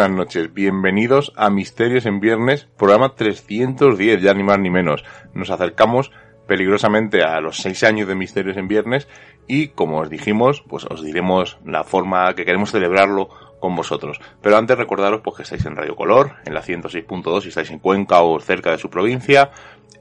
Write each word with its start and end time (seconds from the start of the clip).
Buenas 0.00 0.16
noches, 0.16 0.54
bienvenidos 0.54 1.30
a 1.36 1.50
Misterios 1.50 2.06
en 2.06 2.20
Viernes, 2.20 2.66
programa 2.78 3.16
310, 3.16 4.22
ya 4.22 4.32
ni 4.32 4.42
más 4.42 4.58
ni 4.58 4.70
menos. 4.70 5.04
Nos 5.34 5.50
acercamos 5.50 6.10
peligrosamente 6.46 7.22
a 7.22 7.38
los 7.42 7.58
seis 7.58 7.84
años 7.84 8.08
de 8.08 8.14
Misterios 8.14 8.56
en 8.56 8.66
Viernes 8.66 9.08
y, 9.46 9.68
como 9.68 9.98
os 9.98 10.08
dijimos, 10.08 10.64
pues 10.66 10.86
os 10.86 11.04
diremos 11.04 11.58
la 11.66 11.84
forma 11.84 12.34
que 12.34 12.46
queremos 12.46 12.70
celebrarlo 12.70 13.28
con 13.60 13.76
vosotros. 13.76 14.18
Pero 14.40 14.56
antes 14.56 14.78
recordaros 14.78 15.20
pues, 15.20 15.36
que 15.36 15.42
estáis 15.42 15.66
en 15.66 15.76
Radio 15.76 15.96
Color, 15.96 16.36
en 16.46 16.54
la 16.54 16.62
106.2 16.62 17.42
si 17.42 17.48
estáis 17.48 17.70
en 17.70 17.78
Cuenca 17.78 18.22
o 18.22 18.40
cerca 18.40 18.70
de 18.70 18.78
su 18.78 18.88
provincia, 18.88 19.50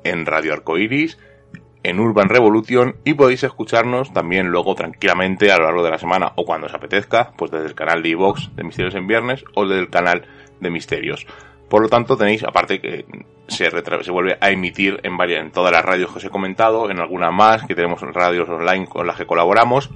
en 0.06 0.26
Radio 0.26 0.54
Arcoiris, 0.54 1.18
en 1.84 2.00
Urban 2.00 2.30
Revolution 2.30 2.96
y 3.06 3.14
podéis 3.14 3.44
escucharnos 3.44 4.12
también 4.14 4.48
luego 4.48 4.76
tranquilamente 4.76 5.52
a 5.52 5.58
lo 5.58 5.66
largo 5.66 5.84
de 5.84 5.92
la 5.92 5.98
semana 5.98 6.34
o 6.36 6.46
cuando 6.46 6.68
os 6.68 6.74
apetezca, 6.74 7.32
pues 7.38 7.52
desde 7.52 7.68
el 7.68 7.76
canal 7.76 8.04
de 8.04 8.10
iVox 8.10 8.56
de 8.56 8.64
Misterios 8.64 8.96
en 8.96 9.08
Viernes 9.08 9.44
o 9.56 9.66
desde 9.66 9.82
el 9.82 9.90
canal 9.90 10.26
de 10.60 10.70
Misterios. 10.70 11.26
Por 11.70 11.82
lo 11.82 11.90
tanto 11.90 12.18
tenéis, 12.18 12.44
aparte 12.44 12.82
que 12.82 13.06
se, 13.48 13.70
se 13.70 14.12
vuelve 14.12 14.38
a 14.42 14.50
emitir 14.50 15.00
en, 15.04 15.18
varias, 15.18 15.44
en 15.44 15.52
todas 15.52 15.72
las 15.72 15.86
radios 15.86 16.12
que 16.12 16.18
os 16.18 16.26
he 16.26 16.30
comentado, 16.30 16.90
en 16.90 17.00
alguna 17.00 17.32
más, 17.32 17.64
que 17.66 17.76
tenemos 17.76 18.02
radios 18.02 18.50
online 18.50 18.88
con 18.88 19.06
las 19.06 19.18
que 19.18 19.28
colaboramos, 19.28 19.90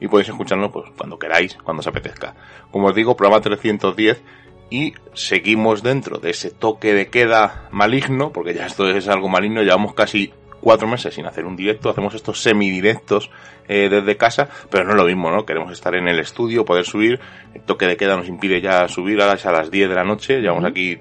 y 0.00 0.08
podéis 0.08 0.28
escucharnos 0.28 0.70
pues 0.70 0.90
cuando 0.96 1.18
queráis, 1.18 1.56
cuando 1.64 1.80
os 1.80 1.86
apetezca. 1.86 2.34
Como 2.70 2.88
os 2.88 2.94
digo, 2.94 3.16
programa 3.16 3.40
310 3.40 4.22
y 4.70 4.94
seguimos 5.14 5.82
dentro 5.82 6.18
de 6.18 6.30
ese 6.30 6.50
toque 6.50 6.92
de 6.94 7.08
queda 7.08 7.68
maligno, 7.70 8.30
porque 8.30 8.54
ya 8.54 8.66
esto 8.66 8.88
es 8.88 9.08
algo 9.08 9.28
maligno, 9.28 9.62
llevamos 9.62 9.94
casi 9.94 10.32
cuatro 10.64 10.88
meses 10.88 11.14
sin 11.14 11.26
hacer 11.26 11.44
un 11.44 11.56
directo, 11.56 11.90
hacemos 11.90 12.14
estos 12.14 12.40
semidirectos 12.40 13.30
eh, 13.68 13.88
desde 13.90 14.16
casa, 14.16 14.48
pero 14.70 14.84
no 14.84 14.92
es 14.92 14.96
lo 14.96 15.04
mismo, 15.04 15.30
¿no? 15.30 15.44
Queremos 15.44 15.70
estar 15.70 15.94
en 15.94 16.08
el 16.08 16.18
estudio, 16.18 16.64
poder 16.64 16.86
subir, 16.86 17.20
el 17.52 17.60
toque 17.60 17.86
de 17.86 17.98
queda 17.98 18.16
nos 18.16 18.28
impide 18.28 18.62
ya 18.62 18.88
subir 18.88 19.20
a 19.20 19.26
las, 19.26 19.44
a 19.44 19.52
las 19.52 19.70
10 19.70 19.90
de 19.90 19.94
la 19.94 20.04
noche, 20.04 20.40
llevamos 20.40 20.64
aquí 20.64 20.98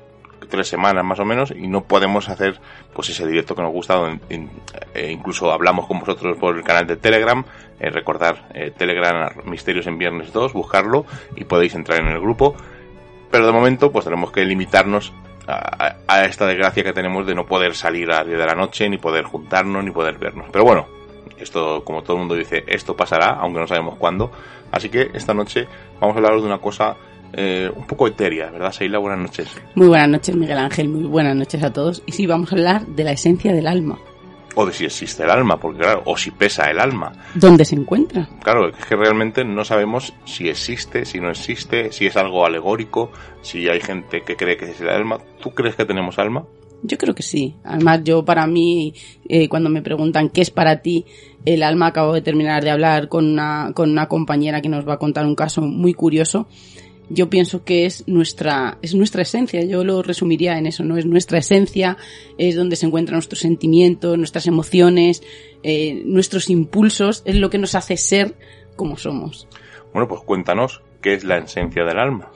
tres 0.49 0.67
semanas 0.67 1.03
más 1.05 1.19
o 1.19 1.25
menos 1.25 1.51
y 1.51 1.67
no 1.67 1.85
podemos 1.85 2.27
hacer 2.27 2.59
pues 2.93 3.09
ese 3.09 3.25
directo 3.25 3.55
que 3.55 3.61
nos 3.61 3.71
gusta 3.71 4.19
en, 4.29 4.49
eh, 4.93 5.09
incluso 5.09 5.51
hablamos 5.51 5.87
con 5.87 5.99
vosotros 5.99 6.37
por 6.37 6.57
el 6.57 6.63
canal 6.63 6.85
de 6.85 6.97
Telegram 6.97 7.43
eh, 7.79 7.89
recordar 7.89 8.49
eh, 8.53 8.71
Telegram 8.75 9.31
Misterios 9.45 9.87
en 9.87 9.97
Viernes 9.97 10.33
2 10.33 10.51
buscarlo 10.51 11.05
y 11.37 11.45
podéis 11.45 11.73
entrar 11.75 12.01
en 12.01 12.09
el 12.09 12.19
grupo 12.19 12.55
pero 13.31 13.45
de 13.45 13.53
momento 13.53 13.91
pues 13.91 14.05
tenemos 14.05 14.31
que 14.31 14.43
limitarnos 14.45 15.13
a, 15.47 16.25
esta 16.25 16.47
desgracia 16.47 16.83
que 16.83 16.93
tenemos 16.93 17.25
de 17.25 17.35
no 17.35 17.45
poder 17.45 17.75
salir 17.75 18.09
a 18.11 18.17
las 18.17 18.27
10 18.27 18.39
de 18.39 18.45
la 18.45 18.55
noche, 18.55 18.89
ni 18.89 18.97
poder 18.97 19.25
juntarnos, 19.25 19.83
ni 19.83 19.91
poder 19.91 20.17
vernos. 20.17 20.47
Pero 20.51 20.63
bueno, 20.63 20.87
esto, 21.37 21.83
como 21.83 22.01
todo 22.01 22.13
el 22.13 22.19
mundo 22.19 22.35
dice, 22.35 22.63
esto 22.67 22.95
pasará, 22.95 23.37
aunque 23.39 23.59
no 23.59 23.67
sabemos 23.67 23.97
cuándo. 23.97 24.31
Así 24.71 24.89
que 24.89 25.11
esta 25.13 25.33
noche 25.33 25.67
vamos 25.99 26.15
a 26.15 26.19
hablar 26.19 26.39
de 26.39 26.47
una 26.47 26.57
cosa 26.59 26.95
eh, 27.33 27.69
un 27.75 27.85
poco 27.85 28.07
etérea, 28.07 28.49
¿verdad, 28.51 28.71
Seila? 28.71 28.99
Buenas 28.99 29.19
noches. 29.19 29.47
Muy 29.75 29.87
buenas 29.87 30.09
noches, 30.09 30.35
Miguel 30.35 30.57
Ángel. 30.57 30.89
Muy 30.89 31.03
buenas 31.03 31.35
noches 31.35 31.63
a 31.63 31.73
todos. 31.73 32.03
Y 32.05 32.11
sí, 32.11 32.27
vamos 32.27 32.51
a 32.51 32.55
hablar 32.55 32.85
de 32.85 33.03
la 33.03 33.11
esencia 33.11 33.53
del 33.53 33.67
alma. 33.67 33.97
O 34.55 34.65
de 34.65 34.73
si 34.73 34.85
existe 34.85 35.23
el 35.23 35.29
alma, 35.29 35.57
porque 35.57 35.79
claro, 35.79 36.03
o 36.05 36.17
si 36.17 36.31
pesa 36.31 36.69
el 36.69 36.79
alma. 36.79 37.11
¿Dónde 37.33 37.65
se 37.65 37.75
encuentra? 37.75 38.29
Claro, 38.43 38.69
es 38.69 38.85
que 38.85 38.95
realmente 38.95 39.43
no 39.43 39.63
sabemos 39.65 40.13
si 40.25 40.49
existe, 40.49 41.05
si 41.05 41.19
no 41.19 41.29
existe, 41.29 41.91
si 41.91 42.05
es 42.05 42.17
algo 42.17 42.45
alegórico, 42.45 43.11
si 43.41 43.67
hay 43.67 43.81
gente 43.81 44.21
que 44.21 44.35
cree 44.35 44.57
que 44.57 44.71
es 44.71 44.81
el 44.81 44.89
alma. 44.89 45.17
¿Tú 45.41 45.51
crees 45.51 45.75
que 45.75 45.85
tenemos 45.85 46.19
alma? 46.19 46.45
Yo 46.83 46.97
creo 46.97 47.15
que 47.15 47.23
sí. 47.23 47.55
Además, 47.63 48.01
yo 48.03 48.25
para 48.25 48.45
mí, 48.45 48.93
eh, 49.27 49.47
cuando 49.47 49.69
me 49.69 49.81
preguntan 49.81 50.29
qué 50.29 50.41
es 50.41 50.51
para 50.51 50.81
ti 50.81 51.05
el 51.45 51.63
alma, 51.63 51.87
acabo 51.87 52.13
de 52.13 52.21
terminar 52.21 52.63
de 52.63 52.71
hablar 52.71 53.07
con 53.07 53.25
una, 53.25 53.71
con 53.73 53.89
una 53.89 54.07
compañera 54.07 54.61
que 54.61 54.69
nos 54.69 54.87
va 54.87 54.95
a 54.95 54.99
contar 54.99 55.25
un 55.25 55.35
caso 55.35 55.61
muy 55.61 55.93
curioso 55.93 56.47
yo 57.09 57.29
pienso 57.29 57.63
que 57.63 57.85
es 57.85 58.07
nuestra, 58.07 58.77
es 58.81 58.95
nuestra 58.95 59.21
esencia, 59.21 59.63
yo 59.63 59.83
lo 59.83 60.01
resumiría 60.01 60.57
en 60.57 60.65
eso, 60.65 60.83
¿no? 60.83 60.97
Es 60.97 61.05
nuestra 61.05 61.37
esencia, 61.37 61.97
es 62.37 62.55
donde 62.55 62.75
se 62.75 62.85
encuentran 62.85 63.15
nuestros 63.15 63.39
sentimientos, 63.39 64.17
nuestras 64.17 64.47
emociones, 64.47 65.23
eh, 65.63 66.01
nuestros 66.05 66.49
impulsos, 66.49 67.21
es 67.25 67.35
lo 67.35 67.49
que 67.49 67.57
nos 67.57 67.75
hace 67.75 67.97
ser 67.97 68.35
como 68.75 68.97
somos. 68.97 69.47
Bueno, 69.91 70.07
pues 70.07 70.21
cuéntanos, 70.21 70.81
¿qué 71.01 71.13
es 71.13 71.23
la 71.23 71.37
esencia 71.37 71.83
del 71.83 71.99
alma? 71.99 72.31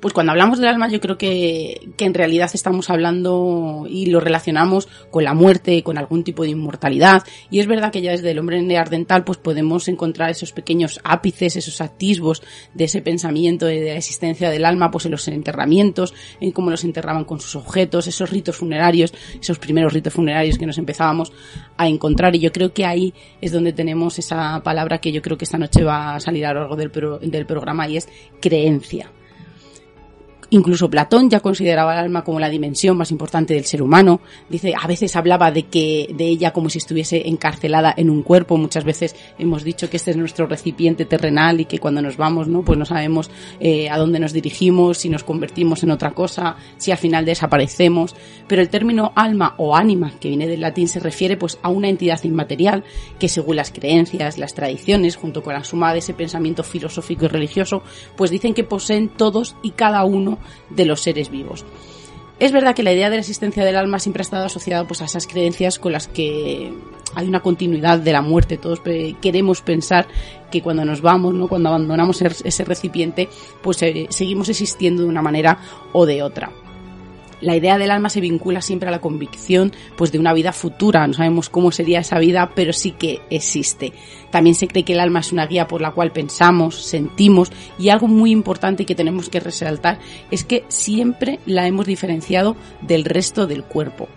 Pues 0.00 0.14
cuando 0.14 0.32
hablamos 0.32 0.58
del 0.58 0.68
alma 0.68 0.88
yo 0.88 1.00
creo 1.00 1.18
que, 1.18 1.90
que 1.96 2.04
en 2.04 2.14
realidad 2.14 2.50
estamos 2.52 2.88
hablando 2.90 3.86
y 3.88 4.06
lo 4.06 4.20
relacionamos 4.20 4.88
con 5.10 5.24
la 5.24 5.34
muerte, 5.34 5.82
con 5.82 5.98
algún 5.98 6.24
tipo 6.24 6.44
de 6.44 6.50
inmortalidad. 6.50 7.24
Y 7.50 7.58
es 7.58 7.66
verdad 7.66 7.90
que 7.90 8.00
ya 8.00 8.12
desde 8.12 8.30
el 8.30 8.38
hombre 8.38 8.62
neandertal 8.62 9.24
pues 9.24 9.38
podemos 9.38 9.88
encontrar 9.88 10.30
esos 10.30 10.52
pequeños 10.52 11.00
ápices, 11.02 11.56
esos 11.56 11.80
atisbos 11.80 12.42
de 12.74 12.84
ese 12.84 13.02
pensamiento 13.02 13.66
de 13.66 13.80
la 13.80 13.96
existencia 13.96 14.50
del 14.50 14.64
alma 14.64 14.90
pues 14.90 15.06
en 15.06 15.12
los 15.12 15.26
enterramientos, 15.28 16.14
en 16.40 16.52
cómo 16.52 16.70
los 16.70 16.84
enterraban 16.84 17.24
con 17.24 17.40
sus 17.40 17.56
objetos, 17.56 18.06
esos 18.06 18.30
ritos 18.30 18.56
funerarios, 18.56 19.12
esos 19.40 19.58
primeros 19.58 19.92
ritos 19.92 20.12
funerarios 20.12 20.58
que 20.58 20.66
nos 20.66 20.78
empezábamos 20.78 21.32
a 21.76 21.88
encontrar. 21.88 22.36
Y 22.36 22.40
yo 22.40 22.52
creo 22.52 22.72
que 22.72 22.86
ahí 22.86 23.14
es 23.40 23.52
donde 23.52 23.72
tenemos 23.72 24.18
esa 24.18 24.62
palabra 24.62 24.98
que 24.98 25.12
yo 25.12 25.22
creo 25.22 25.36
que 25.36 25.44
esta 25.44 25.58
noche 25.58 25.82
va 25.82 26.14
a 26.14 26.20
salir 26.20 26.46
a 26.46 26.52
lo 26.52 26.60
largo 26.60 26.76
del, 26.76 26.90
pro, 26.90 27.18
del 27.18 27.46
programa 27.46 27.88
y 27.88 27.96
es 27.96 28.08
creencia. 28.40 29.10
Incluso 30.50 30.88
Platón 30.88 31.28
ya 31.28 31.40
consideraba 31.40 31.92
el 31.92 31.98
alma 31.98 32.24
como 32.24 32.40
la 32.40 32.48
dimensión 32.48 32.96
más 32.96 33.10
importante 33.10 33.52
del 33.52 33.66
ser 33.66 33.82
humano. 33.82 34.20
Dice, 34.48 34.72
a 34.80 34.86
veces 34.86 35.14
hablaba 35.14 35.50
de 35.50 35.64
que, 35.64 36.14
de 36.14 36.26
ella 36.26 36.52
como 36.52 36.70
si 36.70 36.78
estuviese 36.78 37.28
encarcelada 37.28 37.92
en 37.94 38.08
un 38.08 38.22
cuerpo. 38.22 38.56
Muchas 38.56 38.84
veces 38.84 39.14
hemos 39.38 39.62
dicho 39.62 39.90
que 39.90 39.98
este 39.98 40.12
es 40.12 40.16
nuestro 40.16 40.46
recipiente 40.46 41.04
terrenal 41.04 41.60
y 41.60 41.66
que 41.66 41.78
cuando 41.78 42.00
nos 42.00 42.16
vamos, 42.16 42.48
¿no? 42.48 42.62
Pues 42.62 42.78
no 42.78 42.86
sabemos 42.86 43.30
eh, 43.60 43.90
a 43.90 43.98
dónde 43.98 44.20
nos 44.20 44.32
dirigimos, 44.32 44.98
si 44.98 45.10
nos 45.10 45.22
convertimos 45.22 45.82
en 45.82 45.90
otra 45.90 46.12
cosa, 46.12 46.56
si 46.78 46.92
al 46.92 46.98
final 46.98 47.26
desaparecemos. 47.26 48.16
Pero 48.46 48.62
el 48.62 48.70
término 48.70 49.12
alma 49.16 49.54
o 49.58 49.76
ánima, 49.76 50.12
que 50.18 50.28
viene 50.28 50.48
del 50.48 50.62
latín, 50.62 50.88
se 50.88 51.00
refiere 51.00 51.36
pues 51.36 51.58
a 51.62 51.68
una 51.68 51.90
entidad 51.90 52.24
inmaterial 52.24 52.84
que 53.18 53.28
según 53.28 53.56
las 53.56 53.70
creencias, 53.70 54.38
las 54.38 54.54
tradiciones, 54.54 55.16
junto 55.16 55.42
con 55.42 55.52
la 55.52 55.64
suma 55.64 55.92
de 55.92 55.98
ese 55.98 56.14
pensamiento 56.14 56.62
filosófico 56.62 57.26
y 57.26 57.28
religioso, 57.28 57.82
pues 58.16 58.30
dicen 58.30 58.54
que 58.54 58.64
poseen 58.64 59.10
todos 59.10 59.54
y 59.62 59.72
cada 59.72 60.04
uno 60.04 60.37
de 60.70 60.84
los 60.84 61.00
seres 61.00 61.30
vivos. 61.30 61.64
Es 62.38 62.52
verdad 62.52 62.74
que 62.74 62.84
la 62.84 62.92
idea 62.92 63.10
de 63.10 63.16
la 63.16 63.20
existencia 63.20 63.64
del 63.64 63.76
alma 63.76 63.98
siempre 63.98 64.20
ha 64.20 64.22
estado 64.22 64.46
asociada 64.46 64.86
pues, 64.86 65.02
a 65.02 65.06
esas 65.06 65.26
creencias 65.26 65.78
con 65.78 65.92
las 65.92 66.06
que 66.06 66.72
hay 67.14 67.26
una 67.26 67.40
continuidad 67.40 67.98
de 67.98 68.12
la 68.12 68.22
muerte. 68.22 68.58
Todos 68.58 68.80
queremos 69.20 69.60
pensar 69.60 70.06
que 70.50 70.62
cuando 70.62 70.84
nos 70.84 71.00
vamos, 71.00 71.34
¿no? 71.34 71.48
cuando 71.48 71.70
abandonamos 71.70 72.22
ese 72.22 72.64
recipiente, 72.64 73.28
pues 73.60 73.82
eh, 73.82 74.06
seguimos 74.10 74.48
existiendo 74.48 75.02
de 75.02 75.08
una 75.08 75.22
manera 75.22 75.58
o 75.92 76.06
de 76.06 76.22
otra 76.22 76.52
la 77.40 77.56
idea 77.56 77.78
del 77.78 77.90
alma 77.90 78.08
se 78.08 78.20
vincula 78.20 78.62
siempre 78.62 78.88
a 78.88 78.92
la 78.92 79.00
convicción 79.00 79.72
pues 79.96 80.12
de 80.12 80.18
una 80.18 80.32
vida 80.32 80.52
futura. 80.52 81.06
No 81.06 81.14
sabemos 81.14 81.48
cómo 81.48 81.72
sería 81.72 82.00
esa 82.00 82.18
vida, 82.18 82.52
pero 82.54 82.72
sí 82.72 82.92
que 82.92 83.20
existe. 83.30 83.92
También 84.30 84.54
se 84.54 84.68
cree 84.68 84.84
que 84.84 84.92
el 84.92 85.00
alma 85.00 85.20
es 85.20 85.32
una 85.32 85.46
guía 85.46 85.66
por 85.66 85.80
la 85.80 85.92
cual 85.92 86.12
pensamos, 86.12 86.84
sentimos 86.84 87.50
y 87.78 87.88
algo 87.88 88.08
muy 88.08 88.30
importante 88.30 88.86
que 88.86 88.94
tenemos 88.94 89.28
que 89.28 89.40
resaltar 89.40 89.98
es 90.30 90.44
que 90.44 90.64
siempre 90.68 91.38
la 91.46 91.66
hemos 91.66 91.86
diferenciado 91.86 92.56
del 92.82 93.04
resto 93.04 93.46
del 93.46 93.64
cuerpo. 93.64 94.08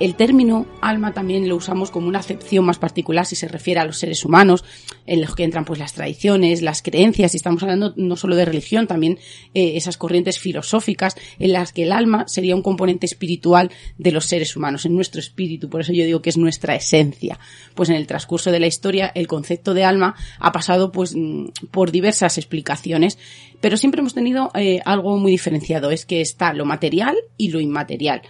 El 0.00 0.16
término 0.16 0.66
alma 0.80 1.12
también 1.12 1.48
lo 1.48 1.54
usamos 1.54 1.92
como 1.92 2.08
una 2.08 2.18
acepción 2.18 2.64
más 2.64 2.78
particular 2.78 3.26
si 3.26 3.36
se 3.36 3.46
refiere 3.46 3.78
a 3.78 3.84
los 3.84 3.98
seres 3.98 4.24
humanos, 4.24 4.64
en 5.06 5.20
los 5.20 5.36
que 5.36 5.44
entran 5.44 5.64
pues 5.64 5.78
las 5.78 5.92
tradiciones, 5.92 6.62
las 6.62 6.82
creencias, 6.82 7.32
y 7.32 7.36
estamos 7.36 7.62
hablando 7.62 7.94
no 7.96 8.16
solo 8.16 8.34
de 8.34 8.44
religión, 8.44 8.88
también 8.88 9.18
eh, 9.54 9.76
esas 9.76 9.96
corrientes 9.96 10.40
filosóficas 10.40 11.14
en 11.38 11.52
las 11.52 11.72
que 11.72 11.84
el 11.84 11.92
alma 11.92 12.26
sería 12.26 12.56
un 12.56 12.62
componente 12.62 13.06
espiritual 13.06 13.70
de 13.96 14.10
los 14.10 14.24
seres 14.24 14.56
humanos, 14.56 14.84
en 14.84 14.96
nuestro 14.96 15.20
espíritu, 15.20 15.70
por 15.70 15.82
eso 15.82 15.92
yo 15.92 16.04
digo 16.04 16.22
que 16.22 16.30
es 16.30 16.38
nuestra 16.38 16.74
esencia. 16.74 17.38
Pues 17.76 17.88
en 17.88 17.94
el 17.94 18.08
transcurso 18.08 18.50
de 18.50 18.58
la 18.58 18.66
historia 18.66 19.12
el 19.14 19.28
concepto 19.28 19.74
de 19.74 19.84
alma 19.84 20.16
ha 20.40 20.50
pasado 20.50 20.90
pues 20.90 21.14
mm, 21.14 21.46
por 21.70 21.92
diversas 21.92 22.36
explicaciones, 22.36 23.16
pero 23.60 23.76
siempre 23.76 24.00
hemos 24.00 24.14
tenido 24.14 24.50
eh, 24.56 24.80
algo 24.84 25.16
muy 25.18 25.30
diferenciado, 25.30 25.92
es 25.92 26.04
que 26.04 26.20
está 26.20 26.52
lo 26.52 26.64
material 26.64 27.14
y 27.36 27.50
lo 27.50 27.60
inmaterial. 27.60 28.22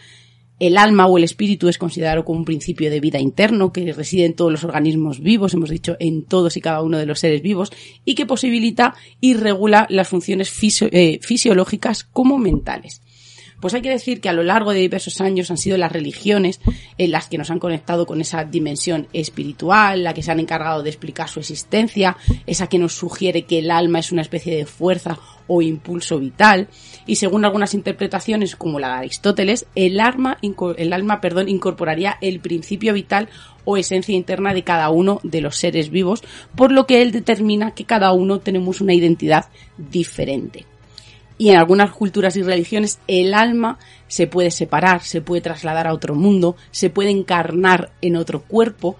El 0.60 0.78
alma 0.78 1.06
o 1.06 1.18
el 1.18 1.24
espíritu 1.24 1.68
es 1.68 1.78
considerado 1.78 2.24
como 2.24 2.38
un 2.38 2.44
principio 2.44 2.90
de 2.90 3.00
vida 3.00 3.18
interno 3.18 3.72
que 3.72 3.92
reside 3.92 4.24
en 4.24 4.34
todos 4.34 4.52
los 4.52 4.62
organismos 4.62 5.20
vivos, 5.20 5.52
hemos 5.54 5.70
dicho 5.70 5.96
en 5.98 6.24
todos 6.24 6.56
y 6.56 6.60
cada 6.60 6.82
uno 6.82 6.96
de 6.98 7.06
los 7.06 7.18
seres 7.18 7.42
vivos, 7.42 7.72
y 8.04 8.14
que 8.14 8.26
posibilita 8.26 8.94
y 9.20 9.34
regula 9.34 9.86
las 9.90 10.08
funciones 10.08 10.52
eh, 10.62 11.18
fisiológicas 11.20 12.04
como 12.04 12.38
mentales. 12.38 13.02
Pues 13.60 13.72
hay 13.72 13.82
que 13.82 13.90
decir 13.90 14.20
que 14.20 14.28
a 14.28 14.34
lo 14.34 14.42
largo 14.42 14.72
de 14.72 14.80
diversos 14.80 15.20
años 15.22 15.50
han 15.50 15.56
sido 15.56 15.78
las 15.78 15.90
religiones 15.90 16.60
en 16.98 17.10
las 17.10 17.28
que 17.28 17.38
nos 17.38 17.50
han 17.50 17.58
conectado 17.58 18.04
con 18.04 18.20
esa 18.20 18.44
dimensión 18.44 19.08
espiritual, 19.12 20.04
la 20.04 20.12
que 20.12 20.22
se 20.22 20.30
han 20.30 20.40
encargado 20.40 20.82
de 20.82 20.90
explicar 20.90 21.28
su 21.28 21.40
existencia, 21.40 22.16
esa 22.46 22.66
que 22.66 22.78
nos 22.78 22.92
sugiere 22.94 23.46
que 23.46 23.60
el 23.60 23.70
alma 23.70 24.00
es 24.00 24.12
una 24.12 24.22
especie 24.22 24.54
de 24.54 24.66
fuerza 24.66 25.18
o 25.46 25.62
impulso 25.62 26.18
vital, 26.18 26.68
y 27.06 27.16
según 27.16 27.44
algunas 27.44 27.74
interpretaciones, 27.74 28.56
como 28.56 28.80
la 28.80 28.88
de 28.88 28.94
Aristóteles, 28.94 29.66
el 29.74 30.00
alma, 30.00 30.38
el 30.76 30.92
alma 30.92 31.20
perdón, 31.20 31.48
incorporaría 31.48 32.16
el 32.20 32.40
principio 32.40 32.92
vital 32.94 33.28
o 33.64 33.76
esencia 33.76 34.14
interna 34.14 34.54
de 34.54 34.64
cada 34.64 34.90
uno 34.90 35.20
de 35.22 35.40
los 35.40 35.56
seres 35.56 35.90
vivos, 35.90 36.22
por 36.54 36.72
lo 36.72 36.86
que 36.86 37.02
él 37.02 37.12
determina 37.12 37.72
que 37.72 37.84
cada 37.84 38.12
uno 38.12 38.40
tenemos 38.40 38.80
una 38.80 38.94
identidad 38.94 39.46
diferente. 39.76 40.66
Y 41.36 41.50
en 41.50 41.56
algunas 41.56 41.90
culturas 41.90 42.36
y 42.36 42.42
religiones 42.42 43.00
el 43.08 43.34
alma 43.34 43.78
se 44.06 44.28
puede 44.28 44.50
separar, 44.50 45.02
se 45.02 45.20
puede 45.20 45.42
trasladar 45.42 45.88
a 45.88 45.92
otro 45.92 46.14
mundo, 46.14 46.56
se 46.70 46.90
puede 46.90 47.10
encarnar 47.10 47.90
en 48.02 48.16
otro 48.16 48.42
cuerpo 48.42 48.96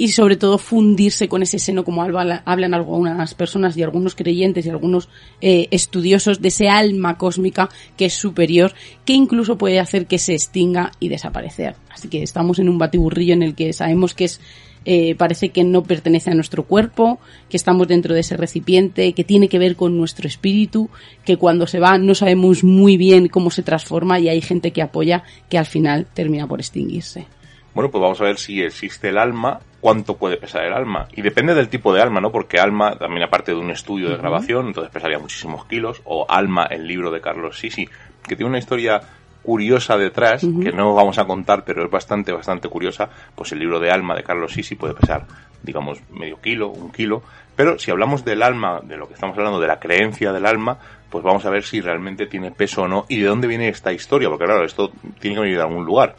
y 0.00 0.08
sobre 0.08 0.36
todo 0.36 0.56
fundirse 0.56 1.28
con 1.28 1.42
ese 1.42 1.58
seno 1.58 1.84
como 1.84 2.02
hablan 2.02 2.72
algunas 2.72 3.34
personas 3.34 3.76
y 3.76 3.82
algunos 3.82 4.14
creyentes 4.14 4.64
y 4.64 4.70
algunos 4.70 5.10
eh, 5.42 5.68
estudiosos 5.72 6.40
de 6.40 6.48
ese 6.48 6.70
alma 6.70 7.18
cósmica 7.18 7.68
que 7.98 8.06
es 8.06 8.14
superior, 8.14 8.72
que 9.04 9.12
incluso 9.12 9.58
puede 9.58 9.78
hacer 9.78 10.06
que 10.06 10.16
se 10.16 10.32
extinga 10.32 10.90
y 11.00 11.10
desaparecer. 11.10 11.74
Así 11.90 12.08
que 12.08 12.22
estamos 12.22 12.58
en 12.58 12.70
un 12.70 12.78
batiburrillo 12.78 13.34
en 13.34 13.42
el 13.42 13.54
que 13.54 13.74
sabemos 13.74 14.14
que 14.14 14.24
es 14.24 14.40
eh, 14.86 15.14
parece 15.16 15.50
que 15.50 15.64
no 15.64 15.82
pertenece 15.82 16.30
a 16.30 16.34
nuestro 16.34 16.62
cuerpo, 16.62 17.18
que 17.50 17.58
estamos 17.58 17.86
dentro 17.86 18.14
de 18.14 18.20
ese 18.20 18.38
recipiente, 18.38 19.12
que 19.12 19.24
tiene 19.24 19.50
que 19.50 19.58
ver 19.58 19.76
con 19.76 19.98
nuestro 19.98 20.26
espíritu, 20.26 20.88
que 21.26 21.36
cuando 21.36 21.66
se 21.66 21.78
va 21.78 21.98
no 21.98 22.14
sabemos 22.14 22.64
muy 22.64 22.96
bien 22.96 23.28
cómo 23.28 23.50
se 23.50 23.62
transforma 23.62 24.18
y 24.18 24.30
hay 24.30 24.40
gente 24.40 24.70
que 24.70 24.80
apoya 24.80 25.24
que 25.50 25.58
al 25.58 25.66
final 25.66 26.06
termina 26.14 26.46
por 26.46 26.60
extinguirse. 26.60 27.26
Bueno, 27.74 27.90
pues 27.90 28.00
vamos 28.00 28.20
a 28.22 28.24
ver 28.24 28.38
si 28.38 28.62
existe 28.62 29.10
el 29.10 29.18
alma, 29.18 29.60
cuánto 29.80 30.16
puede 30.16 30.36
pesar 30.36 30.64
el 30.64 30.72
alma. 30.72 31.08
Y 31.12 31.22
depende 31.22 31.54
del 31.54 31.68
tipo 31.68 31.92
de 31.92 32.02
alma, 32.02 32.20
¿no? 32.20 32.30
Porque 32.30 32.60
alma, 32.60 32.96
también 32.96 33.22
aparte 33.22 33.52
de 33.52 33.58
un 33.58 33.70
estudio 33.70 34.10
de 34.10 34.16
grabación, 34.16 34.68
entonces 34.68 34.92
pesaría 34.92 35.18
muchísimos 35.18 35.64
kilos. 35.66 36.02
O 36.04 36.26
alma, 36.28 36.66
el 36.66 36.86
libro 36.86 37.10
de 37.10 37.20
Carlos 37.20 37.58
Sisi, 37.58 37.88
que 38.26 38.36
tiene 38.36 38.50
una 38.50 38.58
historia 38.58 39.00
curiosa 39.42 39.96
detrás, 39.96 40.42
que 40.42 40.70
no 40.70 40.94
vamos 40.94 41.18
a 41.18 41.24
contar, 41.24 41.64
pero 41.64 41.84
es 41.84 41.90
bastante, 41.90 42.30
bastante 42.30 42.68
curiosa, 42.68 43.08
pues 43.34 43.52
el 43.52 43.58
libro 43.58 43.80
de 43.80 43.90
alma 43.90 44.14
de 44.14 44.22
Carlos 44.22 44.52
Sisi 44.52 44.74
puede 44.74 44.94
pesar, 44.94 45.26
digamos, 45.62 45.98
medio 46.10 46.38
kilo, 46.40 46.68
un 46.68 46.92
kilo, 46.92 47.22
pero 47.56 47.78
si 47.78 47.90
hablamos 47.90 48.24
del 48.24 48.42
alma, 48.42 48.80
de 48.82 48.96
lo 48.96 49.08
que 49.08 49.14
estamos 49.14 49.36
hablando, 49.36 49.58
de 49.58 49.66
la 49.66 49.80
creencia 49.80 50.32
del 50.32 50.46
alma, 50.46 50.78
pues 51.08 51.24
vamos 51.24 51.44
a 51.44 51.50
ver 51.50 51.64
si 51.64 51.80
realmente 51.80 52.26
tiene 52.26 52.50
peso 52.50 52.82
o 52.82 52.88
no 52.88 53.06
y 53.08 53.18
de 53.18 53.26
dónde 53.26 53.48
viene 53.48 53.68
esta 53.68 53.92
historia, 53.92 54.28
porque 54.28 54.44
claro, 54.44 54.64
esto 54.64 54.92
tiene 55.18 55.36
que 55.36 55.42
venir 55.42 55.56
de 55.56 55.62
algún 55.62 55.84
lugar. 55.84 56.16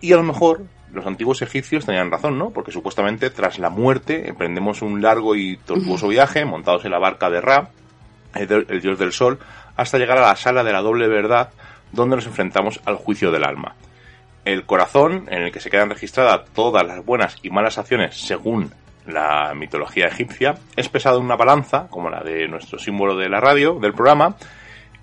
Y 0.00 0.12
a 0.12 0.16
lo 0.16 0.24
mejor 0.24 0.62
los 0.92 1.06
antiguos 1.06 1.42
egipcios 1.42 1.86
tenían 1.86 2.10
razón, 2.10 2.38
¿no? 2.38 2.50
Porque 2.50 2.72
supuestamente 2.72 3.30
tras 3.30 3.58
la 3.58 3.70
muerte 3.70 4.28
emprendemos 4.28 4.82
un 4.82 5.00
largo 5.00 5.34
y 5.34 5.56
tortuoso 5.56 6.08
viaje 6.08 6.44
montados 6.44 6.84
en 6.84 6.90
la 6.90 6.98
barca 6.98 7.30
de 7.30 7.40
Ra, 7.40 7.70
el 8.34 8.80
dios 8.80 8.98
del 8.98 9.12
sol, 9.12 9.38
hasta 9.76 9.98
llegar 9.98 10.18
a 10.18 10.28
la 10.28 10.36
sala 10.36 10.62
de 10.64 10.72
la 10.72 10.82
doble 10.82 11.08
verdad, 11.08 11.50
donde 11.92 12.16
nos 12.16 12.26
enfrentamos 12.26 12.80
al 12.84 12.96
juicio 12.96 13.30
del 13.30 13.44
alma. 13.44 13.74
El 14.44 14.64
corazón, 14.66 15.26
en 15.30 15.42
el 15.42 15.52
que 15.52 15.60
se 15.60 15.70
quedan 15.70 15.90
registradas 15.90 16.48
todas 16.52 16.86
las 16.86 17.04
buenas 17.04 17.36
y 17.42 17.50
malas 17.50 17.78
acciones 17.78 18.16
según 18.16 18.72
la 19.06 19.52
mitología 19.54 20.06
egipcia, 20.06 20.56
es 20.76 20.88
pesado 20.88 21.18
en 21.18 21.24
una 21.24 21.36
balanza, 21.36 21.88
como 21.88 22.10
la 22.10 22.22
de 22.22 22.48
nuestro 22.48 22.78
símbolo 22.78 23.16
de 23.16 23.28
la 23.28 23.40
radio, 23.40 23.78
del 23.80 23.94
programa, 23.94 24.36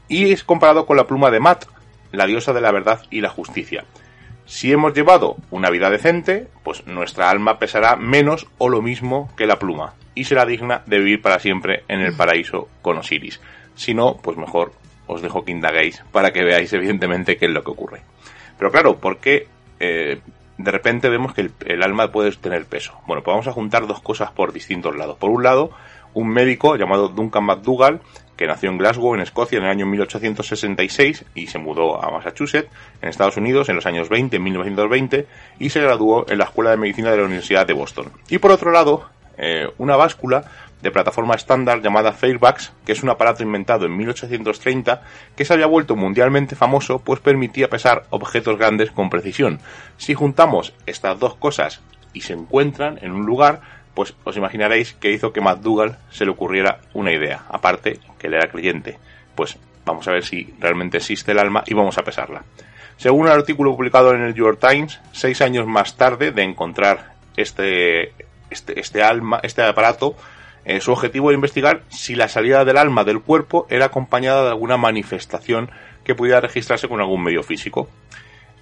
y 0.07 0.31
es 0.31 0.43
comparado 0.43 0.85
con 0.85 0.97
la 0.97 1.07
pluma 1.07 1.31
de 1.31 1.39
Mat, 1.39 1.65
la 2.11 2.25
diosa 2.25 2.53
de 2.53 2.61
la 2.61 2.71
verdad 2.71 3.01
y 3.09 3.21
la 3.21 3.29
justicia. 3.29 3.85
Si 4.49 4.71
hemos 4.71 4.95
llevado 4.95 5.35
una 5.51 5.69
vida 5.69 5.91
decente, 5.91 6.47
pues 6.63 6.87
nuestra 6.87 7.29
alma 7.29 7.59
pesará 7.59 7.95
menos 7.95 8.47
o 8.57 8.67
lo 8.67 8.81
mismo 8.81 9.29
que 9.37 9.45
la 9.45 9.59
pluma, 9.59 9.93
y 10.15 10.23
será 10.23 10.43
digna 10.47 10.81
de 10.87 10.97
vivir 10.97 11.21
para 11.21 11.37
siempre 11.37 11.83
en 11.87 11.99
el 11.99 12.15
paraíso 12.15 12.67
con 12.81 12.97
Osiris. 12.97 13.39
Si 13.75 13.93
no, 13.93 14.17
pues 14.17 14.37
mejor 14.37 14.71
os 15.05 15.21
dejo 15.21 15.45
que 15.45 15.51
indaguéis 15.51 16.03
para 16.11 16.33
que 16.33 16.43
veáis 16.43 16.73
evidentemente 16.73 17.37
qué 17.37 17.45
es 17.45 17.51
lo 17.51 17.63
que 17.63 17.69
ocurre. 17.69 18.01
Pero 18.57 18.71
claro, 18.71 18.97
¿por 18.97 19.19
qué 19.19 19.47
eh, 19.79 20.19
de 20.57 20.71
repente 20.71 21.09
vemos 21.09 21.35
que 21.35 21.51
el, 21.67 21.83
alma 21.83 22.11
puede 22.11 22.31
tener 22.31 22.65
peso? 22.65 22.99
Bueno, 23.05 23.21
pues 23.21 23.31
vamos 23.31 23.47
a 23.47 23.53
juntar 23.53 23.85
dos 23.85 24.01
cosas 24.01 24.31
por 24.31 24.51
distintos 24.51 24.95
lados. 24.95 25.17
Por 25.17 25.29
un 25.29 25.43
lado, 25.43 25.69
un 26.15 26.27
médico 26.27 26.75
llamado 26.75 27.09
Duncan 27.09 27.43
McDougall, 27.45 28.01
que 28.39 28.47
nació 28.47 28.69
en 28.69 28.77
Glasgow, 28.77 29.15
en 29.15 29.19
Escocia, 29.19 29.57
en 29.57 29.65
el 29.65 29.69
año 29.69 29.85
1866 29.85 31.25
y 31.35 31.47
se 31.47 31.59
mudó 31.59 32.01
a 32.01 32.09
Massachusetts, 32.09 32.69
en 33.01 33.09
Estados 33.09 33.35
Unidos, 33.35 33.67
en 33.67 33.75
los 33.75 33.85
años 33.85 34.07
20, 34.07 34.37
en 34.37 34.43
1920, 34.43 35.27
y 35.59 35.69
se 35.69 35.81
graduó 35.81 36.25
en 36.25 36.37
la 36.37 36.45
Escuela 36.45 36.69
de 36.69 36.77
Medicina 36.77 37.11
de 37.11 37.17
la 37.17 37.25
Universidad 37.25 37.67
de 37.67 37.73
Boston. 37.73 38.13
Y 38.29 38.37
por 38.37 38.51
otro 38.51 38.71
lado, 38.71 39.09
eh, 39.37 39.67
una 39.77 39.97
báscula 39.97 40.45
de 40.81 40.89
plataforma 40.89 41.35
estándar 41.35 41.81
llamada 41.81 42.13
Fairfax, 42.13 42.71
que 42.85 42.93
es 42.93 43.03
un 43.03 43.09
aparato 43.09 43.43
inventado 43.43 43.85
en 43.85 43.97
1830 43.97 45.01
que 45.35 45.43
se 45.43 45.53
había 45.53 45.67
vuelto 45.67 45.97
mundialmente 45.97 46.55
famoso 46.55 46.99
pues 46.99 47.19
permitía 47.19 47.69
pesar 47.69 48.05
objetos 48.09 48.57
grandes 48.57 48.91
con 48.91 49.09
precisión. 49.09 49.59
Si 49.97 50.13
juntamos 50.13 50.73
estas 50.85 51.19
dos 51.19 51.35
cosas 51.35 51.81
y 52.13 52.21
se 52.21 52.31
encuentran 52.31 52.99
en 53.01 53.11
un 53.11 53.25
lugar, 53.25 53.59
pues 53.99 54.13
os 54.23 54.37
imaginaréis 54.37 54.93
que 54.93 55.11
hizo 55.11 55.33
que 55.33 55.41
McDougall 55.41 55.97
se 56.09 56.23
le 56.23 56.31
ocurriera 56.31 56.79
una 56.93 57.11
idea, 57.11 57.43
aparte 57.49 57.99
que 58.17 58.27
él 58.27 58.35
era 58.35 58.49
creyente. 58.49 58.97
Pues 59.35 59.57
vamos 59.83 60.07
a 60.07 60.11
ver 60.11 60.23
si 60.23 60.53
realmente 60.57 60.99
existe 60.99 61.33
el 61.33 61.37
alma 61.37 61.65
y 61.67 61.73
vamos 61.73 61.97
a 61.97 62.03
pesarla. 62.05 62.43
Según 62.95 63.23
un 63.23 63.27
artículo 63.27 63.75
publicado 63.75 64.13
en 64.13 64.21
el 64.21 64.27
New 64.27 64.45
York 64.45 64.65
Times, 64.65 65.01
seis 65.11 65.41
años 65.41 65.67
más 65.67 65.97
tarde 65.97 66.31
de 66.31 66.43
encontrar 66.43 67.11
este, 67.35 68.13
este, 68.49 68.79
este 68.79 69.03
alma, 69.03 69.41
este 69.43 69.63
aparato, 69.63 70.15
eh, 70.63 70.79
su 70.79 70.93
objetivo 70.93 71.29
era 71.29 71.35
investigar 71.35 71.81
si 71.89 72.15
la 72.15 72.29
salida 72.29 72.63
del 72.63 72.77
alma 72.77 73.03
del 73.03 73.19
cuerpo 73.19 73.67
era 73.69 73.87
acompañada 73.87 74.43
de 74.43 74.49
alguna 74.51 74.77
manifestación 74.77 75.71
que 76.05 76.15
pudiera 76.15 76.39
registrarse 76.39 76.87
con 76.87 77.01
algún 77.01 77.21
medio 77.21 77.43
físico. 77.43 77.89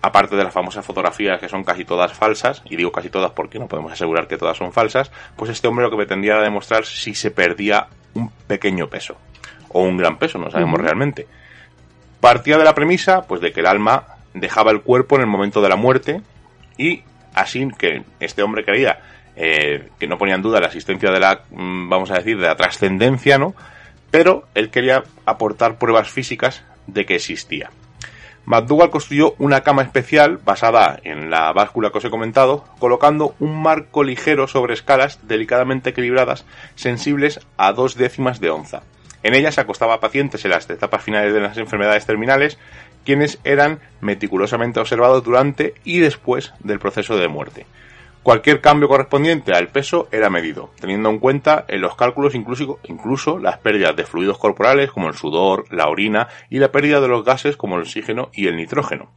Aparte 0.07 0.37
de 0.37 0.43
las 0.45 0.53
famosas 0.53 0.85
fotografías 0.85 1.37
que 1.37 1.49
son 1.49 1.65
casi 1.65 1.83
todas 1.83 2.13
falsas, 2.13 2.61
y 2.63 2.77
digo 2.77 2.93
casi 2.93 3.09
todas 3.09 3.31
porque 3.31 3.59
no 3.59 3.67
podemos 3.67 3.91
asegurar 3.91 4.25
que 4.29 4.37
todas 4.37 4.55
son 4.55 4.71
falsas, 4.71 5.11
pues 5.35 5.51
este 5.51 5.67
hombre 5.67 5.83
lo 5.83 5.91
que 5.91 5.97
pretendía 5.97 6.35
era 6.35 6.43
demostrar 6.43 6.85
si 6.85 7.13
se 7.13 7.29
perdía 7.29 7.87
un 8.13 8.29
pequeño 8.47 8.87
peso, 8.87 9.17
o 9.67 9.81
un 9.81 9.97
gran 9.97 10.17
peso, 10.17 10.37
no 10.37 10.49
sabemos 10.49 10.79
realmente. 10.79 11.27
Partía 12.21 12.57
de 12.57 12.63
la 12.63 12.73
premisa, 12.73 13.23
pues 13.23 13.41
de 13.41 13.51
que 13.51 13.59
el 13.59 13.65
alma 13.65 14.05
dejaba 14.33 14.71
el 14.71 14.79
cuerpo 14.79 15.17
en 15.17 15.23
el 15.23 15.27
momento 15.27 15.61
de 15.61 15.67
la 15.67 15.75
muerte, 15.75 16.21
y 16.77 17.03
así 17.33 17.67
que 17.77 18.03
este 18.21 18.43
hombre 18.43 18.63
creía 18.63 19.01
eh, 19.35 19.89
que 19.99 20.07
no 20.07 20.17
ponía 20.17 20.35
en 20.35 20.41
duda 20.41 20.61
la 20.61 20.67
existencia 20.67 21.11
de 21.11 21.19
la, 21.19 21.41
mm, 21.51 21.89
vamos 21.89 22.11
a 22.11 22.13
decir, 22.13 22.37
de 22.37 22.47
la 22.47 22.55
trascendencia, 22.55 23.37
¿no? 23.37 23.55
Pero 24.09 24.47
él 24.55 24.69
quería 24.69 25.03
aportar 25.25 25.77
pruebas 25.77 26.09
físicas 26.09 26.63
de 26.87 27.05
que 27.05 27.15
existía. 27.15 27.71
McDougall 28.47 28.91
construyó 28.91 29.35
una 29.39 29.59
cama 29.59 29.81
especial 29.81 30.37
basada 30.37 31.01
en 31.03 31.29
la 31.29 31.51
báscula 31.51 31.91
que 31.91 31.97
os 31.97 32.05
he 32.05 32.09
comentado, 32.09 32.63
colocando 32.79 33.35
un 33.41 33.61
marco 33.61 34.05
ligero 34.05 34.47
sobre 34.47 34.73
escalas 34.73 35.19
delicadamente 35.27 35.89
equilibradas, 35.89 36.45
sensibles 36.75 37.41
a 37.57 37.73
dos 37.73 37.97
décimas 37.97 38.39
de 38.39 38.49
onza. 38.49 38.83
En 39.21 39.35
ella 39.35 39.51
se 39.51 39.59
acostaba 39.59 39.95
a 39.95 39.99
pacientes 39.99 40.45
en 40.45 40.51
las 40.51 40.69
etapas 40.69 41.03
finales 41.03 41.33
de 41.33 41.41
las 41.41 41.57
enfermedades 41.57 42.05
terminales, 42.05 42.57
quienes 43.03 43.37
eran 43.43 43.81
meticulosamente 43.99 44.79
observados 44.79 45.25
durante 45.25 45.73
y 45.83 45.99
después 45.99 46.53
del 46.59 46.79
proceso 46.79 47.17
de 47.17 47.27
muerte. 47.27 47.65
Cualquier 48.23 48.59
cambio 48.59 48.89
correspondiente 48.89 49.53
al 49.53 49.69
peso 49.69 50.09
era 50.11 50.29
medido, 50.29 50.71
teniendo 50.79 51.09
en 51.09 51.19
cuenta 51.19 51.63
en 51.67 51.81
los 51.81 51.95
cálculos 51.95 52.35
incluso, 52.35 52.79
incluso 52.83 53.39
las 53.39 53.57
pérdidas 53.59 53.95
de 53.95 54.03
fluidos 54.03 54.37
corporales 54.37 54.91
como 54.91 55.07
el 55.07 55.15
sudor, 55.15 55.65
la 55.71 55.87
orina 55.87 56.27
y 56.49 56.59
la 56.59 56.71
pérdida 56.71 56.99
de 56.99 57.07
los 57.07 57.23
gases 57.23 57.55
como 57.55 57.75
el 57.75 57.83
oxígeno 57.83 58.29
y 58.33 58.47
el 58.47 58.57
nitrógeno. 58.57 59.11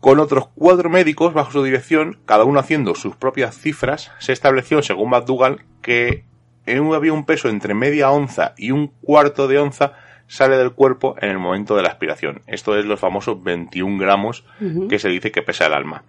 Con 0.00 0.20
otros 0.20 0.48
cuatro 0.54 0.90
médicos 0.90 1.32
bajo 1.32 1.52
su 1.52 1.64
dirección, 1.64 2.18
cada 2.26 2.44
uno 2.44 2.60
haciendo 2.60 2.94
sus 2.94 3.16
propias 3.16 3.58
cifras, 3.58 4.12
se 4.18 4.32
estableció, 4.32 4.82
según 4.82 5.10
McDougall, 5.10 5.64
que 5.80 6.24
en 6.66 6.92
había 6.92 7.12
un 7.12 7.24
peso 7.24 7.48
entre 7.48 7.74
media 7.74 8.10
onza 8.10 8.54
y 8.56 8.72
un 8.72 8.88
cuarto 8.88 9.48
de 9.48 9.58
onza 9.58 9.94
sale 10.26 10.56
del 10.56 10.72
cuerpo 10.72 11.14
en 11.20 11.30
el 11.30 11.38
momento 11.38 11.76
de 11.76 11.82
la 11.82 11.88
aspiración. 11.88 12.42
Esto 12.46 12.76
es 12.76 12.84
los 12.84 13.00
famosos 13.00 13.42
21 13.42 13.98
gramos 13.98 14.44
que 14.88 14.98
se 14.98 15.08
dice 15.08 15.30
que 15.30 15.42
pesa 15.42 15.66
el 15.66 15.72
alma. 15.72 16.04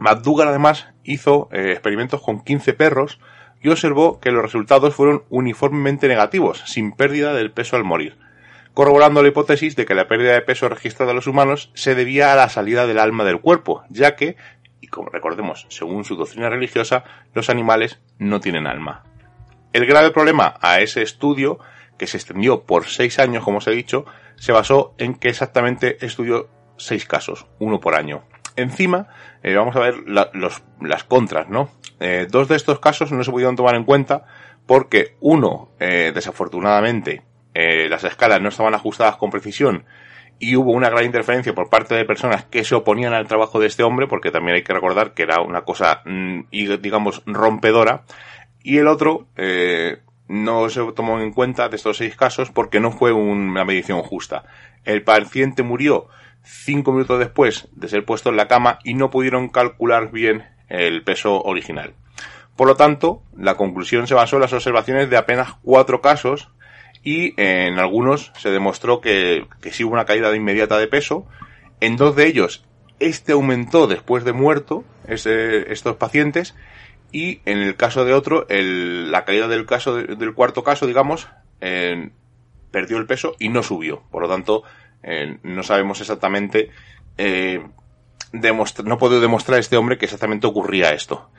McDougall 0.00 0.48
además 0.48 0.88
hizo 1.04 1.48
eh, 1.52 1.72
experimentos 1.72 2.20
con 2.20 2.42
15 2.42 2.72
perros 2.74 3.18
y 3.60 3.68
observó 3.68 4.20
que 4.20 4.30
los 4.30 4.42
resultados 4.42 4.94
fueron 4.94 5.24
uniformemente 5.30 6.08
negativos, 6.08 6.62
sin 6.66 6.92
pérdida 6.92 7.34
del 7.34 7.50
peso 7.50 7.76
al 7.76 7.84
morir, 7.84 8.18
corroborando 8.74 9.22
la 9.22 9.28
hipótesis 9.28 9.74
de 9.74 9.86
que 9.86 9.94
la 9.94 10.06
pérdida 10.06 10.34
de 10.34 10.42
peso 10.42 10.68
registrada 10.68 11.12
en 11.12 11.16
los 11.16 11.26
humanos 11.26 11.70
se 11.74 11.94
debía 11.94 12.32
a 12.32 12.36
la 12.36 12.48
salida 12.48 12.86
del 12.86 12.98
alma 12.98 13.24
del 13.24 13.40
cuerpo, 13.40 13.82
ya 13.88 14.14
que, 14.14 14.36
y 14.80 14.86
como 14.86 15.08
recordemos, 15.08 15.66
según 15.70 16.04
su 16.04 16.16
doctrina 16.16 16.48
religiosa, 16.48 17.04
los 17.34 17.50
animales 17.50 17.98
no 18.18 18.40
tienen 18.40 18.66
alma. 18.66 19.04
El 19.72 19.86
grave 19.86 20.10
problema 20.10 20.54
a 20.60 20.80
ese 20.80 21.02
estudio, 21.02 21.58
que 21.98 22.06
se 22.06 22.16
extendió 22.16 22.62
por 22.62 22.86
seis 22.86 23.18
años, 23.18 23.44
como 23.44 23.58
os 23.58 23.66
he 23.66 23.72
dicho, 23.72 24.06
se 24.36 24.52
basó 24.52 24.94
en 24.98 25.14
que 25.14 25.28
exactamente 25.28 26.04
estudió 26.04 26.48
seis 26.76 27.04
casos, 27.06 27.46
uno 27.58 27.80
por 27.80 27.96
año. 27.96 28.22
Encima, 28.58 29.06
eh, 29.44 29.54
vamos 29.54 29.76
a 29.76 29.78
ver 29.78 29.94
las 30.08 31.04
contras, 31.04 31.48
¿no? 31.48 31.70
Eh, 32.00 32.26
dos 32.28 32.48
de 32.48 32.56
estos 32.56 32.80
casos 32.80 33.12
no 33.12 33.22
se 33.22 33.30
pudieron 33.30 33.54
tomar 33.54 33.76
en 33.76 33.84
cuenta 33.84 34.24
porque 34.66 35.14
uno, 35.20 35.68
eh, 35.78 36.10
desafortunadamente, 36.12 37.22
las 37.54 38.02
escalas 38.02 38.40
no 38.40 38.48
estaban 38.48 38.74
ajustadas 38.74 39.16
con 39.16 39.30
precisión 39.30 39.84
y 40.40 40.56
hubo 40.56 40.72
una 40.72 40.90
gran 40.90 41.04
interferencia 41.04 41.54
por 41.54 41.70
parte 41.70 41.94
de 41.94 42.04
personas 42.04 42.44
que 42.44 42.64
se 42.64 42.74
oponían 42.74 43.14
al 43.14 43.28
trabajo 43.28 43.60
de 43.60 43.68
este 43.68 43.84
hombre, 43.84 44.08
porque 44.08 44.32
también 44.32 44.56
hay 44.56 44.62
que 44.62 44.74
recordar 44.74 45.12
que 45.12 45.22
era 45.22 45.40
una 45.40 45.62
cosa, 45.62 46.02
mm, 46.04 46.46
digamos, 46.50 47.22
rompedora, 47.26 48.02
y 48.62 48.78
el 48.78 48.88
otro 48.88 49.28
no 50.28 50.68
se 50.68 50.80
tomó 50.96 51.20
en 51.20 51.32
cuenta 51.32 51.68
de 51.68 51.76
estos 51.76 51.96
seis 51.96 52.16
casos 52.16 52.50
porque 52.50 52.80
no 52.80 52.90
fue 52.90 53.12
una 53.12 53.64
medición 53.64 54.02
justa. 54.02 54.44
El 54.84 55.02
paciente 55.02 55.62
murió 55.62 56.08
cinco 56.48 56.92
minutos 56.92 57.18
después 57.18 57.68
de 57.72 57.88
ser 57.88 58.04
puesto 58.04 58.30
en 58.30 58.36
la 58.36 58.48
cama 58.48 58.78
y 58.84 58.94
no 58.94 59.10
pudieron 59.10 59.48
calcular 59.48 60.10
bien 60.10 60.44
el 60.68 61.02
peso 61.02 61.42
original. 61.42 61.94
Por 62.56 62.66
lo 62.66 62.76
tanto, 62.76 63.22
la 63.36 63.56
conclusión 63.56 64.06
se 64.06 64.14
basó 64.14 64.36
en 64.36 64.42
las 64.42 64.52
observaciones 64.52 65.10
de 65.10 65.16
apenas 65.16 65.54
cuatro 65.62 66.00
casos 66.00 66.50
y 67.04 67.34
en 67.40 67.78
algunos 67.78 68.32
se 68.36 68.50
demostró 68.50 69.00
que, 69.00 69.46
que 69.60 69.72
sí 69.72 69.84
hubo 69.84 69.92
una 69.92 70.06
caída 70.06 70.30
de 70.30 70.38
inmediata 70.38 70.78
de 70.78 70.88
peso. 70.88 71.26
En 71.80 71.96
dos 71.96 72.16
de 72.16 72.26
ellos, 72.26 72.64
este 72.98 73.32
aumentó 73.32 73.86
después 73.86 74.24
de 74.24 74.32
muerto 74.32 74.84
estos 75.06 75.96
pacientes 75.96 76.54
y 77.12 77.40
en 77.44 77.58
el 77.58 77.76
caso 77.76 78.04
de 78.04 78.12
otro, 78.12 78.46
la 78.48 79.24
caída 79.24 79.48
del 79.48 79.64
caso 79.64 79.94
del 79.96 80.34
cuarto 80.34 80.64
caso, 80.64 80.86
digamos, 80.86 81.28
perdió 82.70 82.98
el 82.98 83.06
peso 83.06 83.34
y 83.38 83.48
no 83.48 83.62
subió. 83.62 84.02
Por 84.10 84.22
lo 84.22 84.28
tanto, 84.28 84.64
eh, 85.02 85.38
no 85.42 85.62
sabemos 85.62 86.00
exactamente, 86.00 86.70
eh, 87.16 87.64
no 88.32 88.98
puede 88.98 89.20
demostrar 89.20 89.58
este 89.58 89.76
hombre 89.76 89.98
que 89.98 90.06
exactamente 90.06 90.46
ocurría 90.46 90.92
esto. 90.92 91.30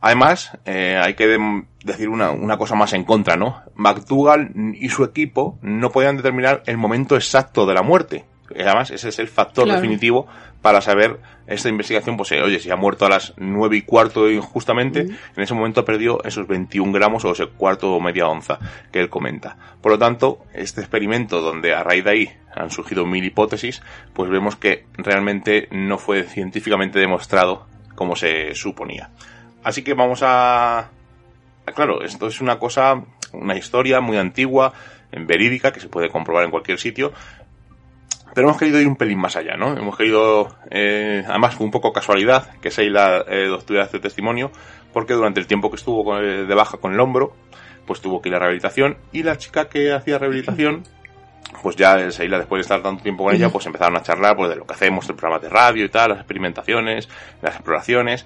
Además, 0.00 0.58
eh, 0.64 0.98
hay 1.00 1.14
que 1.14 1.38
decir 1.84 2.08
una, 2.08 2.32
una, 2.32 2.58
cosa 2.58 2.74
más 2.74 2.92
en 2.92 3.04
contra, 3.04 3.36
¿no? 3.36 3.62
McDougall 3.76 4.50
y 4.74 4.88
su 4.88 5.04
equipo 5.04 5.60
no 5.62 5.92
podían 5.92 6.16
determinar 6.16 6.64
el 6.66 6.76
momento 6.76 7.14
exacto 7.14 7.66
de 7.66 7.74
la 7.74 7.82
muerte. 7.82 8.24
Además, 8.56 8.90
ese 8.90 9.08
es 9.08 9.18
el 9.18 9.28
factor 9.28 9.68
definitivo 9.68 10.26
para 10.60 10.80
saber 10.80 11.18
esta 11.46 11.68
investigación, 11.68 12.16
pues, 12.16 12.32
oye, 12.32 12.60
si 12.60 12.70
ha 12.70 12.76
muerto 12.76 13.04
a 13.04 13.08
las 13.08 13.34
nueve 13.36 13.76
y 13.76 13.82
cuarto 13.82 14.30
injustamente, 14.30 15.00
en 15.00 15.42
ese 15.42 15.54
momento 15.54 15.84
perdió 15.84 16.22
esos 16.24 16.46
21 16.46 16.92
gramos 16.92 17.24
o 17.24 17.32
ese 17.32 17.46
cuarto 17.46 17.92
o 17.92 18.00
media 18.00 18.28
onza 18.28 18.58
que 18.92 19.00
él 19.00 19.08
comenta. 19.08 19.56
Por 19.80 19.92
lo 19.92 19.98
tanto, 19.98 20.44
este 20.54 20.80
experimento 20.80 21.40
donde 21.40 21.74
a 21.74 21.82
raíz 21.82 22.04
de 22.04 22.10
ahí 22.10 22.32
han 22.54 22.70
surgido 22.70 23.04
mil 23.06 23.24
hipótesis, 23.24 23.82
pues 24.12 24.30
vemos 24.30 24.56
que 24.56 24.86
realmente 24.94 25.68
no 25.72 25.98
fue 25.98 26.22
científicamente 26.22 26.98
demostrado 27.00 27.66
como 27.94 28.14
se 28.14 28.54
suponía. 28.54 29.10
Así 29.64 29.82
que 29.82 29.94
vamos 29.94 30.20
a... 30.22 30.90
Claro, 31.74 32.02
esto 32.02 32.26
es 32.26 32.40
una 32.40 32.58
cosa, 32.58 33.02
una 33.32 33.56
historia 33.56 34.00
muy 34.00 34.16
antigua, 34.16 34.72
verídica, 35.12 35.72
que 35.72 35.80
se 35.80 35.88
puede 35.88 36.08
comprobar 36.08 36.44
en 36.44 36.50
cualquier 36.50 36.78
sitio, 36.78 37.12
pero 38.34 38.48
hemos 38.48 38.58
querido 38.58 38.80
ir 38.80 38.86
un 38.88 38.96
pelín 38.96 39.18
más 39.18 39.36
allá, 39.36 39.56
¿no? 39.56 39.76
Hemos 39.76 39.96
querido, 39.96 40.48
eh, 40.70 41.22
además 41.26 41.54
fue 41.54 41.66
un 41.66 41.70
poco 41.70 41.92
casualidad 41.92 42.48
que 42.60 42.70
Seila 42.70 43.24
eh, 43.28 43.54
este 43.68 44.00
testimonio, 44.00 44.50
porque 44.92 45.14
durante 45.14 45.40
el 45.40 45.46
tiempo 45.46 45.70
que 45.70 45.76
estuvo 45.76 46.18
eh, 46.18 46.46
de 46.46 46.54
baja 46.54 46.78
con 46.78 46.92
el 46.92 47.00
hombro, 47.00 47.34
pues 47.86 48.00
tuvo 48.00 48.22
que 48.22 48.30
ir 48.30 48.34
a 48.34 48.38
rehabilitación, 48.38 48.96
y 49.12 49.22
la 49.22 49.36
chica 49.36 49.68
que 49.68 49.92
hacía 49.92 50.18
rehabilitación, 50.18 50.84
pues 51.62 51.76
ya 51.76 52.10
Seila, 52.10 52.38
después 52.38 52.60
de 52.60 52.62
estar 52.62 52.82
tanto 52.82 53.02
tiempo 53.02 53.24
con 53.24 53.34
ella, 53.34 53.50
pues 53.50 53.66
empezaron 53.66 53.96
a 53.96 54.02
charlar 54.02 54.34
pues, 54.36 54.48
de 54.48 54.56
lo 54.56 54.64
que 54.64 54.74
hacemos, 54.74 55.08
el 55.08 55.16
programa 55.16 55.42
de 55.42 55.50
radio 55.50 55.84
y 55.84 55.88
tal, 55.90 56.10
las 56.10 56.18
experimentaciones, 56.18 57.08
las 57.42 57.54
exploraciones, 57.54 58.24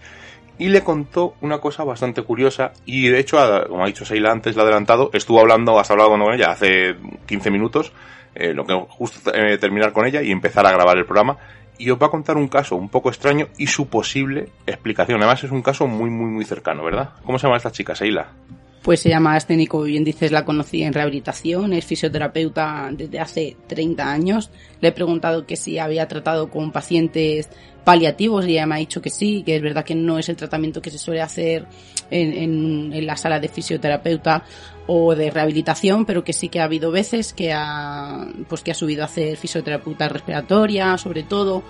y 0.58 0.68
le 0.68 0.82
contó 0.82 1.34
una 1.40 1.58
cosa 1.58 1.84
bastante 1.84 2.22
curiosa 2.22 2.72
y 2.84 3.08
de 3.08 3.18
hecho, 3.18 3.38
como 3.68 3.82
ha 3.82 3.88
dicho 3.88 4.04
Seila 4.04 4.30
antes, 4.30 4.54
la 4.56 4.62
adelantado, 4.62 5.10
estuvo 5.12 5.40
hablando, 5.40 5.78
has 5.78 5.90
hablado 5.90 6.10
con 6.10 6.22
ella 6.32 6.52
hace 6.52 6.94
15 7.26 7.50
minutos 7.50 7.92
eh, 8.38 8.54
lo 8.54 8.64
que 8.64 8.74
justo 8.88 9.32
eh, 9.34 9.58
terminar 9.58 9.92
con 9.92 10.06
ella 10.06 10.22
y 10.22 10.30
empezar 10.30 10.66
a 10.66 10.72
grabar 10.72 10.98
el 10.98 11.04
programa. 11.04 11.36
Y 11.78 11.90
os 11.90 12.00
va 12.00 12.06
a 12.06 12.10
contar 12.10 12.36
un 12.36 12.48
caso 12.48 12.76
un 12.76 12.88
poco 12.88 13.10
extraño 13.10 13.48
y 13.58 13.66
su 13.66 13.88
posible 13.88 14.48
explicación. 14.66 15.20
Además 15.20 15.44
es 15.44 15.50
un 15.50 15.62
caso 15.62 15.86
muy, 15.86 16.08
muy, 16.08 16.30
muy 16.30 16.44
cercano, 16.44 16.84
¿verdad? 16.84 17.10
¿Cómo 17.24 17.38
se 17.38 17.46
llama 17.46 17.58
esta 17.58 17.70
chica, 17.70 17.94
Seila? 17.94 18.32
Pues 18.86 19.00
se 19.00 19.08
llama 19.08 19.34
Asténico, 19.34 19.82
bien 19.82 20.04
dices, 20.04 20.30
la 20.30 20.44
conocí 20.44 20.84
en 20.84 20.92
rehabilitación, 20.92 21.72
es 21.72 21.84
fisioterapeuta 21.84 22.88
desde 22.92 23.18
hace 23.18 23.56
30 23.66 24.10
años. 24.10 24.50
Le 24.80 24.90
he 24.90 24.92
preguntado 24.92 25.44
que 25.44 25.56
si 25.56 25.78
había 25.80 26.06
tratado 26.06 26.50
con 26.50 26.70
pacientes 26.70 27.50
paliativos 27.84 28.46
y 28.46 28.52
ella 28.52 28.66
me 28.66 28.76
ha 28.76 28.78
dicho 28.78 29.02
que 29.02 29.10
sí, 29.10 29.42
que 29.44 29.56
es 29.56 29.62
verdad 29.62 29.84
que 29.84 29.96
no 29.96 30.20
es 30.20 30.28
el 30.28 30.36
tratamiento 30.36 30.80
que 30.80 30.90
se 30.90 30.98
suele 30.98 31.20
hacer 31.20 31.66
en, 32.10 32.92
en, 32.92 33.06
la 33.06 33.16
sala 33.16 33.40
de 33.40 33.48
fisioterapeuta 33.48 34.44
o 34.86 35.14
de 35.14 35.30
rehabilitación, 35.30 36.04
pero 36.04 36.24
que 36.24 36.32
sí 36.32 36.48
que 36.48 36.60
ha 36.60 36.64
habido 36.64 36.90
veces 36.90 37.32
que 37.32 37.52
ha, 37.52 38.26
pues 38.48 38.62
que 38.62 38.70
ha 38.70 38.74
subido 38.74 39.02
a 39.02 39.06
hacer 39.06 39.36
fisioterapeuta 39.36 40.08
respiratoria, 40.08 40.96
sobre 40.98 41.22
todo, 41.22 41.62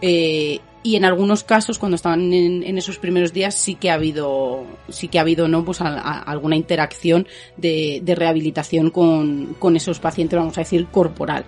eh, 0.00 0.60
y 0.84 0.96
en 0.96 1.04
algunos 1.06 1.44
casos 1.44 1.78
cuando 1.78 1.96
estaban 1.96 2.30
en, 2.32 2.76
esos 2.76 2.98
primeros 2.98 3.32
días 3.32 3.54
sí 3.54 3.74
que 3.74 3.90
ha 3.90 3.94
habido 3.94 4.64
sí 4.90 5.08
que 5.08 5.18
ha 5.18 5.22
habido 5.22 5.48
no 5.48 5.64
pues 5.64 5.80
alguna 5.80 6.56
interacción 6.56 7.26
de, 7.56 8.02
rehabilitación 8.06 8.90
con, 8.90 9.56
con, 9.58 9.76
esos 9.76 9.98
pacientes 9.98 10.38
vamos 10.38 10.58
a 10.58 10.60
decir 10.60 10.86
corporal. 10.88 11.46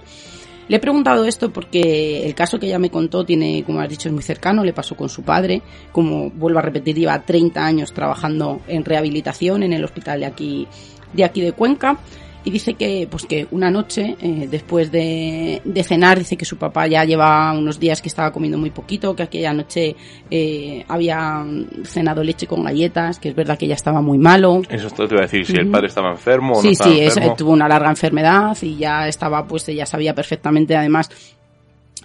Le 0.68 0.78
he 0.78 0.80
preguntado 0.80 1.26
esto 1.26 1.52
porque 1.52 2.26
el 2.26 2.34
caso 2.34 2.58
que 2.58 2.66
ella 2.66 2.78
me 2.78 2.90
contó 2.90 3.26
tiene 3.26 3.62
como 3.64 3.80
has 3.80 3.90
dicho 3.90 4.08
es 4.08 4.14
muy 4.14 4.22
cercano 4.22 4.64
le 4.64 4.72
pasó 4.72 4.96
con 4.96 5.10
su 5.10 5.22
padre. 5.22 5.60
Como 5.92 6.30
vuelvo 6.30 6.58
a 6.58 6.62
repetir 6.62 6.96
lleva 6.96 7.22
30 7.22 7.64
años 7.64 7.92
trabajando 7.92 8.62
en 8.66 8.86
rehabilitación 8.86 9.62
en 9.62 9.74
el 9.74 9.84
hospital 9.84 10.20
de 10.20 10.26
aquí 10.26 10.66
de 11.16 11.24
aquí 11.24 11.40
de 11.40 11.52
Cuenca 11.52 11.98
y 12.46 12.50
dice 12.52 12.74
que 12.74 13.08
pues 13.10 13.26
que 13.26 13.48
una 13.50 13.72
noche 13.72 14.16
eh, 14.22 14.46
después 14.48 14.92
de, 14.92 15.60
cenar 15.82 16.16
dice 16.16 16.36
que 16.36 16.44
su 16.44 16.56
papá 16.56 16.86
ya 16.86 17.04
lleva 17.04 17.52
unos 17.52 17.80
días 17.80 18.00
que 18.00 18.08
estaba 18.08 18.30
comiendo 18.30 18.56
muy 18.56 18.70
poquito 18.70 19.16
que 19.16 19.24
aquella 19.24 19.52
noche 19.52 19.96
eh, 20.30 20.84
había 20.86 21.44
cenado 21.82 22.22
leche 22.22 22.46
con 22.46 22.62
galletas 22.62 23.18
que 23.18 23.30
es 23.30 23.34
verdad 23.34 23.58
que 23.58 23.66
ya 23.66 23.74
estaba 23.74 24.00
muy 24.00 24.18
malo. 24.18 24.62
Eso 24.70 24.88
te 24.90 25.02
iba 25.06 25.18
a 25.18 25.22
decir 25.22 25.44
si 25.44 25.56
el 25.56 25.68
padre 25.68 25.88
estaba 25.88 26.12
enfermo 26.12 26.52
o 26.52 26.62
sí 26.62 26.74
no 26.78 27.10
sí 27.10 27.20
tuvo 27.36 27.50
una 27.50 27.66
larga 27.66 27.90
enfermedad 27.90 28.56
y 28.62 28.76
ya 28.76 29.08
estaba 29.08 29.44
pues 29.44 29.68
ella 29.68 29.84
sabía 29.84 30.14
perfectamente 30.14 30.76
además 30.76 31.10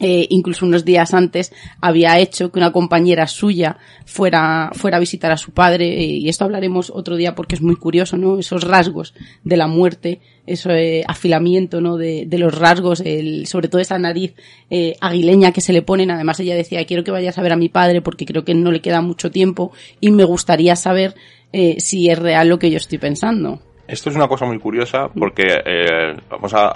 eh, 0.02 0.26
incluso 0.30 0.66
unos 0.66 0.84
días 0.84 1.14
antes 1.14 1.54
había 1.80 2.18
hecho 2.20 2.52
que 2.52 2.60
una 2.60 2.72
compañera 2.74 3.28
suya 3.28 3.78
fuera, 4.06 4.72
fuera 4.74 4.98
a 4.98 5.00
visitar 5.00 5.32
a 5.32 5.38
su 5.38 5.52
padre, 5.52 5.88
eh, 6.02 6.04
y 6.06 6.28
esto 6.28 6.44
hablaremos 6.44 6.92
otro 6.94 7.16
día 7.16 7.36
porque 7.36 7.56
es 7.56 7.62
muy 7.62 7.76
curioso, 7.76 8.18
¿no? 8.18 8.40
Esos 8.40 8.64
rasgos 8.64 9.14
de 9.44 9.58
la 9.58 9.68
muerte, 9.68 10.20
ese 10.48 11.04
afilamiento, 11.08 11.80
¿no? 11.82 11.98
De, 11.98 12.28
los 12.32 12.58
rasgos, 12.58 13.02
el, 13.02 13.46
sobre 13.46 13.68
todo 13.68 13.80
esa 13.80 14.00
nariz 14.00 14.34
eh, 14.70 14.96
aguileña 15.00 15.52
que 15.52 15.62
se 15.62 15.72
le 15.72 15.84
ponen. 15.84 16.10
Además 16.12 16.40
ella 16.40 16.56
decía, 16.56 16.84
quiero 16.86 17.04
que 17.04 17.12
vayas 17.12 17.38
a 17.38 17.42
ver 17.44 17.54
a 17.54 17.56
mi 17.58 17.70
padre 17.70 18.02
porque 18.02 18.26
creo 18.26 18.44
que 18.44 18.56
no 18.56 18.72
le 18.72 18.82
queda 18.82 19.02
mucho 19.02 19.30
tiempo 19.30 19.72
y 20.00 20.10
me 20.12 20.24
gustaría 20.24 20.76
saber 20.76 21.14
eh, 21.54 21.76
si 21.80 22.10
es 22.10 22.18
real 22.18 22.48
lo 22.50 22.58
que 22.58 22.72
yo 22.72 22.78
estoy 22.78 22.98
pensando. 22.98 23.60
Esto 23.88 24.10
es 24.10 24.16
una 24.16 24.28
cosa 24.28 24.46
muy 24.46 24.58
curiosa 24.58 25.10
porque 25.10 25.44
eh, 25.66 26.16
vamos 26.30 26.54
a- 26.54 26.72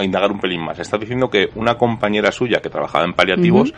a 0.00 0.04
indagar 0.04 0.30
un 0.32 0.40
pelín 0.40 0.60
más. 0.62 0.78
Está 0.78 0.98
diciendo 0.98 1.28
que 1.30 1.48
una 1.54 1.76
compañera 1.76 2.32
suya 2.32 2.60
que 2.60 2.70
trabajaba 2.70 3.04
en 3.04 3.12
paliativos, 3.14 3.72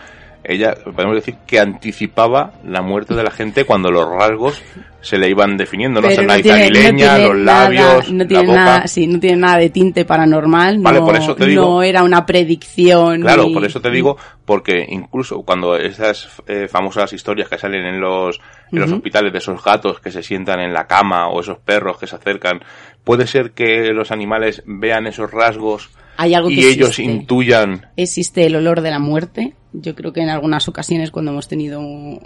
ella, 0.47 0.75
podemos 0.95 1.15
decir, 1.17 1.37
que 1.47 1.59
anticipaba 1.59 2.53
la 2.67 2.83
muerte 2.83 3.15
de 3.15 3.23
la 3.23 3.31
gente 3.31 3.65
cuando 3.65 3.91
los 3.91 4.07
rasgos 4.07 4.61
se 5.01 5.17
le 5.17 5.31
iban 5.31 5.57
definiendo. 5.57 6.03
No, 6.03 6.09
Pero 6.09 6.21
sé, 6.21 6.27
la 6.27 6.37
tiene- 6.43 6.71
los 6.71 6.93
nada- 6.93 7.35
labios, 7.35 8.13
no 8.13 8.19
la 8.25 8.29
tiene 8.29 8.47
boca. 8.47 8.59
nada, 8.65 8.87
sí, 8.87 9.07
no 9.07 9.19
tiene 9.21 9.37
nada 9.39 9.57
de 9.57 9.71
tinte 9.71 10.05
paranormal, 10.05 10.81
Vale, 10.81 11.01
no, 11.01 11.07
por 11.07 11.17
eso 11.17 11.35
te 11.35 11.47
digo- 11.47 11.63
no 11.63 11.83
era 11.83 12.03
una 12.03 12.27
predicción. 12.27 13.23
Claro, 13.23 13.47
por 13.55 13.65
eso 13.65 13.81
te 13.81 13.91
digo, 13.91 14.19
porque 14.45 14.85
incluso 14.87 15.43
cuando 15.43 15.77
esas 15.77 16.29
eh, 16.47 16.69
famosas 16.71 17.11
historias 17.15 17.49
que 17.49 17.57
salen 17.57 17.85
en 17.87 17.99
los, 18.01 18.39
en 18.71 18.81
los 18.81 18.93
hospitales 18.93 19.33
de 19.33 19.39
esos 19.39 19.65
gatos 19.65 19.99
que 20.01 20.11
se 20.11 20.23
sientan 20.23 20.61
en 20.61 20.75
la 20.75 20.87
cama 20.87 21.29
o 21.29 21.41
esos 21.41 21.59
perros 21.59 21.97
que 21.99 22.07
se 22.07 22.17
acercan, 22.17 22.61
puede 23.03 23.27
ser 23.27 23.53
que 23.53 23.93
los 23.95 24.11
animales 24.11 24.63
vean 24.67 25.07
esos 25.07 25.31
rasgos 25.31 25.91
Hay 26.17 26.35
algo 26.35 26.51
y 26.51 26.57
que 26.57 26.71
ellos 26.71 26.91
existe. 26.91 27.13
intuyan 27.13 27.87
existe 27.97 28.47
el 28.47 28.57
olor 28.57 28.81
de 28.81 28.91
la 28.91 28.99
muerte. 28.99 29.55
Yo 29.77 29.97
creo 29.97 30.13
que 30.13 30.21
en 30.21 30.29
algunas 30.29 30.69
ocasiones 30.69 31.11
cuando 31.11 31.33
hemos 31.33 31.49
tenido 31.49 31.81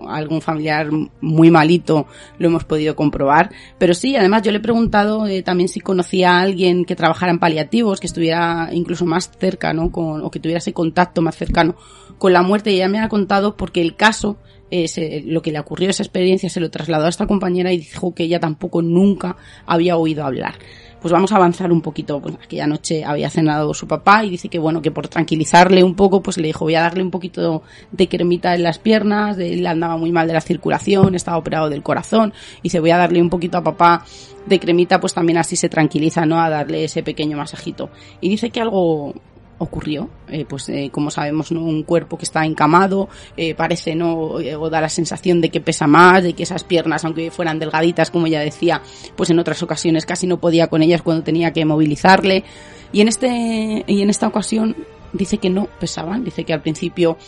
algún 0.06 0.42
familiar 0.42 0.90
muy 1.22 1.50
malito 1.50 2.06
lo 2.38 2.48
hemos 2.48 2.64
podido 2.64 2.94
comprobar. 2.94 3.50
Pero 3.78 3.94
sí, 3.94 4.16
además 4.16 4.42
yo 4.42 4.50
le 4.52 4.58
he 4.58 4.60
preguntado 4.60 5.26
eh, 5.26 5.42
también 5.42 5.68
si 5.70 5.80
conocía 5.80 6.32
a 6.32 6.40
alguien 6.42 6.84
que 6.84 6.94
trabajara 6.94 7.32
en 7.32 7.38
paliativos, 7.38 8.00
que 8.00 8.06
estuviera 8.06 8.68
incluso 8.72 9.06
más 9.06 9.30
cerca, 9.38 9.72
¿no? 9.72 9.90
Con, 9.90 10.22
o 10.22 10.30
que 10.30 10.40
tuviera 10.40 10.58
ese 10.58 10.74
contacto 10.74 11.22
más 11.22 11.36
cercano 11.36 11.74
con 12.18 12.34
la 12.34 12.42
muerte. 12.42 12.70
Y 12.70 12.74
ella 12.76 12.88
me 12.88 12.98
ha 13.00 13.08
contado 13.08 13.56
porque 13.56 13.80
el 13.80 13.96
caso, 13.96 14.36
eh, 14.70 14.86
se- 14.86 15.22
lo 15.24 15.40
que 15.40 15.50
le 15.50 15.58
ocurrió 15.58 15.88
esa 15.88 16.02
experiencia 16.02 16.50
se 16.50 16.60
lo 16.60 16.70
trasladó 16.70 17.06
a 17.06 17.08
esta 17.08 17.26
compañera 17.26 17.72
y 17.72 17.78
dijo 17.78 18.14
que 18.14 18.24
ella 18.24 18.40
tampoco 18.40 18.82
nunca 18.82 19.36
había 19.64 19.96
oído 19.96 20.26
hablar 20.26 20.56
pues 21.00 21.12
vamos 21.12 21.32
a 21.32 21.36
avanzar 21.36 21.72
un 21.72 21.80
poquito. 21.80 22.20
Pues 22.20 22.34
aquella 22.42 22.66
noche 22.66 23.04
había 23.04 23.30
cenado 23.30 23.72
su 23.74 23.86
papá 23.86 24.24
y 24.24 24.30
dice 24.30 24.48
que 24.48 24.58
bueno, 24.58 24.82
que 24.82 24.90
por 24.90 25.08
tranquilizarle 25.08 25.82
un 25.82 25.94
poco, 25.94 26.22
pues 26.22 26.38
le 26.38 26.48
dijo 26.48 26.64
voy 26.64 26.74
a 26.74 26.82
darle 26.82 27.02
un 27.02 27.10
poquito 27.10 27.62
de 27.92 28.08
cremita 28.08 28.54
en 28.54 28.62
las 28.62 28.78
piernas, 28.78 29.36
de, 29.36 29.54
él 29.54 29.66
andaba 29.66 29.96
muy 29.96 30.12
mal 30.12 30.26
de 30.26 30.34
la 30.34 30.40
circulación, 30.40 31.14
estaba 31.14 31.38
operado 31.38 31.68
del 31.68 31.82
corazón, 31.82 32.32
y 32.58 32.62
dice 32.64 32.80
voy 32.80 32.90
a 32.90 32.96
darle 32.96 33.20
un 33.20 33.30
poquito 33.30 33.58
a 33.58 33.62
papá 33.62 34.04
de 34.46 34.58
cremita, 34.58 35.00
pues 35.00 35.14
también 35.14 35.38
así 35.38 35.56
se 35.56 35.68
tranquiliza, 35.68 36.24
¿no? 36.24 36.40
A 36.40 36.48
darle 36.48 36.84
ese 36.84 37.02
pequeño 37.02 37.36
masajito. 37.36 37.90
Y 38.20 38.28
dice 38.28 38.50
que 38.50 38.60
algo 38.60 39.14
ocurrió, 39.58 40.08
eh, 40.28 40.44
pues 40.48 40.68
eh, 40.68 40.90
como 40.92 41.10
sabemos, 41.10 41.52
¿no? 41.52 41.62
un 41.62 41.82
cuerpo 41.82 42.16
que 42.16 42.24
está 42.24 42.44
encamado, 42.44 43.08
eh, 43.36 43.54
parece 43.54 43.94
no 43.94 44.14
o 44.14 44.70
da 44.70 44.80
la 44.80 44.88
sensación 44.88 45.40
de 45.40 45.50
que 45.50 45.60
pesa 45.60 45.86
más, 45.86 46.22
de 46.22 46.32
que 46.32 46.44
esas 46.44 46.64
piernas, 46.64 47.04
aunque 47.04 47.30
fueran 47.30 47.58
delgaditas, 47.58 48.10
como 48.10 48.26
ella 48.26 48.40
decía, 48.40 48.82
pues 49.16 49.30
en 49.30 49.38
otras 49.38 49.62
ocasiones 49.62 50.06
casi 50.06 50.26
no 50.26 50.38
podía 50.38 50.68
con 50.68 50.82
ellas 50.82 51.02
cuando 51.02 51.24
tenía 51.24 51.52
que 51.52 51.64
movilizarle. 51.64 52.44
Y 52.92 53.00
en 53.00 53.08
este 53.08 53.84
y 53.86 54.00
en 54.00 54.10
esta 54.10 54.26
ocasión 54.26 54.76
dice 55.12 55.38
que 55.38 55.50
no 55.50 55.68
pesaban, 55.78 56.24
dice 56.24 56.44
que 56.44 56.52
al 56.52 56.62
principio 56.62 57.18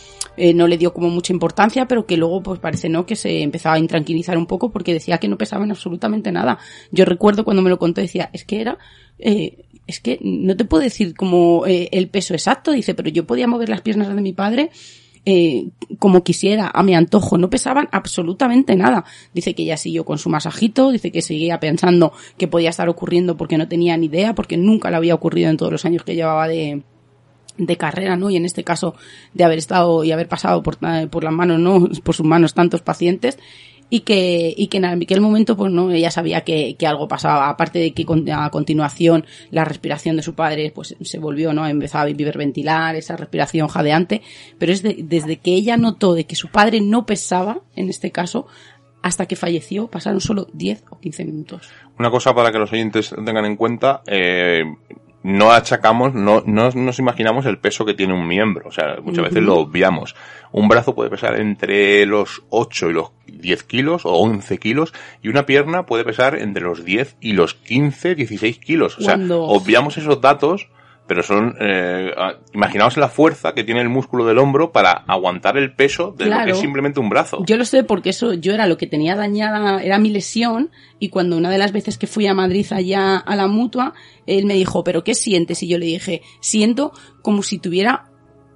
no 0.55 0.67
le 0.67 0.77
dio 0.77 0.93
como 0.93 1.09
mucha 1.09 1.33
importancia, 1.33 1.87
pero 1.87 2.05
que 2.05 2.17
luego 2.17 2.41
pues 2.41 2.59
parece 2.59 2.89
no 2.89 3.05
que 3.05 3.15
se 3.15 3.43
empezaba 3.43 3.75
a 3.75 3.79
intranquilizar 3.79 4.37
un 4.37 4.47
poco 4.47 4.71
porque 4.71 4.93
decía 4.93 5.19
que 5.19 5.27
no 5.27 5.37
pesaban 5.37 5.69
absolutamente 5.69 6.31
nada. 6.31 6.57
Yo 6.91 7.05
recuerdo 7.05 7.43
cuando 7.43 7.61
me 7.61 7.69
lo 7.69 7.77
contó 7.77 8.01
decía, 8.01 8.29
es 8.33 8.43
que 8.45 8.61
era 8.61 8.77
eh, 9.19 9.65
es 9.87 9.99
que 9.99 10.19
no 10.21 10.55
te 10.55 10.65
puedo 10.65 10.83
decir 10.83 11.15
como 11.15 11.65
eh, 11.65 11.89
el 11.91 12.09
peso 12.09 12.33
exacto, 12.33 12.71
dice, 12.71 12.93
pero 12.93 13.09
yo 13.09 13.25
podía 13.25 13.47
mover 13.47 13.69
las 13.69 13.81
piernas 13.81 14.07
de 14.07 14.21
mi 14.21 14.33
padre 14.33 14.69
eh, 15.23 15.69
como 15.99 16.23
quisiera, 16.23 16.71
a 16.73 16.81
mi 16.81 16.95
antojo, 16.95 17.37
no 17.37 17.49
pesaban 17.49 17.87
absolutamente 17.91 18.75
nada. 18.75 19.05
Dice 19.33 19.53
que 19.53 19.63
ella 19.63 19.77
siguió 19.77 20.03
con 20.03 20.17
su 20.17 20.29
masajito, 20.29 20.91
dice 20.91 21.11
que 21.11 21.21
seguía 21.21 21.59
pensando 21.59 22.11
que 22.37 22.47
podía 22.47 22.71
estar 22.71 22.89
ocurriendo 22.89 23.37
porque 23.37 23.57
no 23.57 23.67
tenía 23.67 23.95
ni 23.97 24.07
idea, 24.07 24.33
porque 24.33 24.57
nunca 24.57 24.89
le 24.89 24.97
había 24.97 25.13
ocurrido 25.13 25.49
en 25.49 25.57
todos 25.57 25.71
los 25.71 25.85
años 25.85 26.03
que 26.03 26.15
llevaba 26.15 26.47
de, 26.47 26.81
de 27.57 27.77
carrera, 27.77 28.15
¿no? 28.15 28.31
Y 28.31 28.35
en 28.35 28.45
este 28.45 28.63
caso 28.63 28.95
de 29.33 29.43
haber 29.43 29.59
estado 29.59 30.03
y 30.03 30.11
haber 30.11 30.27
pasado 30.27 30.63
por, 30.63 30.79
eh, 30.81 31.07
por 31.07 31.23
las 31.23 31.33
manos, 31.33 31.59
¿no? 31.59 31.87
Por 32.03 32.15
sus 32.15 32.25
manos 32.25 32.55
tantos 32.55 32.81
pacientes 32.81 33.37
y 33.93 33.99
que, 33.99 34.53
y 34.55 34.67
que 34.67 34.77
en 34.77 34.85
aquel 34.85 35.19
momento, 35.19 35.57
pues 35.57 35.69
no, 35.71 35.91
ella 35.91 36.09
sabía 36.09 36.41
que, 36.45 36.75
que 36.79 36.87
algo 36.87 37.09
pasaba. 37.09 37.49
Aparte 37.49 37.77
de 37.77 37.91
que 37.93 38.05
a 38.33 38.49
continuación 38.49 39.25
la 39.51 39.65
respiración 39.65 40.15
de 40.15 40.23
su 40.23 40.33
padre, 40.33 40.71
pues 40.73 40.95
se 41.01 41.19
volvió, 41.19 41.51
¿no? 41.51 41.67
Empezó 41.67 41.99
a 41.99 42.09
hiperventilar, 42.09 42.95
esa 42.95 43.17
respiración 43.17 43.67
jadeante. 43.67 44.21
Pero 44.57 44.71
es 44.71 44.81
de- 44.81 44.95
desde 45.03 45.37
que 45.37 45.51
ella 45.53 45.75
notó 45.75 46.13
de 46.13 46.23
que 46.23 46.35
su 46.37 46.47
padre 46.47 46.79
no 46.79 47.05
pesaba, 47.05 47.59
en 47.75 47.89
este 47.89 48.11
caso, 48.11 48.47
hasta 49.01 49.25
que 49.25 49.35
falleció, 49.35 49.87
pasaron 49.87 50.21
solo 50.21 50.47
10 50.53 50.85
o 50.89 50.97
15 50.99 51.25
minutos. 51.25 51.69
Una 51.99 52.09
cosa 52.09 52.33
para 52.33 52.51
que 52.51 52.59
los 52.59 52.71
oyentes 52.71 53.13
tengan 53.25 53.43
en 53.43 53.57
cuenta, 53.57 54.03
eh, 54.07 54.63
no 55.23 55.51
achacamos, 55.51 56.13
no, 56.13 56.43
no 56.45 56.71
nos 56.71 56.99
imaginamos 56.99 57.45
el 57.45 57.57
peso 57.59 57.85
que 57.85 57.93
tiene 57.93 58.13
un 58.13 58.27
miembro. 58.27 58.67
O 58.67 58.71
sea, 58.71 58.97
muchas 59.03 59.25
veces 59.25 59.43
lo 59.43 59.55
obviamos. 59.59 60.15
Un 60.51 60.67
brazo 60.67 60.95
puede 60.95 61.09
pesar 61.09 61.39
entre 61.39 62.05
los 62.05 62.41
8 62.49 62.89
y 62.89 62.93
los 62.93 63.11
10 63.27 63.63
kilos 63.63 64.05
o 64.05 64.13
11 64.13 64.57
kilos 64.57 64.93
y 65.21 65.29
una 65.29 65.45
pierna 65.45 65.85
puede 65.85 66.03
pesar 66.03 66.35
entre 66.37 66.63
los 66.63 66.83
10 66.83 67.15
y 67.21 67.33
los 67.33 67.53
15, 67.53 68.15
16 68.15 68.57
kilos. 68.59 68.97
O 68.97 69.01
sea, 69.01 69.13
Cuando- 69.15 69.43
obviamos 69.43 69.97
esos 69.97 70.19
datos, 70.21 70.67
pero 71.11 71.23
son, 71.23 71.57
eh, 71.59 72.09
imaginaos 72.53 72.95
la 72.95 73.09
fuerza 73.09 73.53
que 73.53 73.65
tiene 73.65 73.81
el 73.81 73.89
músculo 73.89 74.25
del 74.25 74.37
hombro 74.37 74.71
para 74.71 74.93
aguantar 74.93 75.57
el 75.57 75.73
peso 75.75 76.15
de 76.17 76.27
lo 76.27 76.45
que 76.45 76.51
es 76.51 76.57
simplemente 76.57 77.01
un 77.01 77.09
brazo. 77.09 77.43
Yo 77.45 77.57
lo 77.57 77.65
sé 77.65 77.83
porque 77.83 78.11
eso 78.11 78.33
yo 78.33 78.53
era 78.53 78.65
lo 78.65 78.77
que 78.77 78.87
tenía 78.87 79.17
dañada, 79.17 79.83
era 79.83 79.99
mi 79.99 80.09
lesión 80.09 80.71
y 80.99 81.09
cuando 81.09 81.35
una 81.35 81.49
de 81.49 81.57
las 81.57 81.73
veces 81.73 81.97
que 81.97 82.07
fui 82.07 82.27
a 82.27 82.33
Madrid 82.33 82.65
allá 82.71 83.17
a 83.17 83.35
la 83.35 83.47
mutua, 83.47 83.93
él 84.25 84.45
me 84.45 84.53
dijo, 84.53 84.85
pero 84.85 85.03
¿qué 85.03 85.13
sientes? 85.13 85.61
Y 85.63 85.67
yo 85.67 85.77
le 85.77 85.87
dije, 85.87 86.21
siento 86.39 86.93
como 87.21 87.43
si 87.43 87.59
tuviera 87.59 88.10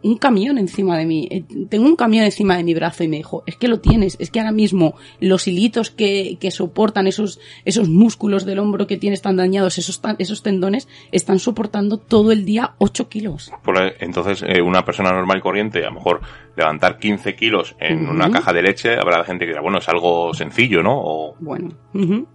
un 0.05 0.17
camión 0.17 0.57
encima 0.57 0.97
de 0.97 1.05
mí, 1.05 1.27
eh, 1.31 1.43
tengo 1.69 1.85
un 1.85 1.95
camión 1.95 2.25
encima 2.25 2.55
de 2.57 2.63
mi 2.63 2.73
brazo 2.73 3.03
y 3.03 3.07
me 3.07 3.17
dijo, 3.17 3.43
es 3.47 3.55
que 3.57 3.67
lo 3.67 3.79
tienes, 3.79 4.15
es 4.19 4.29
que 4.31 4.39
ahora 4.39 4.51
mismo 4.51 4.95
los 5.19 5.47
hilitos 5.47 5.89
que, 5.89 6.37
que 6.39 6.51
soportan 6.51 7.07
esos, 7.07 7.39
esos 7.65 7.89
músculos 7.89 8.45
del 8.45 8.59
hombro 8.59 8.87
que 8.87 8.97
tienes 8.97 9.21
tan 9.21 9.35
dañados, 9.35 9.77
esos, 9.77 10.01
tan- 10.01 10.15
esos 10.19 10.43
tendones, 10.43 10.87
están 11.11 11.39
soportando 11.39 11.97
todo 11.97 12.31
el 12.31 12.45
día 12.45 12.75
8 12.77 13.09
kilos. 13.09 13.51
Entonces, 13.99 14.43
eh, 14.47 14.61
una 14.61 14.85
persona 14.85 15.11
normal 15.11 15.39
y 15.39 15.41
corriente, 15.41 15.79
a 15.83 15.89
lo 15.89 15.95
mejor 15.95 16.21
levantar 16.55 16.99
15 16.99 17.35
kilos 17.35 17.75
en 17.79 18.07
una 18.07 18.29
caja 18.31 18.53
de 18.53 18.61
leche, 18.61 18.93
habrá 18.95 19.23
gente 19.25 19.45
que 19.45 19.51
dirá, 19.51 19.61
bueno, 19.61 19.79
es 19.79 19.89
algo 19.89 20.33
sencillo, 20.33 20.83
¿no? 20.83 20.93
O 20.97 21.35
Bueno, 21.39 21.69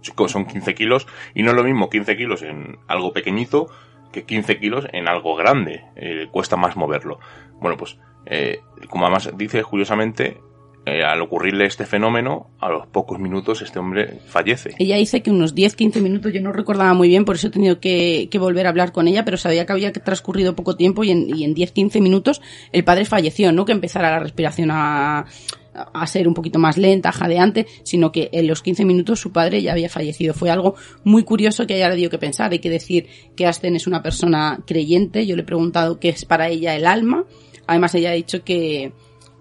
chicos, 0.01 0.31
son 0.31 0.45
15 0.45 0.75
kilos 0.75 1.07
y 1.33 1.41
no 1.43 1.51
es 1.51 1.55
lo 1.55 1.63
mismo 1.63 1.89
15 1.89 2.17
kilos 2.17 2.41
en 2.43 2.77
algo 2.87 3.13
pequeñito 3.13 3.67
que 4.11 4.23
15 4.23 4.59
kilos 4.59 4.87
en 4.91 5.07
algo 5.07 5.35
grande. 5.35 5.83
Eh, 5.95 6.27
cuesta 6.31 6.57
más 6.57 6.75
moverlo. 6.75 7.19
Bueno, 7.59 7.77
pues, 7.77 7.97
eh, 8.25 8.59
como 8.89 9.05
además 9.05 9.31
dice 9.37 9.63
curiosamente, 9.63 10.37
eh, 10.83 11.03
al 11.03 11.21
ocurrirle 11.21 11.65
este 11.65 11.85
fenómeno, 11.85 12.49
a 12.59 12.69
los 12.69 12.87
pocos 12.87 13.19
minutos 13.19 13.61
este 13.61 13.77
hombre 13.77 14.19
fallece. 14.25 14.71
Ella 14.79 14.95
dice 14.95 15.21
que 15.21 15.29
unos 15.29 15.53
10-15 15.53 16.01
minutos, 16.01 16.33
yo 16.33 16.41
no 16.41 16.51
recordaba 16.51 16.95
muy 16.95 17.07
bien, 17.07 17.23
por 17.23 17.35
eso 17.35 17.47
he 17.47 17.51
tenido 17.51 17.79
que, 17.79 18.27
volver 18.39 18.65
a 18.65 18.69
hablar 18.69 18.91
con 18.91 19.07
ella, 19.07 19.23
pero 19.23 19.37
sabía 19.37 19.67
que 19.67 19.73
había 19.73 19.93
transcurrido 19.93 20.55
poco 20.55 20.75
tiempo 20.75 21.03
y 21.03 21.11
en, 21.11 21.29
y 21.37 21.43
en 21.43 21.53
10-15 21.53 22.01
minutos 22.01 22.41
el 22.71 22.83
padre 22.83 23.05
falleció, 23.05 23.51
no 23.51 23.65
que 23.65 23.73
empezara 23.73 24.09
la 24.09 24.19
respiración 24.19 24.69
a, 24.71 25.27
a 25.73 26.07
ser 26.07 26.27
un 26.27 26.33
poquito 26.33 26.59
más 26.59 26.77
lenta, 26.77 27.11
jadeante, 27.11 27.65
sino 27.83 28.11
que 28.11 28.29
en 28.33 28.47
los 28.47 28.61
15 28.61 28.85
minutos 28.85 29.19
su 29.19 29.31
padre 29.31 29.61
ya 29.61 29.71
había 29.71 29.89
fallecido. 29.89 30.33
Fue 30.33 30.49
algo 30.49 30.75
muy 31.03 31.23
curioso 31.23 31.65
que 31.65 31.75
a 31.75 31.77
ella 31.77 31.89
le 31.89 31.95
dio 31.95 32.09
que 32.09 32.17
pensar. 32.17 32.51
Hay 32.51 32.59
que 32.59 32.69
decir 32.69 33.07
que 33.35 33.45
Asten 33.45 33.75
es 33.75 33.87
una 33.87 34.03
persona 34.03 34.59
creyente. 34.65 35.25
Yo 35.25 35.35
le 35.35 35.43
he 35.43 35.45
preguntado 35.45 35.99
qué 35.99 36.09
es 36.09 36.25
para 36.25 36.49
ella 36.49 36.75
el 36.75 36.85
alma. 36.85 37.25
Además, 37.67 37.95
ella 37.95 38.11
ha 38.11 38.13
dicho 38.13 38.43
que 38.43 38.91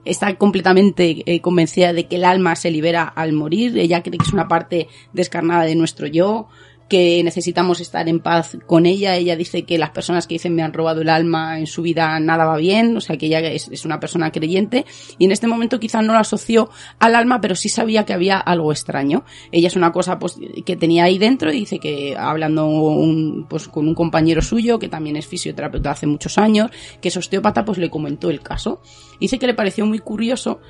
está 0.05 0.37
completamente 0.37 1.23
eh, 1.27 1.41
convencida 1.41 1.93
de 1.93 2.07
que 2.07 2.17
el 2.17 2.25
alma 2.25 2.57
se 2.57 2.71
libera 2.71 3.05
al 3.05 3.33
morir. 3.33 3.77
Ella 3.79 4.03
cree 4.03 4.19
que 4.19 4.27
es 4.27 4.33
una 4.33 4.49
parte 4.49 4.89
descarnada 5.13 5.65
de 5.65 5.75
nuestro 5.75 6.07
yo, 6.07 6.49
que 6.91 7.23
necesitamos 7.23 7.81
estar 7.81 8.09
en 8.09 8.19
paz 8.19 8.59
con 8.67 8.85
ella. 8.85 9.15
Ella 9.17 9.37
dice 9.37 9.63
que 9.63 9.79
las 9.79 9.91
personas 9.91 10.27
que 10.27 10.35
dicen 10.35 10.55
me 10.57 10.63
han 10.63 10.73
robado 10.73 11.01
el 11.01 11.09
alma 11.09 11.59
en 11.61 11.69
su 11.69 11.83
vida 11.83 12.19
nada 12.19 12.45
va 12.45 12.57
bien, 12.57 12.97
o 12.97 13.01
sea 13.01 13.17
que 13.17 13.27
ella 13.27 13.39
es, 13.41 13.85
una 13.85 14.01
persona 14.01 14.33
creyente 14.33 14.85
y 15.17 15.25
en 15.25 15.31
este 15.31 15.47
momento 15.47 15.79
quizá 15.79 16.03
no 16.03 16.13
lo 16.13 16.19
asoció 16.19 16.69
al 16.99 17.15
alma, 17.15 17.41
pero 17.41 17.55
sí 17.55 17.69
sabía 17.69 18.05
que 18.05 18.13
había 18.13 18.39
algo 18.39 18.73
extraño. 18.73 19.25
Ella 19.53 19.69
es 19.69 19.77
una 19.77 19.93
cosa 19.93 20.19
pues 20.19 20.37
que 20.67 20.77
tenía 20.77 21.05
ahí 21.05 21.17
dentro 21.17 21.53
y 21.53 21.61
dice 21.61 21.79
que 21.79 22.17
hablando 22.19 22.67
un, 22.67 23.47
pues 23.49 23.69
con 23.69 23.87
un 23.87 23.95
compañero 23.95 24.43
suyo 24.43 24.81
que 24.81 24.89
también 24.89 25.15
es 25.15 25.29
fisioterapeuta 25.29 25.93
hace 25.93 26.09
muchos 26.09 26.39
años, 26.39 26.73
que 27.01 27.09
es 27.09 27.17
osteópata, 27.17 27.65
pues 27.65 27.79
le 27.79 27.89
comentó 27.89 28.31
el 28.31 28.41
caso. 28.41 28.83
Dice 29.21 29.39
que 29.39 29.47
le 29.47 29.55
pareció 29.55 29.87
muy 29.87 30.01
curioso 30.01 30.61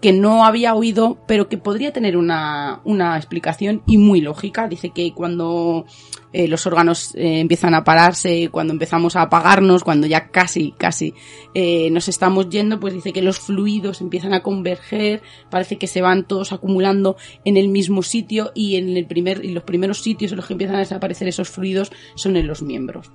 que 0.00 0.12
no 0.12 0.44
había 0.44 0.74
oído, 0.74 1.18
pero 1.26 1.48
que 1.48 1.58
podría 1.58 1.92
tener 1.92 2.16
una, 2.16 2.80
una 2.84 3.16
explicación 3.16 3.82
y 3.86 3.98
muy 3.98 4.20
lógica. 4.20 4.66
Dice 4.66 4.90
que 4.90 5.12
cuando 5.12 5.84
eh, 6.32 6.48
los 6.48 6.66
órganos 6.66 7.14
eh, 7.16 7.40
empiezan 7.40 7.74
a 7.74 7.84
pararse, 7.84 8.48
cuando 8.50 8.72
empezamos 8.72 9.16
a 9.16 9.22
apagarnos, 9.22 9.84
cuando 9.84 10.06
ya 10.06 10.28
casi, 10.28 10.72
casi 10.72 11.14
eh, 11.54 11.90
nos 11.90 12.08
estamos 12.08 12.48
yendo, 12.48 12.80
pues 12.80 12.94
dice 12.94 13.12
que 13.12 13.20
los 13.20 13.38
fluidos 13.38 14.00
empiezan 14.00 14.32
a 14.32 14.42
converger, 14.42 15.22
parece 15.50 15.76
que 15.76 15.86
se 15.86 16.00
van 16.00 16.26
todos 16.26 16.52
acumulando 16.52 17.16
en 17.44 17.58
el 17.58 17.68
mismo 17.68 18.02
sitio 18.02 18.52
y 18.54 18.76
en 18.76 18.96
el 18.96 19.06
primer, 19.06 19.44
y 19.44 19.52
los 19.52 19.64
primeros 19.64 20.02
sitios 20.02 20.32
en 20.32 20.36
los 20.36 20.46
que 20.46 20.54
empiezan 20.54 20.76
a 20.76 20.80
desaparecer 20.80 21.28
esos 21.28 21.50
fluidos 21.50 21.92
son 22.14 22.36
en 22.36 22.46
los 22.46 22.62
miembros. 22.62 23.10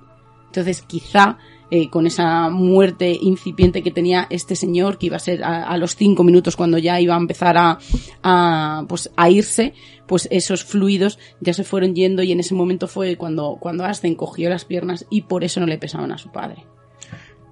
Entonces 0.46 0.82
quizá 0.82 1.38
eh, 1.70 1.90
con 1.90 2.06
esa 2.06 2.48
muerte 2.48 3.16
incipiente 3.20 3.82
que 3.82 3.90
tenía 3.90 4.26
este 4.30 4.54
señor, 4.56 4.98
que 4.98 5.06
iba 5.06 5.16
a 5.16 5.20
ser 5.20 5.42
a, 5.42 5.76
los 5.78 5.96
cinco 5.96 6.22
minutos 6.24 6.56
cuando 6.56 6.78
ya 6.78 7.00
iba 7.00 7.14
a 7.14 7.18
empezar 7.18 7.56
a, 7.58 7.78
a, 8.22 8.84
pues, 8.88 9.10
a 9.16 9.30
irse, 9.30 9.74
pues 10.06 10.28
esos 10.30 10.64
fluidos 10.64 11.18
ya 11.40 11.52
se 11.52 11.64
fueron 11.64 11.94
yendo 11.94 12.22
y 12.22 12.32
en 12.32 12.40
ese 12.40 12.54
momento 12.54 12.86
fue 12.86 13.16
cuando, 13.16 13.56
cuando 13.58 13.84
Aston 13.84 14.14
cogió 14.14 14.48
las 14.48 14.64
piernas 14.64 15.06
y 15.10 15.22
por 15.22 15.44
eso 15.44 15.60
no 15.60 15.66
le 15.66 15.78
pesaban 15.78 16.12
a 16.12 16.18
su 16.18 16.30
padre. 16.30 16.64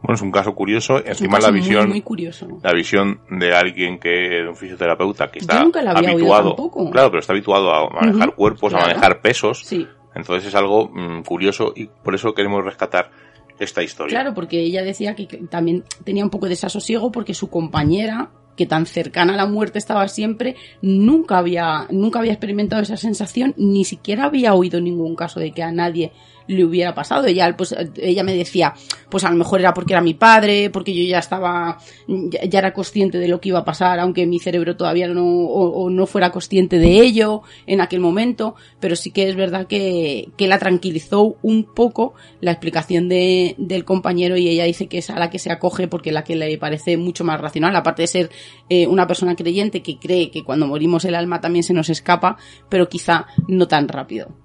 Bueno, 0.05 0.17
es 0.17 0.23
un 0.23 0.33
caso 0.33 0.55
curioso. 0.55 1.03
Encima 1.03 1.39
la 1.39 1.51
visión, 1.51 1.89
muy, 1.89 2.03
curioso. 2.03 2.47
la 2.63 2.75
visión 2.75 3.21
de 3.31 3.55
alguien 3.55 3.99
que, 3.99 4.45
un 4.47 4.55
fisioterapeuta 4.55 5.31
que 5.31 5.39
está 5.39 5.63
habituado, 5.63 6.55
claro, 6.93 7.11
pero 7.11 7.21
está 7.21 7.33
habituado 7.33 7.73
a 7.73 7.89
manejar 7.89 8.35
cuerpos, 8.35 8.75
a 8.75 8.81
manejar 8.81 9.23
pesos. 9.23 9.63
Sí. 9.65 9.89
Entonces 10.15 10.49
es 10.49 10.55
algo 10.55 10.91
mm, 10.93 11.23
curioso 11.23 11.73
y 11.75 11.87
por 11.87 12.15
eso 12.15 12.35
queremos 12.35 12.63
rescatar 12.63 13.11
esta 13.59 13.83
historia. 13.83 14.11
Claro, 14.11 14.35
porque 14.35 14.61
ella 14.61 14.83
decía 14.83 15.15
que 15.15 15.27
también 15.49 15.85
tenía 16.05 16.25
un 16.25 16.31
poco 16.31 16.47
de 16.47 16.51
desasosiego 16.51 17.13
porque 17.13 17.35
su 17.35 17.49
compañera 17.49 18.31
que 18.57 18.67
tan 18.67 18.87
cercana 18.87 19.35
a 19.35 19.37
la 19.37 19.47
muerte 19.47 19.79
estaba 19.79 20.07
siempre, 20.09 20.57
nunca 20.81 21.39
había, 21.39 21.87
nunca 21.91 22.21
había 22.21 22.33
experimentado 22.33 22.83
esa 22.83 22.97
sensación, 22.97 23.55
ni 23.57 23.85
siquiera 23.85 24.25
había 24.25 24.55
oído 24.55 24.81
ningún 24.81 25.17
caso 25.17 25.41
de 25.41 25.53
que 25.53 25.63
a 25.63 25.73
nadie 25.73 26.13
le 26.47 26.65
hubiera 26.65 26.95
pasado. 26.95 27.27
Ella, 27.27 27.57
pues, 27.57 27.75
ella 27.97 28.23
me 28.23 28.35
decía, 28.35 28.75
pues 29.11 29.25
a 29.25 29.31
lo 29.31 29.37
mejor 29.37 29.61
era 29.61 29.75
porque 29.75 29.93
era 29.93 30.01
mi 30.01 30.15
padre, 30.15 30.71
porque 30.71 30.95
yo 30.95 31.03
ya 31.05 31.19
estaba, 31.19 31.79
ya, 32.07 32.59
era 32.59 32.73
consciente 32.73 33.19
de 33.19 33.29
lo 33.29 33.41
que 33.41 33.51
iba 33.51 33.61
a 33.61 33.65
pasar, 33.65 33.99
aunque 34.01 34.27
mi 34.27 34.39
cerebro 34.39 34.77
todavía 34.77 35.09
no, 35.09 35.25
o, 35.25 35.91
no 35.91 36.07
fuera 36.07 36.31
consciente 36.31 36.79
de 36.79 37.01
ello 37.01 37.43
en 37.67 37.81
aquel 37.81 38.01
momento, 38.01 38.55
pero 38.81 38.97
sí 38.97 39.11
que 39.11 39.29
es 39.29 39.37
verdad 39.37 39.67
que, 39.67 40.29
que 40.37 40.49
la 40.49 40.59
tranquilizó 40.59 41.37
un 41.43 41.65
poco 41.65 42.15
la 42.41 42.53
explicación 42.53 43.09
de, 43.09 43.55
del 43.59 43.85
compañero 43.85 44.37
y 44.37 44.49
ella 44.49 44.65
dice 44.65 44.87
que 44.87 44.99
es 44.99 45.11
a 45.11 45.19
la 45.19 45.31
que 45.31 45.39
se 45.39 45.51
acoge 45.51 45.89
porque 45.89 46.13
la 46.13 46.25
que 46.25 46.37
le 46.37 46.59
parece 46.59 46.97
mucho 46.97 47.25
más 47.25 47.41
racional, 47.41 47.75
aparte 47.77 48.03
de 48.03 48.09
ser 48.09 48.31
eh, 48.69 48.87
una 48.87 49.07
persona 49.07 49.37
creyente 49.37 49.83
que 49.83 49.99
cree 49.99 50.31
que 50.31 50.45
cuando 50.45 50.67
morimos 50.67 51.05
el 51.05 51.15
alma 51.15 51.41
también 51.41 51.63
se 51.63 51.75
nos 51.75 51.91
escapa, 51.91 52.37
pero 52.69 52.89
quizá 52.89 53.27
no 53.49 53.69
tan 53.69 53.89
rápido. 53.89 54.44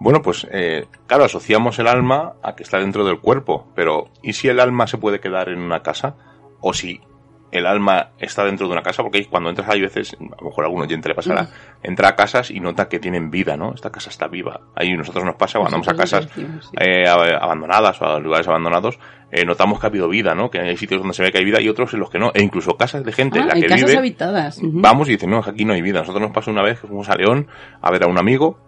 Bueno, 0.00 0.22
pues 0.22 0.46
eh, 0.52 0.86
claro, 1.06 1.24
asociamos 1.24 1.78
el 1.78 1.88
alma 1.88 2.34
a 2.42 2.54
que 2.54 2.62
está 2.62 2.78
dentro 2.78 3.04
del 3.04 3.18
cuerpo, 3.18 3.66
pero 3.74 4.10
¿y 4.22 4.32
si 4.32 4.48
el 4.48 4.60
alma 4.60 4.86
se 4.86 4.98
puede 4.98 5.20
quedar 5.20 5.48
en 5.48 5.58
una 5.58 5.82
casa? 5.82 6.14
¿O 6.60 6.72
si 6.72 7.00
el 7.50 7.66
alma 7.66 8.10
está 8.18 8.44
dentro 8.44 8.68
de 8.68 8.74
una 8.74 8.82
casa? 8.82 9.02
Porque 9.02 9.26
cuando 9.26 9.50
entras 9.50 9.68
hay 9.68 9.80
veces, 9.80 10.14
a 10.14 10.40
lo 10.40 10.48
mejor 10.48 10.64
a 10.64 10.66
algún 10.68 10.82
oyente 10.82 11.08
le 11.08 11.16
pasará, 11.16 11.48
entra 11.82 12.10
a 12.10 12.16
casas 12.16 12.50
y 12.52 12.60
nota 12.60 12.88
que 12.88 13.00
tienen 13.00 13.30
vida, 13.30 13.56
¿no? 13.56 13.74
Esta 13.74 13.90
casa 13.90 14.10
está 14.10 14.28
viva. 14.28 14.60
Ahí 14.76 14.96
nosotros 14.96 15.24
nos 15.24 15.34
pasa 15.34 15.58
cuando 15.58 15.78
vamos 15.78 15.88
a 15.88 15.96
casas 15.96 16.28
eh, 16.78 17.08
abandonadas 17.08 18.00
o 18.00 18.04
a 18.04 18.20
lugares 18.20 18.46
abandonados, 18.46 19.00
eh, 19.32 19.44
notamos 19.44 19.80
que 19.80 19.86
ha 19.86 19.88
habido 19.90 20.08
vida, 20.08 20.32
¿no? 20.34 20.48
Que 20.48 20.60
hay 20.60 20.76
sitios 20.76 21.00
donde 21.00 21.14
se 21.14 21.24
ve 21.24 21.32
que 21.32 21.38
hay 21.38 21.44
vida 21.44 21.60
y 21.60 21.68
otros 21.68 21.92
en 21.92 22.00
los 22.00 22.08
que 22.08 22.20
no. 22.20 22.30
E 22.34 22.42
incluso 22.42 22.76
casas 22.76 23.02
de 23.04 23.12
gente 23.12 23.40
en 23.40 23.44
ah, 23.44 23.48
la 23.48 23.54
que 23.54 23.66
casas 23.66 23.86
vive. 23.86 23.98
habitadas. 23.98 24.60
Vamos 24.62 25.08
y 25.08 25.12
dicen, 25.12 25.30
no, 25.30 25.38
aquí 25.38 25.64
no 25.64 25.72
hay 25.72 25.82
vida. 25.82 26.00
Nosotros 26.00 26.22
nos 26.22 26.30
pasó 26.30 26.52
una 26.52 26.62
vez 26.62 26.80
que 26.80 26.86
fuimos 26.86 27.08
a 27.08 27.16
León 27.16 27.48
a 27.82 27.90
ver 27.90 28.04
a 28.04 28.06
un 28.06 28.16
amigo 28.16 28.67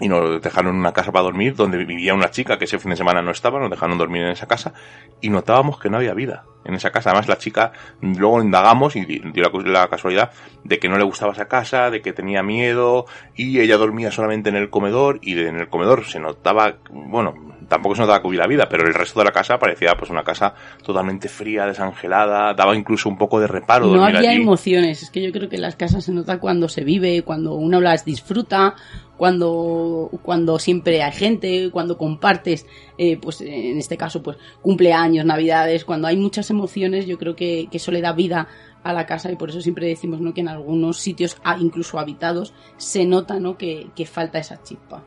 y 0.00 0.08
nos 0.08 0.40
dejaron 0.40 0.76
una 0.76 0.92
casa 0.92 1.12
para 1.12 1.24
dormir 1.24 1.54
donde 1.54 1.78
vivía 1.84 2.14
una 2.14 2.30
chica 2.30 2.58
que 2.58 2.64
ese 2.64 2.78
fin 2.78 2.90
de 2.90 2.96
semana 2.96 3.22
no 3.22 3.30
estaba, 3.30 3.60
nos 3.60 3.70
dejaron 3.70 3.98
dormir 3.98 4.22
en 4.22 4.30
esa 4.30 4.46
casa 4.46 4.72
y 5.20 5.28
notábamos 5.28 5.78
que 5.78 5.90
no 5.90 5.98
había 5.98 6.14
vida 6.14 6.44
en 6.64 6.74
esa 6.74 6.90
casa. 6.90 7.10
Además 7.10 7.28
la 7.28 7.38
chica 7.38 7.72
luego 8.00 8.42
indagamos 8.42 8.96
y 8.96 9.04
dio 9.04 9.50
la, 9.64 9.88
casualidad 9.88 10.32
de 10.64 10.78
que 10.78 10.88
no 10.88 10.96
le 10.96 11.04
gustaba 11.04 11.32
esa 11.32 11.48
casa, 11.48 11.90
de 11.90 12.00
que 12.00 12.12
tenía 12.12 12.42
miedo 12.42 13.04
y 13.36 13.60
ella 13.60 13.76
dormía 13.76 14.10
solamente 14.10 14.48
en 14.48 14.56
el 14.56 14.70
comedor 14.70 15.18
y 15.22 15.38
en 15.38 15.56
el 15.56 15.68
comedor 15.68 16.04
se 16.06 16.18
notaba, 16.18 16.76
bueno, 16.90 17.34
tampoco 17.70 17.94
se 17.94 18.02
notaba 18.02 18.20
que 18.20 18.26
hubiera 18.26 18.48
vida, 18.48 18.66
pero 18.68 18.86
el 18.86 18.92
resto 18.92 19.20
de 19.20 19.26
la 19.26 19.30
casa 19.30 19.56
parecía 19.56 19.94
pues 19.96 20.10
una 20.10 20.24
casa 20.24 20.52
totalmente 20.84 21.28
fría, 21.28 21.66
desangelada, 21.66 22.52
daba 22.52 22.74
incluso 22.74 23.08
un 23.08 23.16
poco 23.16 23.38
de 23.40 23.46
reparo. 23.46 23.86
No 23.86 24.04
había 24.04 24.34
emociones, 24.34 25.04
es 25.04 25.10
que 25.10 25.22
yo 25.22 25.30
creo 25.30 25.48
que 25.48 25.56
en 25.56 25.62
las 25.62 25.76
casas 25.76 26.04
se 26.04 26.12
nota 26.12 26.40
cuando 26.40 26.68
se 26.68 26.82
vive, 26.82 27.22
cuando 27.22 27.54
uno 27.54 27.80
las 27.80 28.04
disfruta 28.04 28.74
cuando, 29.20 30.10
cuando 30.22 30.58
siempre 30.58 31.02
hay 31.02 31.12
gente, 31.12 31.70
cuando 31.70 31.98
compartes, 31.98 32.66
eh, 32.96 33.18
pues 33.18 33.42
en 33.42 33.76
este 33.76 33.98
caso, 33.98 34.22
pues 34.22 34.38
cumpleaños, 34.62 35.26
navidades, 35.26 35.84
cuando 35.84 36.08
hay 36.08 36.16
muchas 36.16 36.48
emociones, 36.48 37.04
yo 37.04 37.18
creo 37.18 37.36
que, 37.36 37.68
eso 37.70 37.92
le 37.92 38.00
da 38.00 38.14
vida 38.14 38.48
a 38.82 38.94
la 38.94 39.04
casa 39.04 39.30
y 39.30 39.36
por 39.36 39.50
eso 39.50 39.60
siempre 39.60 39.86
decimos 39.86 40.22
¿no? 40.22 40.32
que 40.32 40.40
en 40.40 40.48
algunos 40.48 40.96
sitios, 40.96 41.36
ah, 41.44 41.58
incluso 41.60 41.98
habitados, 41.98 42.54
se 42.78 43.04
nota 43.04 43.38
¿no? 43.38 43.58
que, 43.58 43.88
que 43.94 44.06
falta 44.06 44.38
esa 44.38 44.62
chispa. 44.62 45.04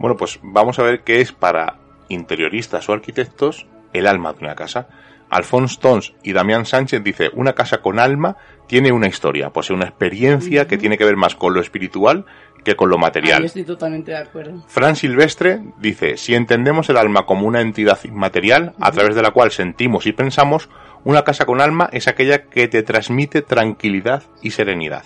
Bueno, 0.00 0.16
pues 0.16 0.40
vamos 0.42 0.80
a 0.80 0.82
ver 0.82 1.04
qué 1.04 1.20
es 1.20 1.30
para 1.30 1.83
interioristas 2.08 2.88
o 2.88 2.92
arquitectos 2.92 3.66
el 3.92 4.06
alma 4.06 4.32
de 4.32 4.44
una 4.44 4.54
casa. 4.54 4.88
Alphonse 5.30 5.78
Tons 5.80 6.14
y 6.22 6.32
Damián 6.32 6.66
Sánchez 6.66 7.02
dice, 7.02 7.30
una 7.32 7.54
casa 7.54 7.78
con 7.78 7.98
alma 7.98 8.36
tiene 8.66 8.92
una 8.92 9.08
historia, 9.08 9.50
posee 9.50 9.74
una 9.74 9.86
experiencia 9.86 10.66
que 10.66 10.78
tiene 10.78 10.98
que 10.98 11.04
ver 11.04 11.16
más 11.16 11.34
con 11.34 11.54
lo 11.54 11.60
espiritual 11.60 12.24
que 12.64 12.76
con 12.76 12.88
lo 12.88 12.98
material. 12.98 13.40
yo 13.40 13.46
estoy 13.46 13.64
totalmente 13.64 14.10
de 14.10 14.18
acuerdo. 14.18 14.64
Fran 14.66 14.96
Silvestre 14.96 15.60
dice, 15.78 16.16
si 16.16 16.34
entendemos 16.34 16.88
el 16.88 16.96
alma 16.96 17.26
como 17.26 17.46
una 17.46 17.60
entidad 17.60 17.98
inmaterial 18.04 18.74
a 18.80 18.90
través 18.90 19.14
de 19.14 19.22
la 19.22 19.32
cual 19.32 19.50
sentimos 19.50 20.06
y 20.06 20.12
pensamos, 20.12 20.68
una 21.04 21.22
casa 21.22 21.44
con 21.44 21.60
alma 21.60 21.90
es 21.92 22.08
aquella 22.08 22.44
que 22.46 22.66
te 22.68 22.82
transmite 22.82 23.42
tranquilidad 23.42 24.22
y 24.40 24.52
serenidad. 24.52 25.04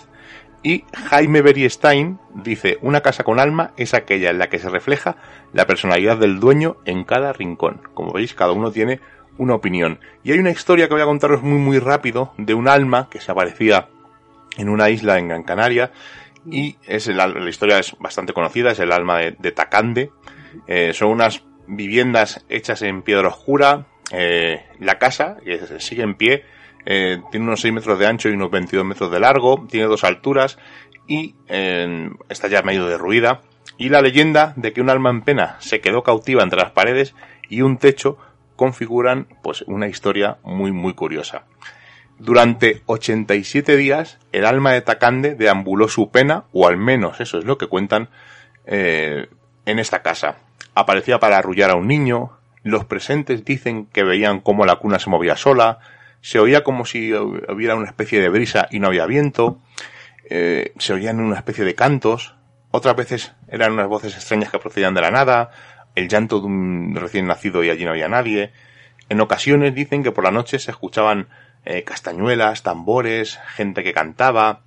Y 0.61 0.83
Jaime 0.93 1.41
Beriestein 1.41 2.19
dice, 2.33 2.77
una 2.81 3.01
casa 3.01 3.23
con 3.23 3.39
alma 3.39 3.71
es 3.77 3.93
aquella 3.93 4.29
en 4.29 4.39
la 4.39 4.49
que 4.49 4.59
se 4.59 4.69
refleja 4.69 5.15
la 5.53 5.65
personalidad 5.65 6.17
del 6.17 6.39
dueño 6.39 6.77
en 6.85 7.05
cada 7.05 7.31
rincón. 7.31 7.81
Como 7.93 8.11
veis, 8.11 8.33
cada 8.33 8.51
uno 8.51 8.71
tiene 8.71 8.99
una 9.37 9.55
opinión. 9.55 9.99
Y 10.23 10.33
hay 10.33 10.39
una 10.39 10.51
historia 10.51 10.87
que 10.87 10.93
voy 10.93 11.01
a 11.01 11.05
contaros 11.05 11.41
muy 11.41 11.59
muy 11.59 11.79
rápido 11.79 12.33
de 12.37 12.53
un 12.53 12.67
alma 12.67 13.07
que 13.09 13.21
se 13.21 13.31
aparecía 13.31 13.87
en 14.57 14.67
una 14.67 14.89
isla 14.89 15.17
en 15.17 15.29
Gran 15.29 15.43
Canaria 15.43 15.91
y 16.45 16.77
es 16.85 17.07
la 17.07 17.27
historia 17.49 17.79
es 17.79 17.95
bastante 17.99 18.33
conocida, 18.33 18.71
es 18.71 18.79
el 18.79 18.91
alma 18.91 19.19
de, 19.19 19.51
Tacande. 19.51 20.11
Eh, 20.67 20.93
son 20.93 21.09
unas 21.09 21.43
viviendas 21.67 22.45
hechas 22.49 22.81
en 22.81 23.01
piedra 23.01 23.27
oscura. 23.27 23.85
Eh, 24.11 24.65
la 24.79 24.97
casa, 24.97 25.37
que 25.43 25.79
sigue 25.79 26.03
en 26.03 26.15
pie, 26.15 26.43
eh, 26.85 27.21
tiene 27.31 27.45
unos 27.45 27.61
6 27.61 27.73
metros 27.73 27.99
de 27.99 28.07
ancho 28.07 28.29
y 28.29 28.33
unos 28.33 28.51
22 28.51 28.85
metros 28.85 29.11
de 29.11 29.19
largo, 29.19 29.65
tiene 29.69 29.87
dos 29.87 30.03
alturas 30.03 30.57
y 31.07 31.35
está 31.47 32.47
ya 32.47 32.61
medio 32.61 32.85
derruida. 32.85 33.41
Y 33.77 33.89
la 33.89 34.01
leyenda 34.01 34.53
de 34.57 34.73
que 34.73 34.81
un 34.81 34.89
alma 34.89 35.09
en 35.09 35.21
pena 35.21 35.55
se 35.59 35.81
quedó 35.81 36.03
cautiva 36.03 36.43
entre 36.43 36.59
las 36.59 36.71
paredes 36.71 37.15
y 37.49 37.61
un 37.61 37.77
techo 37.77 38.17
configuran 38.55 39.27
pues 39.41 39.63
una 39.63 39.87
historia 39.87 40.37
muy 40.43 40.71
muy 40.71 40.93
curiosa. 40.93 41.45
Durante 42.19 42.81
87 42.85 43.77
días, 43.77 44.19
el 44.33 44.45
alma 44.45 44.73
de 44.73 44.81
Takande 44.81 45.35
deambuló 45.35 45.87
su 45.87 46.11
pena, 46.11 46.43
o 46.51 46.67
al 46.67 46.75
menos 46.75 47.21
eso 47.21 47.37
es 47.39 47.45
lo 47.45 47.57
que 47.57 47.67
cuentan 47.67 48.09
eh, 48.65 49.27
en 49.65 49.79
esta 49.79 50.01
casa. 50.01 50.35
Aparecía 50.75 51.19
para 51.19 51.37
arrullar 51.37 51.71
a 51.71 51.75
un 51.75 51.87
niño, 51.87 52.31
los 52.61 52.83
presentes 52.83 53.45
dicen 53.45 53.85
que 53.85 54.03
veían 54.03 54.41
cómo 54.41 54.65
la 54.65 54.75
cuna 54.75 54.99
se 54.99 55.09
movía 55.09 55.37
sola, 55.37 55.79
se 56.21 56.39
oía 56.39 56.63
como 56.63 56.85
si 56.85 57.13
hubiera 57.13 57.75
una 57.75 57.87
especie 57.87 58.21
de 58.21 58.29
brisa 58.29 58.67
y 58.71 58.79
no 58.79 58.87
había 58.87 59.05
viento, 59.05 59.61
eh, 60.29 60.73
se 60.77 60.93
oían 60.93 61.19
una 61.19 61.37
especie 61.37 61.65
de 61.65 61.75
cantos, 61.75 62.35
otras 62.71 62.95
veces 62.95 63.33
eran 63.47 63.73
unas 63.73 63.87
voces 63.87 64.13
extrañas 64.13 64.51
que 64.51 64.59
procedían 64.59 64.93
de 64.93 65.01
la 65.01 65.11
nada, 65.11 65.51
el 65.95 66.07
llanto 66.07 66.39
de 66.39 66.45
un 66.45 66.95
recién 66.95 67.27
nacido 67.27 67.63
y 67.63 67.69
allí 67.69 67.83
no 67.83 67.91
había 67.91 68.09
nadie. 68.09 68.51
En 69.09 69.21
ocasiones 69.21 69.73
dicen 69.73 70.03
que 70.03 70.11
por 70.11 70.23
la 70.23 70.31
noche 70.31 70.59
se 70.59 70.71
escuchaban 70.71 71.29
eh, 71.65 71.83
castañuelas, 71.83 72.61
tambores, 72.63 73.39
gente 73.55 73.83
que 73.83 73.93
cantaba. 73.93 74.61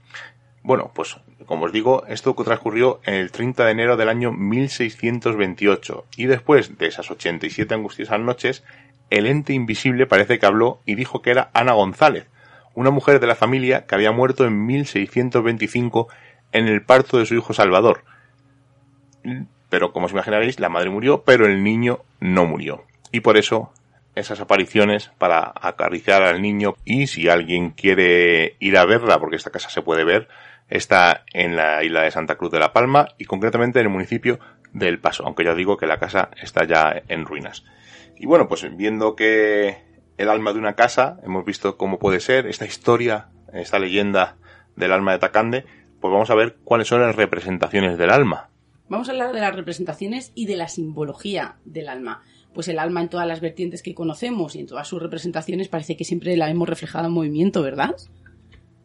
Bueno, 0.64 0.90
pues 0.94 1.16
como 1.46 1.66
os 1.66 1.72
digo, 1.72 2.04
esto 2.08 2.34
transcurrió 2.34 3.00
el 3.04 3.30
30 3.30 3.64
de 3.64 3.70
enero 3.70 3.96
del 3.96 4.08
año 4.08 4.32
1628 4.32 6.06
y 6.16 6.26
después 6.26 6.78
de 6.78 6.86
esas 6.86 7.10
87 7.10 7.74
angustiosas 7.74 8.20
noches, 8.20 8.64
el 9.12 9.26
ente 9.26 9.52
invisible 9.52 10.06
parece 10.06 10.38
que 10.38 10.46
habló 10.46 10.80
y 10.86 10.94
dijo 10.94 11.20
que 11.20 11.30
era 11.30 11.50
Ana 11.52 11.72
González, 11.72 12.28
una 12.74 12.90
mujer 12.90 13.20
de 13.20 13.26
la 13.26 13.34
familia 13.34 13.86
que 13.86 13.94
había 13.94 14.10
muerto 14.10 14.46
en 14.46 14.64
1625 14.64 16.08
en 16.52 16.66
el 16.66 16.82
parto 16.82 17.18
de 17.18 17.26
su 17.26 17.34
hijo 17.34 17.52
Salvador. 17.52 18.04
Pero 19.68 19.92
como 19.92 20.06
os 20.06 20.12
imaginaréis, 20.12 20.58
la 20.60 20.70
madre 20.70 20.90
murió, 20.90 21.24
pero 21.24 21.46
el 21.46 21.62
niño 21.62 22.00
no 22.20 22.46
murió. 22.46 22.84
Y 23.10 23.20
por 23.20 23.36
eso 23.36 23.72
esas 24.14 24.40
apariciones 24.40 25.10
para 25.18 25.52
acariciar 25.54 26.22
al 26.22 26.40
niño 26.40 26.74
y 26.84 27.06
si 27.06 27.28
alguien 27.28 27.70
quiere 27.70 28.56
ir 28.60 28.78
a 28.78 28.86
verla, 28.86 29.18
porque 29.18 29.36
esta 29.36 29.50
casa 29.50 29.68
se 29.68 29.82
puede 29.82 30.04
ver, 30.04 30.28
está 30.70 31.24
en 31.34 31.54
la 31.54 31.84
isla 31.84 32.02
de 32.02 32.10
Santa 32.10 32.36
Cruz 32.36 32.50
de 32.50 32.58
la 32.58 32.72
Palma 32.72 33.08
y 33.18 33.26
concretamente 33.26 33.78
en 33.80 33.86
el 33.86 33.92
municipio 33.92 34.38
del 34.72 34.98
Paso, 35.00 35.24
aunque 35.26 35.44
ya 35.44 35.54
digo 35.54 35.76
que 35.76 35.86
la 35.86 35.98
casa 35.98 36.30
está 36.40 36.64
ya 36.64 37.02
en 37.08 37.26
ruinas. 37.26 37.62
Y 38.22 38.26
bueno, 38.26 38.46
pues 38.46 38.64
viendo 38.76 39.16
que 39.16 39.78
el 40.16 40.28
alma 40.28 40.52
de 40.52 40.60
una 40.60 40.76
casa, 40.76 41.18
hemos 41.24 41.44
visto 41.44 41.76
cómo 41.76 41.98
puede 41.98 42.20
ser 42.20 42.46
esta 42.46 42.64
historia, 42.64 43.30
esta 43.52 43.80
leyenda 43.80 44.36
del 44.76 44.92
alma 44.92 45.10
de 45.10 45.18
Tacande, 45.18 45.64
pues 46.00 46.12
vamos 46.12 46.30
a 46.30 46.36
ver 46.36 46.56
cuáles 46.62 46.86
son 46.86 47.00
las 47.00 47.16
representaciones 47.16 47.98
del 47.98 48.10
alma. 48.10 48.48
Vamos 48.88 49.08
a 49.08 49.10
hablar 49.10 49.32
de 49.32 49.40
las 49.40 49.56
representaciones 49.56 50.30
y 50.36 50.46
de 50.46 50.54
la 50.54 50.68
simbología 50.68 51.56
del 51.64 51.88
alma. 51.88 52.22
Pues 52.54 52.68
el 52.68 52.78
alma 52.78 53.00
en 53.00 53.08
todas 53.08 53.26
las 53.26 53.40
vertientes 53.40 53.82
que 53.82 53.92
conocemos 53.92 54.54
y 54.54 54.60
en 54.60 54.68
todas 54.68 54.86
sus 54.86 55.02
representaciones 55.02 55.66
parece 55.66 55.96
que 55.96 56.04
siempre 56.04 56.36
la 56.36 56.48
hemos 56.48 56.68
reflejado 56.68 57.08
en 57.08 57.12
movimiento, 57.12 57.60
¿verdad? 57.60 57.96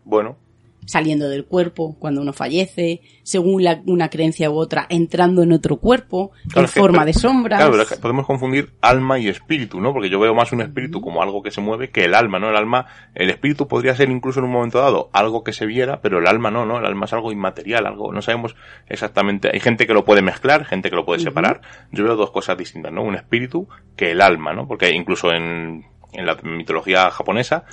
Bueno, 0.03 0.39
saliendo 0.87 1.29
del 1.29 1.45
cuerpo 1.45 1.97
cuando 1.99 2.21
uno 2.21 2.31
fallece, 2.33 3.01
según 3.23 3.61
una 3.85 4.09
creencia 4.09 4.49
u 4.49 4.55
otra, 4.55 4.87
entrando 4.89 5.43
en 5.43 5.51
otro 5.51 5.77
cuerpo, 5.77 6.31
en 6.55 6.67
forma 6.67 7.05
de 7.05 7.13
sombras. 7.13 7.59
Claro, 7.59 7.73
pero 7.73 8.01
podemos 8.01 8.25
confundir 8.25 8.71
alma 8.81 9.19
y 9.19 9.27
espíritu, 9.27 9.81
¿no? 9.81 9.91
Porque 9.93 10.09
yo 10.09 10.19
veo 10.19 10.33
más 10.33 10.53
un 10.53 10.61
espíritu 10.61 11.01
como 11.01 11.21
algo 11.21 11.43
que 11.43 11.51
se 11.51 11.59
mueve 11.59 11.89
que 11.89 12.05
el 12.05 12.15
alma, 12.15 12.39
¿no? 12.39 12.49
El 12.49 12.55
alma, 12.55 12.85
el 13.13 13.29
espíritu 13.29 13.67
podría 13.67 13.95
ser 13.95 14.09
incluso 14.09 14.39
en 14.39 14.45
un 14.45 14.51
momento 14.51 14.79
dado 14.79 15.09
algo 15.11 15.43
que 15.43 15.51
se 15.51 15.65
viera, 15.65 16.01
pero 16.01 16.19
el 16.19 16.27
alma 16.27 16.51
no, 16.51 16.65
¿no? 16.65 16.79
El 16.79 16.85
alma 16.85 17.05
es 17.05 17.13
algo 17.13 17.33
inmaterial, 17.33 17.85
algo, 17.85 18.13
no 18.13 18.21
sabemos 18.21 18.55
exactamente. 18.87 19.49
Hay 19.53 19.59
gente 19.59 19.87
que 19.87 19.93
lo 19.93 20.05
puede 20.05 20.21
mezclar, 20.21 20.63
gente 20.63 20.89
que 20.89 20.95
lo 20.95 21.05
puede 21.05 21.19
separar. 21.19 21.61
Yo 21.91 22.05
veo 22.05 22.15
dos 22.15 22.31
cosas 22.31 22.57
distintas, 22.57 22.93
¿no? 22.93 23.03
Un 23.03 23.15
espíritu 23.15 23.67
que 23.97 24.11
el 24.11 24.21
alma, 24.21 24.53
¿no? 24.53 24.67
Porque 24.67 24.93
incluso 24.93 25.33
en 25.33 25.85
en 26.13 26.25
la 26.25 26.35
mitología 26.43 27.11
japonesa 27.11 27.65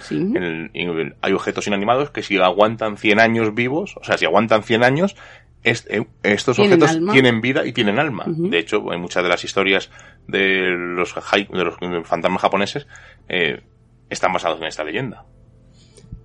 hay 1.20 1.32
objetos 1.32 1.66
inanimados 1.66 2.10
que 2.10 2.22
si 2.22 2.36
aguantan 2.38 2.96
100 2.96 3.20
años 3.20 3.54
vivos, 3.54 3.96
o 3.96 4.04
sea, 4.04 4.18
si 4.18 4.24
aguantan 4.24 4.62
100 4.62 4.84
años, 4.84 5.16
eh, 5.62 6.04
estos 6.22 6.58
objetos 6.58 6.98
tienen 7.12 7.40
vida 7.40 7.64
y 7.64 7.72
tienen 7.72 7.98
alma. 7.98 8.24
De 8.26 8.58
hecho, 8.58 8.92
en 8.92 9.00
muchas 9.00 9.22
de 9.22 9.28
las 9.28 9.44
historias 9.44 9.90
de 10.28 10.70
los, 10.70 11.14
de 11.14 11.64
los 11.64 11.76
fantasmas 12.06 12.42
japoneses 12.42 12.86
eh, 13.28 13.62
están 14.10 14.32
basados 14.32 14.60
en 14.60 14.66
esta 14.66 14.84
leyenda 14.84 15.24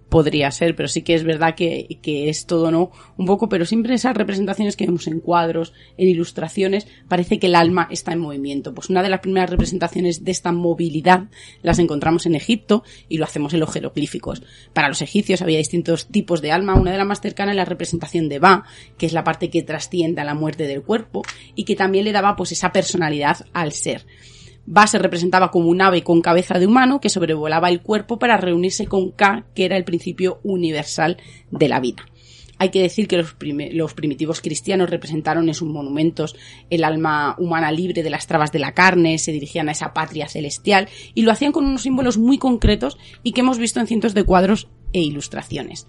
podría 0.10 0.52
ser, 0.52 0.76
pero 0.76 0.88
sí 0.90 1.04
que 1.04 1.14
es 1.14 1.24
verdad 1.24 1.56
que, 1.56 2.00
es 2.04 2.46
todo 2.46 2.72
no 2.72 2.92
un 3.18 3.26
poco, 3.26 3.48
pero 3.48 3.66
siempre 3.66 3.94
esas 3.94 4.16
representaciones 4.16 4.76
que 4.76 4.86
vemos 4.86 5.08
en 5.08 5.20
cuadros, 5.20 5.74
en 5.98 6.08
ilustraciones, 6.08 6.88
parece 7.08 7.40
que 7.40 7.48
el 7.48 7.56
alma 7.56 7.88
está 7.92 8.14
en 8.14 8.20
movimiento. 8.20 8.74
Pues 8.74 8.90
una 8.90 9.04
de 9.04 9.10
las 9.10 9.20
primeras 9.20 9.50
representaciones 9.50 10.26
de 10.26 10.32
esta 10.32 10.52
movilidad 10.52 11.28
las 11.62 11.80
encontramos 11.80 12.26
en 12.26 12.36
Egipto 12.36 12.84
y 13.08 13.18
lo 13.18 13.26
hacemos 13.26 13.54
en 13.54 13.60
los 13.60 13.72
jeroglíficos. 13.72 14.42
Para 14.74 14.90
los 14.90 15.02
egipcios 15.02 15.42
había 15.42 15.58
distintos 15.60 16.08
tipos 16.08 16.42
de 16.42 16.52
alma, 16.52 16.76
una 16.76 16.92
de 16.92 16.98
las 16.98 17.08
más 17.08 17.22
cercanas 17.22 17.54
es 17.54 17.58
la 17.58 17.66
representación 17.66 18.30
de 18.30 18.40
Ba, 18.40 18.66
que 18.98 19.06
es 19.06 19.14
la 19.14 19.24
parte 19.24 19.50
que 19.50 19.62
trasciende 19.62 20.22
a 20.22 20.26
la 20.26 20.34
muerte 20.34 20.68
del 20.68 20.82
cuerpo 20.82 21.22
y 21.56 21.64
que 21.64 21.76
también 21.76 22.06
le 22.06 22.12
daba 22.12 22.36
pues 22.36 22.52
esa 22.52 22.72
personalidad 22.72 23.46
al 23.54 23.72
ser. 23.72 24.06
Ba 24.72 24.86
se 24.86 25.00
representaba 25.00 25.50
como 25.50 25.70
un 25.70 25.82
ave 25.82 26.04
con 26.04 26.22
cabeza 26.22 26.60
de 26.60 26.68
humano 26.68 27.02
que 27.02 27.10
sobrevolaba 27.10 27.70
el 27.70 27.82
cuerpo 27.82 28.20
para 28.20 28.38
reunirse 28.38 28.86
con 28.86 29.10
Ka, 29.10 29.48
que 29.56 29.66
era 29.66 29.76
el 29.76 29.84
principio 29.84 30.40
universal 30.44 31.18
de 31.50 31.68
la 31.68 31.80
vida. 31.80 32.06
Hay 32.60 32.70
que 32.70 32.84
decir 32.84 33.08
que 33.08 33.18
los, 33.18 33.36
los, 33.72 33.96
primitivos 33.96 34.42
cristianos 34.42 34.92
representaron 34.92 35.48
en 35.48 35.56
sus 35.56 35.68
monumentos 35.68 36.36
el 36.70 36.84
alma 36.84 37.36
humana 37.40 37.72
libre 37.72 38.04
de 38.04 38.12
las 38.12 38.28
trabas 38.28 38.52
de 38.52 38.60
la 38.60 38.76
carne, 38.76 39.18
se 39.18 39.32
dirigían 39.32 39.70
a 39.70 39.72
esa 39.72 39.92
patria 39.92 40.30
celestial 40.30 40.88
y 41.16 41.24
lo 41.24 41.32
hacían 41.32 41.52
con 41.52 41.66
unos 41.66 41.82
símbolos 41.82 42.20
muy 42.20 42.38
concretos 42.38 43.00
y 43.24 43.32
que 43.32 43.42
hemos 43.42 43.58
visto 43.58 43.80
en 43.80 43.88
cientos 43.88 44.14
de 44.14 44.24
cuadros 44.24 44.68
e 44.94 45.02
ilustraciones. 45.02 45.88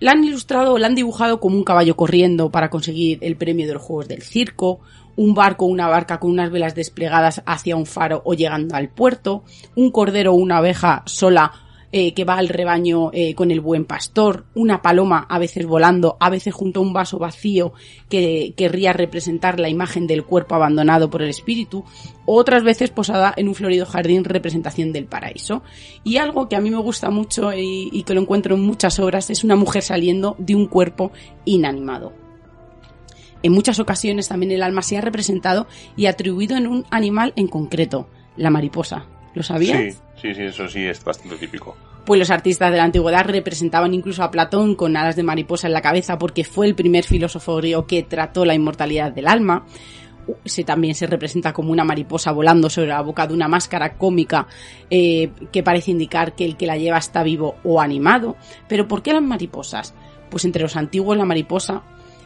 La 0.00 0.12
han 0.12 0.22
ilustrado 0.22 0.76
la 0.76 0.86
han 0.86 0.94
dibujado 0.94 1.40
como 1.40 1.56
un 1.56 1.64
caballo 1.64 1.96
corriendo 1.96 2.50
para 2.50 2.68
conseguir 2.68 3.18
el 3.22 3.36
premio 3.36 3.66
de 3.66 3.72
los 3.72 3.82
Juegos 3.82 4.06
del 4.06 4.22
Circo, 4.22 4.80
un 5.18 5.34
barco 5.34 5.64
o 5.64 5.68
una 5.68 5.88
barca 5.88 6.20
con 6.20 6.30
unas 6.30 6.50
velas 6.50 6.76
desplegadas 6.76 7.42
hacia 7.44 7.74
un 7.74 7.86
faro 7.86 8.22
o 8.24 8.34
llegando 8.34 8.76
al 8.76 8.88
puerto, 8.88 9.42
un 9.74 9.90
cordero 9.90 10.32
o 10.32 10.36
una 10.36 10.58
abeja 10.58 11.02
sola 11.06 11.52
eh, 11.90 12.14
que 12.14 12.24
va 12.24 12.38
al 12.38 12.48
rebaño 12.48 13.10
eh, 13.12 13.34
con 13.34 13.50
el 13.50 13.60
buen 13.60 13.84
pastor, 13.84 14.44
una 14.54 14.80
paloma 14.80 15.26
a 15.28 15.40
veces 15.40 15.66
volando, 15.66 16.16
a 16.20 16.30
veces 16.30 16.54
junto 16.54 16.78
a 16.78 16.82
un 16.84 16.92
vaso 16.92 17.18
vacío 17.18 17.72
que 18.08 18.54
querría 18.56 18.92
representar 18.92 19.58
la 19.58 19.68
imagen 19.68 20.06
del 20.06 20.24
cuerpo 20.24 20.54
abandonado 20.54 21.10
por 21.10 21.22
el 21.22 21.30
espíritu, 21.30 21.84
otras 22.24 22.62
veces 22.62 22.90
posada 22.90 23.34
en 23.36 23.48
un 23.48 23.56
florido 23.56 23.86
jardín 23.86 24.22
representación 24.22 24.92
del 24.92 25.06
paraíso. 25.06 25.62
Y 26.04 26.18
algo 26.18 26.48
que 26.48 26.54
a 26.54 26.60
mí 26.60 26.70
me 26.70 26.78
gusta 26.78 27.10
mucho 27.10 27.52
y, 27.52 27.88
y 27.90 28.04
que 28.04 28.14
lo 28.14 28.20
encuentro 28.20 28.54
en 28.54 28.60
muchas 28.60 29.00
obras 29.00 29.30
es 29.30 29.42
una 29.42 29.56
mujer 29.56 29.82
saliendo 29.82 30.36
de 30.38 30.54
un 30.54 30.66
cuerpo 30.66 31.10
inanimado. 31.44 32.27
En 33.42 33.52
muchas 33.52 33.78
ocasiones 33.78 34.28
también 34.28 34.52
el 34.52 34.62
alma 34.62 34.82
se 34.82 34.98
ha 34.98 35.00
representado 35.00 35.66
y 35.96 36.06
atribuido 36.06 36.56
en 36.56 36.66
un 36.66 36.86
animal 36.90 37.32
en 37.36 37.48
concreto, 37.48 38.08
la 38.36 38.50
mariposa. 38.50 39.06
¿Lo 39.34 39.42
sabías? 39.42 39.94
Sí, 39.94 40.00
sí, 40.20 40.34
sí, 40.34 40.42
eso 40.42 40.68
sí 40.68 40.84
es 40.84 41.02
bastante 41.04 41.36
típico. 41.36 41.76
Pues 42.04 42.18
los 42.18 42.30
artistas 42.30 42.70
de 42.70 42.78
la 42.78 42.84
antigüedad 42.84 43.26
representaban 43.26 43.92
incluso 43.92 44.22
a 44.22 44.30
Platón 44.30 44.74
con 44.74 44.96
alas 44.96 45.14
de 45.14 45.22
mariposa 45.22 45.66
en 45.66 45.74
la 45.74 45.82
cabeza 45.82 46.18
porque 46.18 46.42
fue 46.42 46.66
el 46.66 46.74
primer 46.74 47.04
filósofo 47.04 47.56
griego 47.56 47.86
que 47.86 48.02
trató 48.02 48.44
la 48.44 48.54
inmortalidad 48.54 49.12
del 49.12 49.28
alma. 49.28 49.66
Se, 50.44 50.64
también 50.64 50.94
se 50.94 51.06
representa 51.06 51.52
como 51.52 51.70
una 51.70 51.84
mariposa 51.84 52.32
volando 52.32 52.68
sobre 52.68 52.88
la 52.88 53.00
boca 53.02 53.26
de 53.26 53.34
una 53.34 53.48
máscara 53.48 53.96
cómica 53.96 54.46
eh, 54.90 55.30
que 55.52 55.62
parece 55.62 55.90
indicar 55.90 56.34
que 56.34 56.44
el 56.44 56.56
que 56.56 56.66
la 56.66 56.76
lleva 56.76 56.98
está 56.98 57.22
vivo 57.22 57.56
o 57.62 57.80
animado. 57.80 58.36
Pero 58.68 58.88
¿por 58.88 59.02
qué 59.02 59.12
las 59.12 59.22
mariposas? 59.22 59.94
Pues 60.30 60.44
entre 60.44 60.62
los 60.62 60.76
antiguos 60.76 61.16
la 61.16 61.24
mariposa 61.24 61.82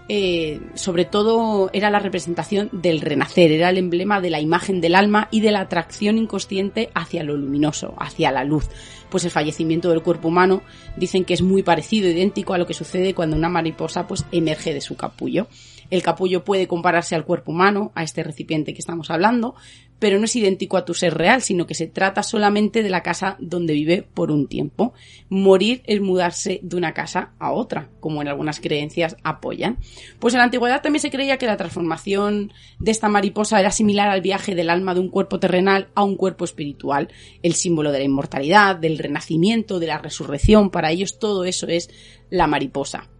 eh, 0.08 0.60
sobre 0.74 1.04
todo 1.04 1.70
era 1.72 1.90
la 1.90 1.98
representación 1.98 2.68
del 2.72 3.00
renacer, 3.00 3.52
era 3.52 3.70
el 3.70 3.78
emblema 3.78 4.20
de 4.20 4.30
la 4.30 4.40
imagen 4.40 4.80
del 4.80 4.94
alma 4.94 5.28
y 5.30 5.40
de 5.40 5.52
la 5.52 5.60
atracción 5.60 6.18
inconsciente 6.18 6.90
hacia 6.94 7.22
lo 7.22 7.36
luminoso, 7.36 7.94
hacia 7.98 8.32
la 8.32 8.44
luz. 8.44 8.68
Pues 9.10 9.24
el 9.24 9.30
fallecimiento 9.30 9.90
del 9.90 10.02
cuerpo 10.02 10.28
humano 10.28 10.62
dicen 10.96 11.24
que 11.24 11.34
es 11.34 11.42
muy 11.42 11.62
parecido, 11.62 12.08
idéntico 12.08 12.54
a 12.54 12.58
lo 12.58 12.66
que 12.66 12.74
sucede 12.74 13.14
cuando 13.14 13.36
una 13.36 13.48
mariposa 13.48 14.06
pues 14.06 14.24
emerge 14.32 14.74
de 14.74 14.80
su 14.80 14.96
capullo. 14.96 15.48
El 15.90 16.02
capullo 16.02 16.44
puede 16.44 16.66
compararse 16.66 17.14
al 17.14 17.24
cuerpo 17.24 17.52
humano, 17.52 17.92
a 17.94 18.02
este 18.02 18.22
recipiente 18.22 18.72
que 18.72 18.80
estamos 18.80 19.10
hablando, 19.10 19.54
pero 20.02 20.18
no 20.18 20.24
es 20.24 20.34
idéntico 20.34 20.76
a 20.76 20.84
tu 20.84 20.94
ser 20.94 21.14
real, 21.14 21.42
sino 21.42 21.64
que 21.64 21.76
se 21.76 21.86
trata 21.86 22.24
solamente 22.24 22.82
de 22.82 22.90
la 22.90 23.04
casa 23.04 23.36
donde 23.38 23.72
vive 23.72 24.02
por 24.02 24.32
un 24.32 24.48
tiempo. 24.48 24.94
Morir 25.28 25.80
es 25.86 26.00
mudarse 26.00 26.58
de 26.64 26.76
una 26.76 26.92
casa 26.92 27.34
a 27.38 27.52
otra, 27.52 27.88
como 28.00 28.20
en 28.20 28.26
algunas 28.26 28.58
creencias 28.58 29.16
apoyan. 29.22 29.78
Pues 30.18 30.34
en 30.34 30.38
la 30.38 30.44
antigüedad 30.46 30.82
también 30.82 31.02
se 31.02 31.12
creía 31.12 31.38
que 31.38 31.46
la 31.46 31.56
transformación 31.56 32.52
de 32.80 32.90
esta 32.90 33.08
mariposa 33.08 33.60
era 33.60 33.70
similar 33.70 34.08
al 34.08 34.22
viaje 34.22 34.56
del 34.56 34.70
alma 34.70 34.92
de 34.92 34.98
un 34.98 35.08
cuerpo 35.08 35.38
terrenal 35.38 35.86
a 35.94 36.02
un 36.02 36.16
cuerpo 36.16 36.44
espiritual, 36.44 37.06
el 37.44 37.54
símbolo 37.54 37.92
de 37.92 37.98
la 37.98 38.04
inmortalidad, 38.04 38.74
del 38.74 38.98
renacimiento, 38.98 39.78
de 39.78 39.86
la 39.86 39.98
resurrección, 39.98 40.70
para 40.70 40.90
ellos 40.90 41.20
todo 41.20 41.44
eso 41.44 41.68
es 41.68 41.90
la 42.28 42.48
mariposa. 42.48 43.11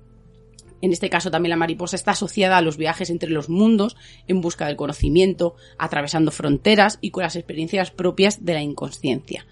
En 0.83 0.92
este 0.92 1.09
caso 1.09 1.31
también 1.31 1.51
la 1.51 1.57
mariposa 1.57 1.97
está 1.97 2.11
asociada 2.11 2.59
a 2.59 2.61
los 2.61 2.77
viajes 2.77 3.09
entre 3.09 3.31
los 3.31 3.49
mundos 3.49 3.97
en 4.27 4.42
busca 4.42 4.66
del 4.66 4.77
conocimiento, 4.77 5.55
atravesando 5.79 6.31
fronteras 6.33 6.99
y 7.01 7.12
con 7.12 7.23
las 7.23 7.37
experiencias 7.37 7.90
propias 7.90 8.45
de 8.45 8.53
la 8.53 8.61
inconsciencia. 8.61 9.47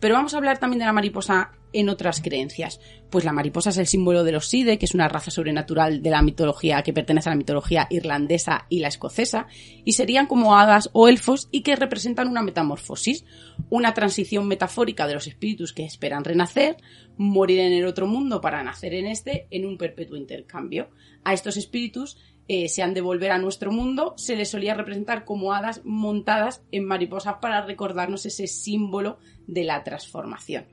Pero 0.00 0.14
vamos 0.14 0.34
a 0.34 0.38
hablar 0.38 0.58
también 0.58 0.78
de 0.80 0.86
la 0.86 0.92
mariposa 0.92 1.52
en 1.72 1.88
otras 1.88 2.20
creencias. 2.20 2.80
Pues 3.10 3.24
la 3.24 3.32
mariposa 3.32 3.70
es 3.70 3.78
el 3.78 3.86
símbolo 3.86 4.24
de 4.24 4.32
los 4.32 4.46
Side, 4.46 4.78
que 4.78 4.86
es 4.86 4.94
una 4.94 5.08
raza 5.08 5.30
sobrenatural 5.30 6.02
de 6.02 6.10
la 6.10 6.22
mitología 6.22 6.82
que 6.82 6.92
pertenece 6.92 7.28
a 7.28 7.32
la 7.32 7.38
mitología 7.38 7.86
irlandesa 7.90 8.66
y 8.68 8.80
la 8.80 8.88
escocesa, 8.88 9.46
y 9.84 9.92
serían 9.92 10.26
como 10.26 10.56
hadas 10.56 10.90
o 10.92 11.08
elfos 11.08 11.48
y 11.50 11.62
que 11.62 11.76
representan 11.76 12.28
una 12.28 12.42
metamorfosis, 12.42 13.24
una 13.70 13.94
transición 13.94 14.46
metafórica 14.46 15.06
de 15.06 15.14
los 15.14 15.26
espíritus 15.26 15.72
que 15.72 15.84
esperan 15.84 16.24
renacer, 16.24 16.76
morir 17.16 17.60
en 17.60 17.72
el 17.72 17.86
otro 17.86 18.06
mundo 18.06 18.40
para 18.40 18.62
nacer 18.62 18.94
en 18.94 19.06
este, 19.06 19.46
en 19.50 19.66
un 19.66 19.78
perpetuo 19.78 20.16
intercambio. 20.16 20.90
A 21.24 21.34
estos 21.34 21.56
espíritus 21.56 22.18
eh, 22.46 22.68
se 22.68 22.82
han 22.82 22.94
de 22.94 23.02
volver 23.02 23.30
a 23.30 23.38
nuestro 23.38 23.70
mundo, 23.70 24.14
se 24.16 24.36
les 24.36 24.50
solía 24.50 24.74
representar 24.74 25.26
como 25.26 25.52
hadas 25.52 25.82
montadas 25.84 26.62
en 26.72 26.86
mariposas 26.86 27.36
para 27.42 27.64
recordarnos 27.66 28.24
ese 28.24 28.46
símbolo 28.46 29.18
de 29.48 29.64
la 29.64 29.82
transformación. 29.82 30.66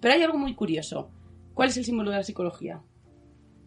Pero 0.00 0.14
hay 0.14 0.22
algo 0.22 0.38
muy 0.38 0.56
curioso. 0.56 1.12
¿Cuál 1.54 1.68
es 1.68 1.76
el 1.76 1.84
símbolo 1.84 2.10
de 2.10 2.16
la 2.16 2.24
psicología? 2.24 2.82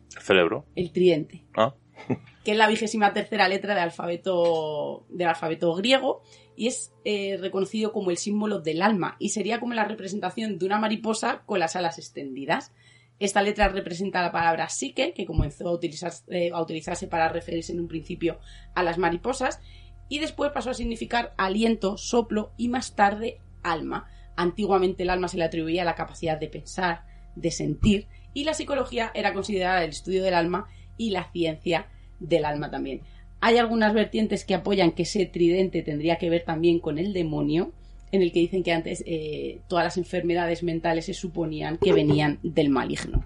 Cerebro. 0.10 0.66
El 0.76 0.92
tridente. 0.92 1.46
Ah. 1.56 1.74
que 2.44 2.52
es 2.52 2.58
la 2.58 2.68
vigésima 2.68 3.14
tercera 3.14 3.48
letra 3.48 3.74
del 3.74 3.84
alfabeto, 3.84 5.06
del 5.10 5.28
alfabeto 5.28 5.74
griego 5.76 6.22
y 6.56 6.68
es 6.68 6.94
eh, 7.06 7.38
reconocido 7.40 7.92
como 7.94 8.12
el 8.12 8.18
símbolo 8.18 8.60
del 8.60 8.82
alma 8.82 9.16
y 9.20 9.30
sería 9.30 9.60
como 9.60 9.74
la 9.74 9.86
representación 9.86 10.58
de 10.58 10.66
una 10.66 10.80
mariposa 10.80 11.44
con 11.46 11.60
las 11.60 11.76
alas 11.76 11.98
extendidas. 11.98 12.74
Esta 13.18 13.42
letra 13.42 13.70
representa 13.70 14.22
la 14.22 14.32
palabra 14.32 14.68
psique, 14.68 15.14
que 15.14 15.26
comenzó 15.26 15.70
a, 15.70 15.72
utilizar, 15.72 16.12
eh, 16.28 16.52
a 16.54 16.62
utilizarse 16.62 17.08
para 17.08 17.30
referirse 17.30 17.72
en 17.72 17.80
un 17.80 17.88
principio 17.88 18.40
a 18.74 18.84
las 18.84 18.98
mariposas, 18.98 19.62
y 20.10 20.20
después 20.20 20.52
pasó 20.52 20.72
a 20.72 20.74
significar 20.74 21.34
aliento, 21.38 21.98
soplo 21.98 22.52
y 22.58 22.68
más 22.68 22.96
tarde 22.96 23.40
alma. 23.64 24.08
Antiguamente 24.36 25.04
el 25.04 25.10
alma 25.10 25.28
se 25.28 25.38
le 25.38 25.46
atribuía 25.46 25.86
la 25.86 25.96
capacidad 25.96 26.40
de 26.40 26.48
pensar, 26.48 27.04
de 27.36 27.52
sentir, 27.52 28.08
y 28.34 28.44
la 28.44 28.54
psicología 28.54 29.12
era 29.14 29.34
considerada 29.34 29.84
el 29.84 29.92
estudio 29.92 30.24
del 30.24 30.34
alma 30.34 30.68
y 30.98 31.12
la 31.12 31.32
ciencia 31.32 31.88
del 32.20 32.46
alma 32.46 32.70
también. 32.70 33.02
Hay 33.42 33.58
algunas 33.58 33.94
vertientes 33.94 34.46
que 34.46 34.56
apoyan 34.56 34.92
que 34.92 35.04
ese 35.04 35.26
tridente 35.26 35.82
tendría 35.82 36.18
que 36.18 36.30
ver 36.30 36.44
también 36.44 36.80
con 36.80 36.98
el 36.98 37.14
demonio, 37.14 37.72
en 38.12 38.22
el 38.22 38.32
que 38.32 38.40
dicen 38.40 38.64
que 38.64 38.72
antes 38.72 39.04
eh, 39.06 39.60
todas 39.68 39.86
las 39.86 39.98
enfermedades 39.98 40.64
mentales 40.64 41.06
se 41.06 41.14
suponían 41.14 41.78
que 41.78 41.94
venían 41.94 42.40
del 42.44 42.70
maligno. 42.70 43.24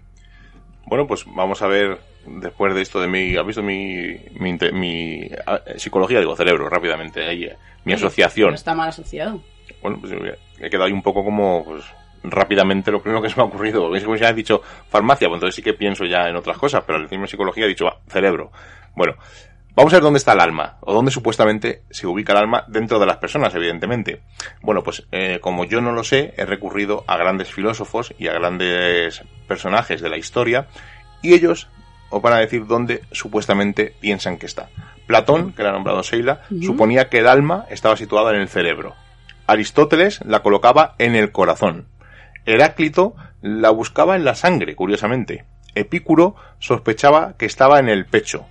Bueno, 0.86 1.06
pues 1.06 1.26
vamos 1.28 1.62
a 1.62 1.68
ver 1.68 2.00
después 2.26 2.74
de 2.74 2.82
esto 2.82 3.00
de 3.00 3.08
mi, 3.08 3.36
¿has 3.36 3.46
visto 3.46 3.62
mi, 3.62 4.16
mi, 4.40 4.58
mi 4.74 5.30
ah, 5.46 5.62
psicología? 5.78 6.20
Digo, 6.20 6.36
cerebro, 6.36 6.70
rápidamente, 6.70 7.24
ahí, 7.24 7.44
eh, 7.46 7.56
mi 7.86 7.94
asociación. 7.94 8.54
está 8.54 8.74
mal 8.74 8.90
asociado. 8.90 9.42
Bueno, 9.82 9.98
pues 10.00 10.14
he 10.60 10.70
quedado 10.70 10.86
ahí 10.86 10.92
un 10.92 11.02
poco 11.02 11.24
como, 11.24 11.64
pues, 11.66 11.84
rápidamente 12.24 12.92
lo 12.92 13.02
primero 13.02 13.22
que 13.22 13.30
se 13.30 13.36
me 13.36 13.44
ha 13.44 13.46
ocurrido. 13.46 13.96
Es 13.96 14.04
como 14.04 14.18
si 14.18 14.24
has 14.24 14.36
dicho 14.36 14.62
farmacia, 14.90 15.28
pues 15.28 15.38
entonces 15.38 15.56
sí 15.56 15.62
que 15.62 15.74
pienso 15.74 16.06
ya 16.06 16.28
en 16.28 16.36
otras 16.36 16.58
cosas, 16.58 16.84
pero 16.86 16.98
al 16.98 17.04
decirme 17.04 17.28
psicología 17.28 17.66
he 17.66 17.70
dicho 17.70 17.86
cerebro. 18.08 18.52
Bueno, 18.96 19.16
vamos 19.76 19.94
a 19.94 19.98
ver 19.98 20.04
dónde 20.04 20.18
está 20.18 20.34
el 20.34 20.42
alma, 20.42 20.78
o 20.82 20.94
dónde 20.94 21.12
supuestamente 21.12 21.84
se 21.90 22.08
ubica 22.08 22.34
el 22.34 22.40
alma 22.40 22.66
dentro 22.68 23.00
de 23.00 23.06
las 23.06 23.18
personas, 23.18 23.54
evidentemente. 23.56 24.22
Bueno, 24.62 24.84
pues 24.84 25.08
eh, 25.12 25.40
como 25.42 25.66
yo 25.66 25.82
no 25.82 25.92
lo 25.92 26.04
sé, 26.04 26.34
he 26.38 26.46
recurrido 26.46 27.04
a 27.08 27.18
grandes 27.18 27.52
filósofos 27.54 28.14
y 28.18 28.28
a 28.28 28.34
grandes 28.34 29.24
personajes 29.48 30.02
de 30.02 30.10
la 30.10 30.18
historia, 30.18 30.68
y 31.22 31.34
ellos 31.34 31.70
os 32.10 32.22
van 32.22 32.34
a 32.34 32.40
decir 32.40 32.66
dónde 32.66 33.04
supuestamente 33.12 33.94
piensan 34.00 34.38
que 34.38 34.48
está. 34.48 34.70
Platón, 35.06 35.54
que 35.54 35.64
le 35.64 35.70
ha 35.70 35.72
nombrado 35.72 36.04
Seila, 36.04 36.42
suponía 36.62 37.10
que 37.10 37.20
el 37.20 37.28
alma 37.28 37.66
estaba 37.70 37.96
situada 37.96 38.32
en 38.32 38.42
el 38.42 38.48
cerebro. 38.48 38.96
Aristóteles 39.50 40.20
la 40.26 40.44
colocaba 40.44 40.94
en 41.00 41.16
el 41.16 41.32
corazón. 41.32 41.88
Heráclito 42.46 43.16
la 43.42 43.72
buscaba 43.72 44.16
en 44.16 44.24
la 44.24 44.36
sangre, 44.36 44.76
curiosamente. 44.76 45.44
Epicuro 45.74 46.36
sospechaba 46.60 47.34
que 47.36 47.48
estaba 47.48 47.80
en 47.80 47.90
el 47.90 48.06
pecho. 48.06 48.46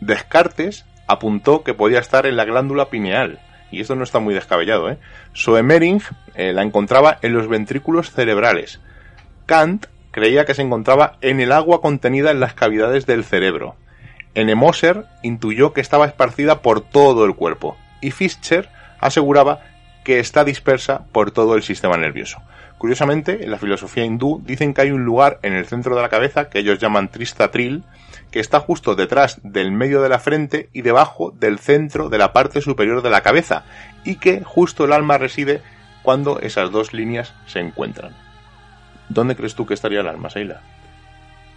Descartes 0.00 0.86
apuntó 1.06 1.62
que 1.62 1.72
podía 1.72 2.00
estar 2.00 2.26
en 2.26 2.36
la 2.36 2.44
glándula 2.46 2.90
pineal. 2.90 3.38
Y 3.70 3.80
esto 3.80 3.94
no 3.94 4.02
está 4.02 4.18
muy 4.18 4.34
descabellado, 4.34 4.90
¿eh? 4.90 4.98
Soemering 5.34 6.02
eh, 6.34 6.52
la 6.52 6.62
encontraba 6.62 7.18
en 7.22 7.32
los 7.32 7.46
ventrículos 7.46 8.10
cerebrales. 8.10 8.80
Kant 9.46 9.86
creía 10.10 10.46
que 10.46 10.54
se 10.54 10.62
encontraba 10.62 11.16
en 11.20 11.38
el 11.38 11.52
agua 11.52 11.80
contenida 11.80 12.32
en 12.32 12.40
las 12.40 12.54
cavidades 12.54 13.06
del 13.06 13.22
cerebro. 13.22 13.76
Enemoser 14.34 15.06
intuyó 15.22 15.72
que 15.72 15.80
estaba 15.80 16.06
esparcida 16.06 16.60
por 16.60 16.80
todo 16.80 17.24
el 17.24 17.36
cuerpo. 17.36 17.76
Y 18.00 18.10
Fischer 18.10 18.68
aseguraba 18.98 19.60
que 20.10 20.18
está 20.18 20.42
dispersa 20.42 21.04
por 21.12 21.30
todo 21.30 21.54
el 21.54 21.62
sistema 21.62 21.96
nervioso. 21.96 22.42
Curiosamente, 22.78 23.44
en 23.44 23.50
la 23.52 23.58
filosofía 23.58 24.04
hindú 24.04 24.42
dicen 24.44 24.74
que 24.74 24.80
hay 24.80 24.90
un 24.90 25.04
lugar 25.04 25.38
en 25.44 25.52
el 25.52 25.66
centro 25.66 25.94
de 25.94 26.02
la 26.02 26.08
cabeza 26.08 26.50
que 26.50 26.58
ellos 26.58 26.80
llaman 26.80 27.12
Tristatril, 27.12 27.84
que 28.32 28.40
está 28.40 28.58
justo 28.58 28.96
detrás 28.96 29.38
del 29.44 29.70
medio 29.70 30.02
de 30.02 30.08
la 30.08 30.18
frente 30.18 30.68
y 30.72 30.82
debajo 30.82 31.30
del 31.30 31.60
centro 31.60 32.08
de 32.08 32.18
la 32.18 32.32
parte 32.32 32.60
superior 32.60 33.02
de 33.02 33.10
la 33.10 33.20
cabeza, 33.20 33.62
y 34.02 34.16
que 34.16 34.42
justo 34.42 34.84
el 34.84 34.92
alma 34.92 35.16
reside 35.16 35.62
cuando 36.02 36.40
esas 36.40 36.72
dos 36.72 36.92
líneas 36.92 37.32
se 37.46 37.60
encuentran. 37.60 38.12
¿Dónde 39.08 39.36
crees 39.36 39.54
tú 39.54 39.64
que 39.64 39.74
estaría 39.74 40.00
el 40.00 40.08
alma, 40.08 40.28
Seila? 40.28 40.60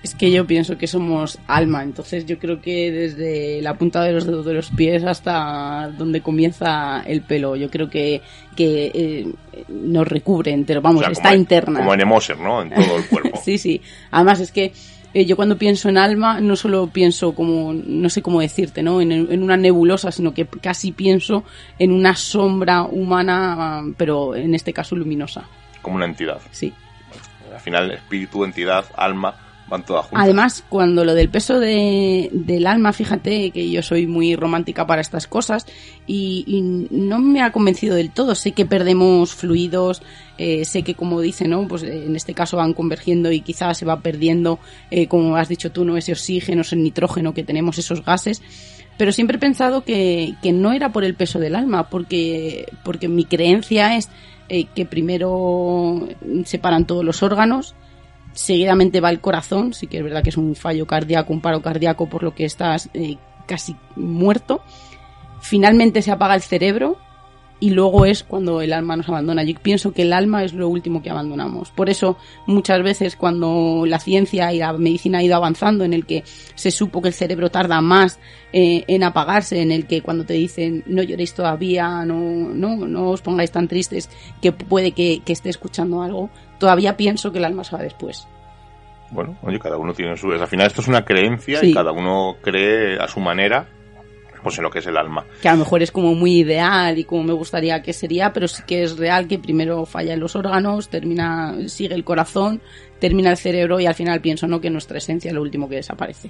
Es 0.03 0.15
que 0.15 0.29
yo 0.31 0.45
pienso 0.45 0.77
que 0.77 0.85
somos 0.85 1.39
alma, 1.47 1.81
entonces 1.81 2.25
yo 2.25 2.37
creo 2.37 2.59
que 2.59 2.91
desde 2.91 3.61
la 3.61 3.75
punta 3.75 4.03
de 4.03 4.11
los 4.11 4.25
dedos 4.25 4.45
de 4.45 4.53
los 4.53 4.69
pies 4.69 5.05
hasta 5.05 5.89
donde 5.97 6.19
comienza 6.19 7.01
el 7.07 7.21
pelo, 7.21 7.55
yo 7.55 7.69
creo 7.69 7.89
que, 7.89 8.21
que 8.53 8.91
eh, 8.93 9.33
nos 9.69 10.05
recubre 10.05 10.51
entero, 10.51 10.81
vamos, 10.81 11.07
está 11.09 11.33
interna. 11.33 11.79
Como 11.79 11.93
en 11.93 12.01
Emoser, 12.01 12.37
¿no? 12.37 12.61
En 12.61 12.71
todo 12.71 12.97
el 12.97 13.05
cuerpo. 13.05 13.39
sí, 13.45 13.57
sí. 13.57 13.81
Además 14.11 14.41
es 14.41 14.51
que 14.51 14.73
eh, 15.13 15.23
yo 15.23 15.37
cuando 15.37 15.57
pienso 15.57 15.87
en 15.87 15.97
alma 15.97 16.41
no 16.41 16.57
solo 16.57 16.87
pienso 16.87 17.33
como, 17.33 17.71
no 17.73 18.09
sé 18.09 18.21
cómo 18.21 18.41
decirte, 18.41 18.83
¿no? 18.83 18.99
En, 18.99 19.09
en, 19.13 19.41
una 19.41 19.55
nebulosa, 19.55 20.11
sino 20.11 20.33
que 20.33 20.45
casi 20.45 20.91
pienso 20.91 21.45
en 21.79 21.93
una 21.93 22.13
sombra 22.17 22.83
humana, 22.83 23.81
pero 23.95 24.35
en 24.35 24.53
este 24.53 24.73
caso 24.73 24.97
luminosa. 24.97 25.45
Como 25.81 25.95
una 25.95 26.05
entidad. 26.07 26.41
Sí. 26.51 26.73
Al 27.53 27.61
final, 27.61 27.91
espíritu, 27.91 28.43
entidad, 28.43 28.83
alma 28.97 29.35
Además, 30.12 30.63
cuando 30.69 31.03
lo 31.03 31.15
del 31.15 31.29
peso 31.29 31.59
de, 31.59 32.29
del 32.31 32.67
alma, 32.67 32.93
fíjate 32.93 33.51
que 33.51 33.71
yo 33.71 33.81
soy 33.81 34.05
muy 34.05 34.36
romántica 34.36 34.86
para 34.86 35.01
estas 35.01 35.25
cosas 35.25 35.65
y, 36.05 36.62
no 36.91 37.19
me 37.19 37.41
ha 37.41 37.51
convencido 37.51 37.95
del 37.95 38.12
todo. 38.12 38.36
Sé 38.36 38.51
que 38.51 38.65
perdemos 38.65 39.33
fluidos, 39.33 40.01
eh, 40.38 40.65
sé 40.65 40.83
que 40.83 40.93
como 40.93 41.21
dice, 41.21 41.47
¿no? 41.47 41.67
Pues 41.67 41.83
eh, 41.83 42.05
en 42.05 42.15
este 42.15 42.33
caso 42.33 42.57
van 42.57 42.73
convergiendo 42.73 43.31
y 43.31 43.41
quizás 43.41 43.77
se 43.77 43.86
va 43.86 44.01
perdiendo, 44.01 44.59
eh, 44.91 45.07
como 45.07 45.36
has 45.36 45.49
dicho 45.49 45.71
tú, 45.71 45.86
¿no? 45.86 45.97
Ese 45.97 46.12
oxígeno, 46.12 46.62
ese 46.62 46.75
nitrógeno 46.75 47.33
que 47.33 47.43
tenemos, 47.43 47.77
esos 47.77 48.05
gases. 48.05 48.41
Pero 48.97 49.12
siempre 49.12 49.38
he 49.38 49.39
pensado 49.39 49.83
que, 49.83 50.36
que 50.43 50.53
no 50.53 50.71
era 50.71 50.91
por 50.91 51.03
el 51.03 51.15
peso 51.15 51.39
del 51.39 51.55
alma, 51.55 51.89
porque, 51.89 52.67
porque 52.83 53.07
mi 53.07 53.25
creencia 53.25 53.97
es 53.97 54.09
que 54.75 54.86
primero 54.86 56.07
separan 56.45 56.86
todos 56.86 57.03
los 57.03 57.23
órganos, 57.23 57.73
seguidamente 58.34 59.02
va 59.02 59.10
el 59.10 59.22
corazón, 59.22 59.74
sí 59.74 59.88
que 59.88 59.98
es 59.98 60.04
verdad 60.04 60.24
que 60.24 60.30
es 60.30 60.38
un 60.38 60.56
fallo 60.56 60.86
cardíaco, 60.86 61.34
un 61.34 61.41
paro 61.41 61.62
cardíaco 61.62 62.08
por 62.10 62.24
lo 62.24 62.34
que 62.36 62.46
estás 62.46 62.89
eh, 62.93 63.17
casi 63.46 63.76
muerto. 63.96 64.62
Finalmente 65.41 66.02
se 66.02 66.12
apaga 66.12 66.36
el 66.36 66.41
cerebro 66.41 66.98
y 67.63 67.69
luego 67.69 68.06
es 68.06 68.23
cuando 68.23 68.60
el 68.60 68.73
alma 68.73 68.97
nos 68.97 69.08
abandona. 69.08 69.41
Yo 69.41 69.54
pienso 69.58 69.93
que 69.93 70.02
el 70.02 70.12
alma 70.12 70.43
es 70.43 70.52
lo 70.52 70.67
último 70.67 71.02
que 71.02 71.10
abandonamos. 71.10 71.71
Por 71.71 71.89
eso 71.89 72.17
muchas 72.45 72.84
veces 72.84 73.15
cuando 73.15 73.86
la 73.88 73.99
ciencia 73.99 74.52
y 74.52 74.60
la 74.60 74.73
medicina 74.73 75.19
ha 75.19 75.23
ido 75.23 75.38
avanzando, 75.38 75.86
en 75.86 75.93
el 75.93 76.06
que 76.06 76.26
se 76.56 76.71
supo 76.71 77.02
que 77.02 77.08
el 77.08 77.13
cerebro 77.13 77.49
tarda 77.52 77.80
más 77.80 78.19
eh, 78.52 78.84
en 78.89 79.04
apagarse, 79.04 79.62
en 79.62 79.71
el 79.71 79.88
que 79.88 80.02
cuando 80.02 80.26
te 80.26 80.34
dicen 80.34 80.84
no 80.88 81.04
lloréis 81.04 81.36
todavía, 81.36 82.04
no, 82.04 82.19
no, 82.19 82.76
no 82.86 83.12
os 83.12 83.21
pongáis 83.21 83.52
tan 83.52 83.69
tristes, 83.69 84.10
que 84.41 84.52
puede 84.52 84.91
que, 84.91 85.21
que 85.23 85.32
esté 85.32 85.47
escuchando 85.47 86.02
algo, 86.02 86.30
todavía 86.60 86.97
pienso 86.97 87.32
que 87.32 87.38
el 87.38 87.45
alma 87.45 87.63
se 87.63 87.78
va 87.78 87.82
después. 87.82 88.28
Bueno, 89.10 89.38
oye, 89.41 89.58
cada 89.58 89.78
uno 89.78 89.93
tiene 89.93 90.17
su... 90.17 90.30
Al 90.34 90.47
final 90.47 90.67
esto 90.67 90.82
es 90.82 90.89
una 90.89 91.06
creencia 91.06 91.63
y 91.63 91.73
cada 91.73 91.93
uno 91.93 92.36
cree 92.41 92.97
a 92.99 93.08
su 93.08 93.21
manera 93.21 93.69
pues 94.43 94.58
en 94.58 94.63
lo 94.63 94.69
que 94.69 94.79
es 94.79 94.88
el 94.88 94.97
alma. 94.97 95.25
Que 95.41 95.49
a 95.49 95.53
lo 95.53 95.60
mejor 95.60 95.82
es 95.82 95.91
como 95.91 96.13
muy 96.13 96.39
ideal 96.39 96.97
y 96.97 97.06
como 97.06 97.23
me 97.23 97.34
gustaría 97.34 97.82
que 97.82 97.93
sería, 97.93 98.34
pero 98.34 98.47
sí 98.47 98.63
que 98.67 98.84
es 98.84 98.97
real 98.97 99.27
que 99.27 99.39
primero 99.39 99.86
falla 99.86 100.13
en 100.13 100.19
los 100.19 100.36
órganos, 100.36 100.89
termina, 100.89 101.56
sigue 101.67 101.95
el 101.95 102.03
corazón, 102.03 102.62
termina 102.99 103.32
el 103.32 103.38
cerebro 103.38 103.79
y 103.79 103.86
al 103.86 103.95
final 103.95 104.21
pienso 104.21 104.47
no 104.47 104.62
que 104.62 104.69
nuestra 104.69 104.97
esencia 104.97 105.29
es 105.29 105.36
lo 105.36 105.41
último 105.41 105.69
que 105.69 105.75
desaparece. 105.75 106.29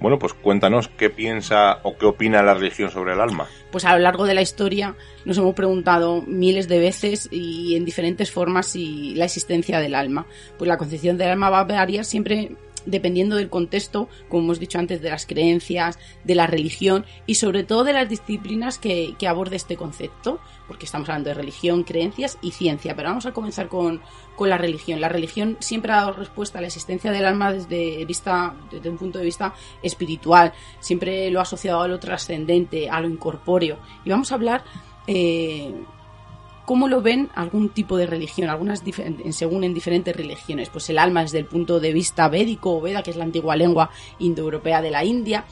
Bueno, 0.00 0.18
pues 0.18 0.32
cuéntanos 0.32 0.88
qué 0.88 1.10
piensa 1.10 1.80
o 1.82 1.96
qué 1.96 2.06
opina 2.06 2.42
la 2.42 2.54
religión 2.54 2.90
sobre 2.90 3.14
el 3.14 3.20
alma. 3.20 3.48
Pues 3.72 3.84
a 3.84 3.94
lo 3.94 3.98
largo 3.98 4.26
de 4.26 4.34
la 4.34 4.42
historia 4.42 4.94
nos 5.24 5.38
hemos 5.38 5.54
preguntado 5.54 6.22
miles 6.22 6.68
de 6.68 6.78
veces 6.78 7.28
y 7.32 7.74
en 7.74 7.84
diferentes 7.84 8.30
formas 8.30 8.66
si 8.66 9.14
la 9.16 9.24
existencia 9.24 9.80
del 9.80 9.96
alma. 9.96 10.26
Pues 10.56 10.68
la 10.68 10.78
concepción 10.78 11.18
del 11.18 11.30
alma 11.30 11.50
va 11.50 11.60
a 11.60 11.64
variar 11.64 12.04
siempre 12.04 12.52
dependiendo 12.88 13.36
del 13.36 13.50
contexto, 13.50 14.08
como 14.28 14.44
hemos 14.44 14.60
dicho 14.60 14.78
antes, 14.78 15.00
de 15.00 15.10
las 15.10 15.26
creencias, 15.26 15.98
de 16.24 16.34
la 16.34 16.46
religión 16.46 17.04
y 17.26 17.36
sobre 17.36 17.64
todo 17.64 17.84
de 17.84 17.92
las 17.92 18.08
disciplinas 18.08 18.78
que, 18.78 19.14
que 19.18 19.28
aborde 19.28 19.56
este 19.56 19.76
concepto, 19.76 20.40
porque 20.66 20.86
estamos 20.86 21.08
hablando 21.08 21.30
de 21.30 21.34
religión, 21.34 21.84
creencias 21.84 22.38
y 22.42 22.52
ciencia. 22.52 22.96
Pero 22.96 23.08
vamos 23.08 23.26
a 23.26 23.32
comenzar 23.32 23.68
con, 23.68 24.00
con 24.36 24.48
la 24.48 24.58
religión. 24.58 25.00
La 25.00 25.08
religión 25.08 25.56
siempre 25.60 25.92
ha 25.92 25.96
dado 25.96 26.12
respuesta 26.12 26.58
a 26.58 26.60
la 26.60 26.68
existencia 26.68 27.10
del 27.10 27.24
alma 27.24 27.52
desde, 27.52 28.04
vista, 28.04 28.54
desde 28.70 28.88
un 28.88 28.98
punto 28.98 29.18
de 29.18 29.24
vista 29.24 29.54
espiritual, 29.82 30.52
siempre 30.80 31.30
lo 31.30 31.40
ha 31.40 31.42
asociado 31.42 31.82
a 31.82 31.88
lo 31.88 31.98
trascendente, 31.98 32.88
a 32.88 33.00
lo 33.00 33.08
incorpóreo. 33.08 33.78
Y 34.04 34.10
vamos 34.10 34.32
a 34.32 34.36
hablar 34.36 34.64
eh, 35.06 35.72
cómo 36.68 36.86
lo 36.86 37.00
ven 37.00 37.30
algún 37.34 37.70
tipo 37.70 37.96
de 37.96 38.06
religión, 38.06 38.50
algunas 38.50 38.82
según 39.30 39.64
en 39.64 39.72
diferentes 39.72 40.14
religiones. 40.14 40.68
Pues 40.68 40.90
el 40.90 40.98
alma 40.98 41.22
desde 41.22 41.38
el 41.38 41.46
punto 41.46 41.80
de 41.80 41.94
vista 41.94 42.28
védico 42.28 42.76
o 42.76 42.82
Veda, 42.82 43.02
que 43.02 43.10
es 43.10 43.16
la 43.16 43.24
antigua 43.24 43.56
lengua 43.56 43.88
indoeuropea 44.18 44.82
de 44.82 44.90
la 44.90 45.02
India, 45.02 45.46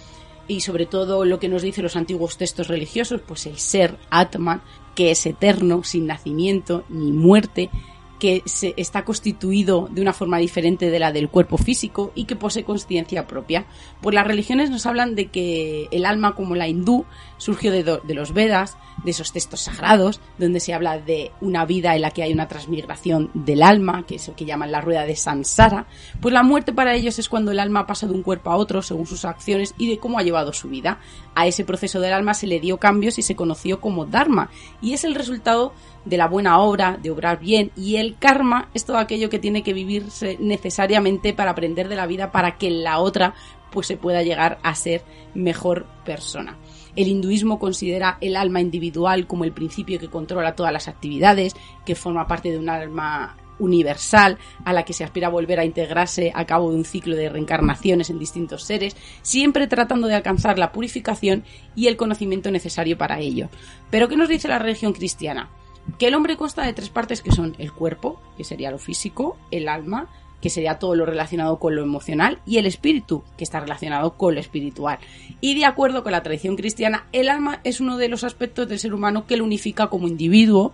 y 0.47 0.61
sobre 0.61 0.85
todo 0.85 1.25
lo 1.25 1.39
que 1.39 1.49
nos 1.49 1.63
dicen 1.63 1.85
los 1.85 1.97
antiguos 1.97 2.37
textos 2.37 2.69
religiosos, 2.69 3.23
pues 3.27 3.47
el 3.47 3.57
ser 3.57 3.97
Atman, 4.11 4.61
que 4.95 5.11
es 5.11 5.25
eterno, 5.25 5.85
sin 5.85 6.07
nacimiento 6.07 6.85
ni 6.91 7.13
muerte, 7.13 7.71
que 8.19 8.43
se 8.47 8.75
está 8.77 9.05
constituido 9.05 9.89
de 9.91 10.01
una 10.01 10.13
forma 10.13 10.39
diferente 10.39 10.91
de 10.91 10.99
la 10.99 11.13
del 11.13 11.29
cuerpo 11.29 11.59
físico 11.59 12.13
y 12.15 12.25
que 12.25 12.37
posee 12.37 12.65
conciencia 12.65 13.27
propia. 13.27 13.67
Pues 14.01 14.15
las 14.15 14.27
religiones 14.27 14.71
nos 14.71 14.87
hablan 14.87 15.15
de 15.15 15.27
que 15.27 15.89
el 15.91 16.07
alma, 16.07 16.35
como 16.35 16.55
la 16.55 16.69
hindú, 16.69 17.05
surgió 17.37 17.71
de, 17.73 17.83
de, 17.83 18.15
los 18.15 18.33
Vedas, 18.33 18.77
de 19.05 19.11
esos 19.11 19.33
textos 19.33 19.61
sagrados, 19.61 20.21
donde 20.39 20.61
se 20.61 20.73
habla 20.73 20.99
de 20.99 21.33
una 21.41 21.65
vida 21.65 21.95
en 21.95 22.03
la 22.03 22.11
que 22.11 22.23
hay 22.23 22.33
una 22.33 22.49
transmigración 22.49 23.31
del 23.35 23.63
alma, 23.63 24.05
que 24.07 24.17
es 24.17 24.29
lo 24.29 24.37
que 24.37 24.47
llaman 24.47 24.73
la 24.73 24.81
rueda 24.81 25.05
de 25.05 25.17
Sansara. 25.17 25.87
Pues 26.21 26.33
la 26.33 26.43
muerte 26.43 26.73
para 26.73 26.95
ellos 26.95 27.19
es 27.19 27.29
cuando 27.29 27.51
el 27.51 27.61
alma 27.61 27.87
pasa 27.87 28.07
de 28.07 28.15
un 28.15 28.23
cuerpo 28.23 28.51
a 28.51 28.57
otro 28.57 28.83
según 28.83 29.07
sus 29.07 29.25
acciones 29.25 29.75
y 29.79 29.89
de 29.89 29.99
cómo 29.99 30.19
ha 30.19 30.23
llevado 30.23 30.53
su 30.53 30.69
vida. 30.69 31.01
A 31.35 31.47
ese 31.47 31.65
proceso 31.65 32.01
del 32.01 32.15
alma 32.15 32.35
se 32.35 32.47
le 32.47 32.61
dio 32.61 32.79
cambios 32.79 33.19
y 33.19 33.23
se 33.23 33.37
conoció 33.37 33.81
como 33.81 34.07
Dharma, 34.07 34.51
y 34.81 34.95
es 34.95 35.05
el 35.05 35.15
resultado 35.15 35.75
de 36.07 36.17
la 36.17 36.29
buena 36.29 36.61
obra, 36.61 36.99
de 37.03 37.11
obrar 37.11 37.39
bien, 37.39 37.71
y 37.77 37.97
el 37.97 38.17
karma 38.17 38.71
es 38.73 38.87
todo 38.87 38.97
aquello 38.97 39.29
que 39.29 39.39
tiene 39.39 39.63
que 39.63 39.75
vivirse 39.75 40.39
necesariamente 40.41 41.35
para 41.35 41.51
aprender 41.51 41.89
de 41.89 41.97
la 41.97 42.07
vida 42.07 42.33
para 42.33 42.57
que 42.57 42.71
la 42.71 43.01
otra 43.01 43.35
pues 43.71 43.89
se 43.89 43.97
pueda 43.97 44.23
llegar 44.23 44.59
a 44.63 44.75
ser 44.75 45.03
mejor 45.35 45.85
persona. 46.05 46.57
El 46.95 47.09
hinduismo 47.09 47.59
considera 47.59 48.17
el 48.23 48.37
alma 48.37 48.61
individual 48.61 49.27
como 49.27 49.45
el 49.45 49.53
principio 49.53 49.99
que 49.99 50.09
controla 50.09 50.55
todas 50.55 50.73
las 50.73 50.89
actividades, 50.89 51.55
que 51.85 51.95
forma 51.95 52.27
parte 52.27 52.51
de 52.51 52.59
un 52.59 52.71
alma 52.71 53.37
universal 53.59 54.39
a 54.65 54.73
la 54.73 54.85
que 54.85 54.93
se 54.93 55.05
aspira 55.05 55.27
a 55.27 55.31
volver 55.31 55.59
a 55.59 55.65
integrarse 55.65 56.33
a 56.35 56.45
cabo 56.45 56.71
de 56.71 56.77
un 56.77 56.85
ciclo 56.85 57.17
de 57.17 57.29
reencarnaciones 57.29 58.11
en 58.11 58.19
distintos 58.19 58.63
seres, 58.63 58.97
siempre 59.23 59.67
tratando 59.67 60.09
de 60.09 60.15
alcanzar 60.15 60.59
la 60.59 60.73
purificación 60.73 61.45
y 61.75 61.89
el 61.89 61.97
conocimiento 61.97 62.51
necesario 62.51 62.97
para 62.97 63.19
ello. 63.19 63.49
Pero 63.91 64.09
¿qué 64.09 64.17
nos 64.17 64.29
dice 64.29 64.49
la 64.49 64.59
religión 64.59 64.93
cristiana? 64.93 65.51
Que 65.99 66.09
el 66.09 66.15
hombre 66.15 66.37
consta 66.37 66.63
de 66.63 66.73
tres 66.73 66.91
partes 66.91 67.23
que 67.23 67.33
son 67.33 67.55
el 67.59 67.73
cuerpo, 67.73 68.21
que 68.37 68.45
sería 68.45 68.71
lo 68.71 68.79
físico, 68.79 69.37
el 69.51 69.69
alma, 69.69 70.09
que 70.41 70.51
sería 70.51 70.79
todo 70.79 70.95
lo 70.95 71.07
relacionado 71.07 71.59
con 71.59 71.75
lo 71.75 71.83
emocional, 71.83 72.41
y 72.47 72.59
el 72.59 72.67
espíritu, 72.67 73.25
que 73.37 73.45
está 73.45 73.61
relacionado 73.61 74.17
con 74.17 74.35
lo 74.35 74.41
espiritual. 74.41 74.99
Y 75.41 75.55
de 75.55 75.65
acuerdo 75.65 76.03
con 76.03 76.13
la 76.13 76.23
tradición 76.23 76.57
cristiana, 76.57 77.07
el 77.13 77.29
alma 77.29 77.61
es 77.65 77.81
uno 77.81 77.97
de 77.97 78.09
los 78.09 78.25
aspectos 78.25 78.69
del 78.69 78.79
ser 78.79 78.95
humano 78.95 79.27
que 79.27 79.37
lo 79.37 79.45
unifica 79.45 79.89
como 79.89 80.09
individuo 80.09 80.73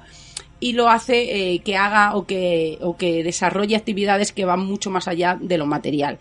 y 0.60 0.74
lo 0.74 0.88
hace 0.88 1.54
eh, 1.54 1.58
que 1.60 1.76
haga 1.76 2.14
o 2.14 2.26
que, 2.26 2.78
o 2.80 2.96
que 2.96 3.24
desarrolle 3.24 3.76
actividades 3.76 4.32
que 4.32 4.44
van 4.44 4.60
mucho 4.60 4.90
más 4.90 5.08
allá 5.08 5.38
de 5.40 5.58
lo 5.58 5.66
material. 5.66 6.18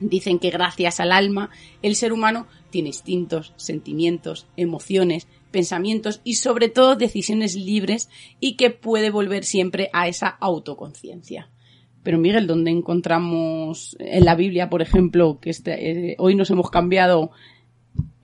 Dicen 0.00 0.40
que 0.40 0.50
gracias 0.50 0.98
al 0.98 1.12
alma 1.12 1.50
el 1.80 1.94
ser 1.94 2.12
humano 2.12 2.46
tiene 2.70 2.88
instintos, 2.88 3.52
sentimientos, 3.56 4.46
emociones, 4.56 5.28
pensamientos 5.52 6.20
y 6.24 6.34
sobre 6.34 6.68
todo 6.68 6.96
decisiones 6.96 7.54
libres 7.54 8.10
y 8.40 8.56
que 8.56 8.70
puede 8.70 9.10
volver 9.10 9.44
siempre 9.44 9.90
a 9.92 10.08
esa 10.08 10.28
autoconciencia. 10.28 11.48
Pero 12.02 12.18
Miguel, 12.18 12.48
¿dónde 12.48 12.72
encontramos 12.72 13.96
en 14.00 14.24
la 14.24 14.34
Biblia, 14.34 14.68
por 14.68 14.82
ejemplo, 14.82 15.38
que 15.40 15.50
este, 15.50 16.10
eh, 16.10 16.16
hoy 16.18 16.34
nos 16.34 16.50
hemos 16.50 16.70
cambiado 16.70 17.30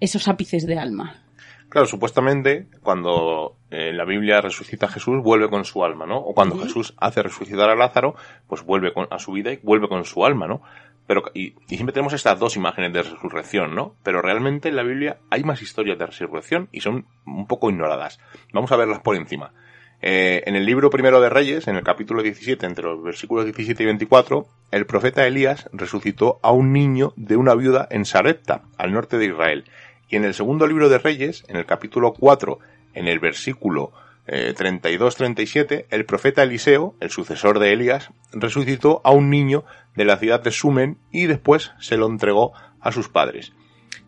esos 0.00 0.26
ápices 0.26 0.66
de 0.66 0.78
alma? 0.78 1.22
Claro, 1.68 1.86
supuestamente 1.86 2.66
cuando 2.82 3.56
en 3.70 3.96
la 3.96 4.06
Biblia 4.06 4.40
resucita 4.40 4.86
a 4.86 4.88
Jesús, 4.88 5.22
vuelve 5.22 5.50
con 5.50 5.64
su 5.64 5.84
alma, 5.84 6.06
¿no? 6.06 6.16
O 6.16 6.34
cuando 6.34 6.58
Jesús 6.58 6.94
hace 6.96 7.22
resucitar 7.22 7.68
a 7.68 7.76
Lázaro, 7.76 8.14
pues 8.46 8.64
vuelve 8.64 8.94
con, 8.94 9.06
a 9.10 9.18
su 9.18 9.32
vida 9.32 9.52
y 9.52 9.58
vuelve 9.62 9.88
con 9.88 10.04
su 10.06 10.24
alma, 10.24 10.46
¿no? 10.46 10.62
Pero, 11.08 11.24
y, 11.32 11.54
siempre 11.66 11.94
tenemos 11.94 12.12
estas 12.12 12.38
dos 12.38 12.54
imágenes 12.56 12.92
de 12.92 13.02
resurrección, 13.02 13.74
¿no? 13.74 13.94
Pero 14.02 14.20
realmente 14.20 14.68
en 14.68 14.76
la 14.76 14.82
Biblia 14.82 15.16
hay 15.30 15.42
más 15.42 15.62
historias 15.62 15.98
de 15.98 16.04
resurrección 16.04 16.68
y 16.70 16.82
son 16.82 17.06
un 17.24 17.46
poco 17.46 17.70
ignoradas. 17.70 18.20
Vamos 18.52 18.70
a 18.72 18.76
verlas 18.76 19.00
por 19.00 19.16
encima. 19.16 19.54
Eh, 20.02 20.42
en 20.44 20.54
el 20.54 20.66
libro 20.66 20.90
primero 20.90 21.22
de 21.22 21.30
Reyes, 21.30 21.66
en 21.66 21.76
el 21.76 21.82
capítulo 21.82 22.22
17, 22.22 22.66
entre 22.66 22.84
los 22.84 23.02
versículos 23.02 23.46
17 23.46 23.82
y 23.82 23.86
24, 23.86 24.46
el 24.70 24.84
profeta 24.84 25.26
Elías 25.26 25.70
resucitó 25.72 26.38
a 26.42 26.52
un 26.52 26.74
niño 26.74 27.14
de 27.16 27.38
una 27.38 27.54
viuda 27.54 27.88
en 27.90 28.04
Sarepta, 28.04 28.64
al 28.76 28.92
norte 28.92 29.16
de 29.16 29.28
Israel. 29.28 29.64
Y 30.10 30.16
en 30.16 30.24
el 30.24 30.34
segundo 30.34 30.66
libro 30.66 30.90
de 30.90 30.98
Reyes, 30.98 31.42
en 31.48 31.56
el 31.56 31.64
capítulo 31.64 32.12
4, 32.12 32.58
en 32.92 33.08
el 33.08 33.18
versículo 33.18 33.92
eh, 34.28 34.54
32-37, 34.54 35.86
el 35.90 36.04
profeta 36.04 36.42
Eliseo, 36.42 36.94
el 37.00 37.10
sucesor 37.10 37.58
de 37.58 37.72
Elías, 37.72 38.10
resucitó 38.32 39.00
a 39.04 39.10
un 39.10 39.30
niño 39.30 39.64
de 39.96 40.04
la 40.04 40.18
ciudad 40.18 40.42
de 40.42 40.50
Sumen 40.50 40.98
y 41.10 41.26
después 41.26 41.72
se 41.80 41.96
lo 41.96 42.06
entregó 42.06 42.52
a 42.80 42.92
sus 42.92 43.08
padres. 43.08 43.52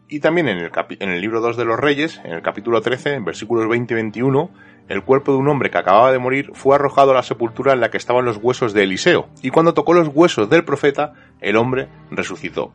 Y 0.09 0.21
también 0.21 0.49
en 0.49 0.59
el, 0.59 1.21
libro 1.21 1.41
2 1.41 1.57
de 1.57 1.65
los 1.65 1.79
Reyes, 1.79 2.21
en 2.25 2.33
el 2.33 2.43
capítulo 2.43 2.83
13, 2.83 3.15
en 3.15 3.25
versículos 3.25 3.69
20 3.69 3.95
y 3.95 3.97
21, 3.97 4.51
el 4.89 5.05
cuerpo 5.05 5.33
de 5.33 5.39
un 5.39 5.49
hombre 5.49 5.71
que 5.71 5.79
acababa 5.79 6.11
de 6.11 6.19
morir 6.19 6.51
fue 6.53 6.75
arrojado 6.75 7.13
a 7.13 7.15
la 7.15 7.23
sepultura 7.23 7.73
en 7.73 7.81
la 7.81 7.91
que 7.91 7.97
estaban 7.97 8.25
los 8.25 8.37
huesos 8.37 8.75
de 8.75 8.83
Eliseo, 8.83 9.29
y 9.41 9.51
cuando 9.51 9.73
tocó 9.73 9.95
los 9.95 10.09
huesos 10.09 10.51
del 10.51 10.65
profeta, 10.65 11.15
el 11.41 11.57
hombre 11.57 11.89
resucitó. 12.11 12.73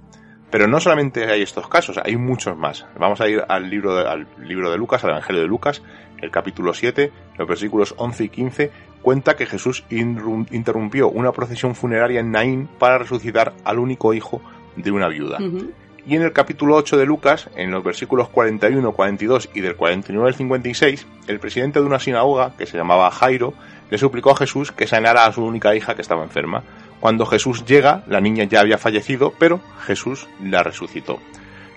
Pero 0.56 0.70
no 0.70 0.80
solamente 0.80 1.30
hay 1.30 1.42
estos 1.42 1.68
casos, 1.68 2.00
hay 2.02 2.16
muchos 2.16 2.56
más. 2.56 2.86
Vamos 2.98 3.20
a 3.20 3.28
ir 3.28 3.44
al 3.46 3.70
libro 3.70 3.94
de, 3.94 4.08
al 4.08 4.26
libro 4.40 4.72
de 4.72 4.78
Lucas, 4.78 5.04
al 5.04 5.10
Evangelio 5.10 5.42
de 5.42 5.50
Lucas, 5.50 5.82
el 6.22 6.32
capítulo 6.32 6.74
7, 6.74 7.12
los 7.38 7.46
versículos 7.46 7.94
11 7.98 8.24
y 8.24 8.30
15, 8.30 8.72
cuenta 9.02 9.36
que 9.36 9.48
Jesús 9.48 9.84
interrumpió 9.90 11.10
una 11.10 11.34
procesión 11.34 11.76
funeraria 11.76 12.22
en 12.22 12.32
Naín 12.32 12.70
para 12.80 12.98
resucitar 12.98 13.52
al 13.66 13.80
único 13.80 14.14
hijo 14.14 14.42
de 14.78 14.92
una 14.92 15.10
viuda. 15.10 15.40
Uh 15.42 15.44
-huh. 15.44 15.72
Y 16.08 16.16
en 16.16 16.22
el 16.22 16.32
capítulo 16.32 16.76
8 16.76 16.96
de 16.96 17.06
Lucas, 17.06 17.50
en 17.58 17.72
los 17.72 17.84
versículos 17.84 18.30
41, 18.30 18.94
42 18.94 19.50
y 19.56 19.60
del 19.60 19.76
49 19.76 20.26
al 20.26 20.36
56, 20.36 21.06
el 21.28 21.40
presidente 21.42 21.82
de 21.82 21.86
una 21.86 22.00
sinagoga, 22.00 22.54
que 22.58 22.66
se 22.66 22.78
llamaba 22.78 23.12
Jairo, 23.12 23.54
le 23.90 23.98
suplicó 23.98 24.32
a 24.32 24.38
Jesús 24.38 24.72
que 24.72 24.88
sanara 24.88 25.26
a 25.26 25.34
su 25.34 25.44
única 25.44 25.76
hija 25.76 25.96
que 25.96 26.02
estaba 26.02 26.24
enferma. 26.24 26.64
Cuando 27.06 27.28
Jesús 27.28 27.66
llega, 27.66 28.02
la 28.08 28.20
niña 28.20 28.46
ya 28.46 28.62
había 28.62 28.80
fallecido, 28.80 29.32
pero 29.38 29.62
Jesús 29.86 30.28
la 30.42 30.64
resucitó. 30.64 31.20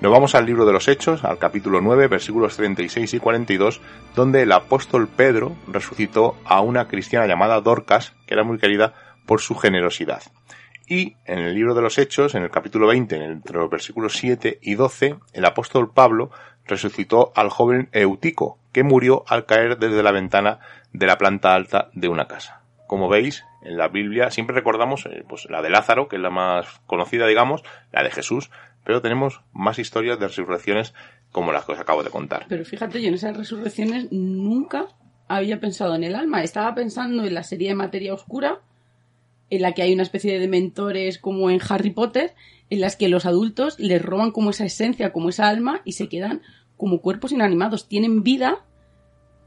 Nos 0.00 0.10
vamos 0.10 0.34
al 0.34 0.46
libro 0.46 0.64
de 0.64 0.72
los 0.72 0.88
Hechos, 0.88 1.22
al 1.22 1.36
capítulo 1.36 1.82
9, 1.82 2.06
versículos 2.08 2.56
36 2.56 3.12
y 3.12 3.18
42, 3.18 3.82
donde 4.16 4.40
el 4.40 4.52
apóstol 4.52 5.06
Pedro 5.06 5.54
resucitó 5.66 6.38
a 6.46 6.62
una 6.62 6.88
cristiana 6.88 7.26
llamada 7.26 7.60
Dorcas, 7.60 8.14
que 8.26 8.32
era 8.32 8.42
muy 8.42 8.56
querida 8.56 8.94
por 9.26 9.42
su 9.42 9.54
generosidad. 9.54 10.22
Y 10.86 11.16
en 11.26 11.40
el 11.40 11.54
libro 11.54 11.74
de 11.74 11.82
los 11.82 11.98
Hechos, 11.98 12.34
en 12.34 12.42
el 12.42 12.50
capítulo 12.50 12.86
20, 12.86 13.16
entre 13.16 13.58
los 13.58 13.68
versículos 13.68 14.16
7 14.16 14.60
y 14.62 14.76
12, 14.76 15.16
el 15.34 15.44
apóstol 15.44 15.92
Pablo 15.92 16.30
resucitó 16.64 17.32
al 17.36 17.50
joven 17.50 17.90
Eutico, 17.92 18.58
que 18.72 18.82
murió 18.82 19.24
al 19.28 19.44
caer 19.44 19.76
desde 19.76 20.02
la 20.02 20.12
ventana 20.12 20.60
de 20.94 21.04
la 21.04 21.18
planta 21.18 21.54
alta 21.54 21.90
de 21.92 22.08
una 22.08 22.28
casa. 22.28 22.62
Como 22.86 23.10
veis, 23.10 23.44
en 23.62 23.76
la 23.76 23.88
Biblia 23.88 24.30
siempre 24.30 24.54
recordamos 24.54 25.06
eh, 25.06 25.24
pues, 25.28 25.46
la 25.50 25.62
de 25.62 25.70
Lázaro, 25.70 26.08
que 26.08 26.16
es 26.16 26.22
la 26.22 26.30
más 26.30 26.80
conocida, 26.86 27.26
digamos, 27.26 27.62
la 27.92 28.02
de 28.02 28.10
Jesús, 28.10 28.50
pero 28.84 29.02
tenemos 29.02 29.42
más 29.52 29.78
historias 29.78 30.18
de 30.18 30.28
resurrecciones 30.28 30.94
como 31.32 31.52
las 31.52 31.64
que 31.64 31.72
os 31.72 31.78
acabo 31.78 32.02
de 32.02 32.10
contar. 32.10 32.46
Pero 32.48 32.64
fíjate, 32.64 33.02
yo 33.02 33.08
en 33.08 33.14
esas 33.14 33.36
resurrecciones 33.36 34.10
nunca 34.10 34.86
había 35.28 35.60
pensado 35.60 35.94
en 35.94 36.04
el 36.04 36.14
alma. 36.14 36.42
Estaba 36.42 36.74
pensando 36.74 37.24
en 37.24 37.34
la 37.34 37.42
serie 37.42 37.68
de 37.68 37.74
materia 37.74 38.14
oscura, 38.14 38.60
en 39.50 39.62
la 39.62 39.72
que 39.72 39.82
hay 39.82 39.92
una 39.92 40.02
especie 40.02 40.38
de 40.38 40.48
mentores 40.48 41.18
como 41.18 41.50
en 41.50 41.60
Harry 41.68 41.90
Potter, 41.90 42.34
en 42.70 42.80
las 42.80 42.96
que 42.96 43.08
los 43.08 43.26
adultos 43.26 43.78
les 43.78 44.00
roban 44.00 44.30
como 44.30 44.50
esa 44.50 44.64
esencia, 44.64 45.12
como 45.12 45.28
esa 45.28 45.48
alma, 45.48 45.80
y 45.84 45.92
se 45.92 46.08
quedan 46.08 46.42
como 46.76 47.00
cuerpos 47.00 47.32
inanimados. 47.32 47.88
Tienen 47.88 48.22
vida, 48.22 48.64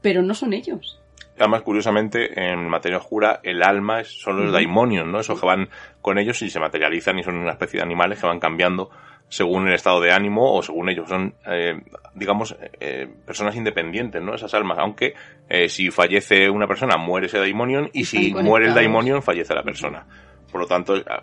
pero 0.02 0.22
no 0.22 0.34
son 0.34 0.52
ellos. 0.52 1.01
Además, 1.38 1.62
curiosamente, 1.62 2.52
en 2.52 2.68
materia 2.68 2.98
oscura, 2.98 3.40
el 3.42 3.62
alma 3.62 4.04
son 4.04 4.36
los 4.36 4.46
uh 4.46 4.48
-huh. 4.48 4.52
daimonios, 4.52 5.06
¿no? 5.06 5.20
Esos 5.20 5.40
que 5.40 5.46
van 5.46 5.68
con 6.00 6.18
ellos 6.18 6.40
y 6.42 6.50
se 6.50 6.60
materializan 6.60 7.18
y 7.18 7.22
son 7.22 7.36
una 7.36 7.52
especie 7.52 7.78
de 7.78 7.84
animales 7.84 8.20
que 8.20 8.26
van 8.26 8.38
cambiando 8.38 8.90
según 9.28 9.66
el 9.66 9.74
estado 9.74 9.98
de 10.02 10.12
ánimo 10.12 10.54
o 10.54 10.62
según 10.62 10.90
ellos. 10.90 11.08
Son, 11.08 11.34
eh, 11.46 11.80
digamos, 12.14 12.54
eh, 12.78 13.08
personas 13.24 13.56
independientes, 13.56 14.20
¿no? 14.20 14.34
Esas 14.34 14.52
almas. 14.52 14.78
Aunque 14.78 15.14
eh, 15.48 15.70
si 15.70 15.90
fallece 15.90 16.50
una 16.50 16.66
persona, 16.66 16.98
muere 16.98 17.26
ese 17.28 17.38
daimonion 17.38 17.88
y 17.94 18.04
si 18.04 18.34
muere 18.34 18.66
el 18.66 18.74
daimonion, 18.74 19.22
fallece 19.22 19.54
la 19.54 19.62
persona. 19.62 20.06
Por 20.50 20.60
lo 20.60 20.66
tanto, 20.66 20.96
a, 20.96 21.22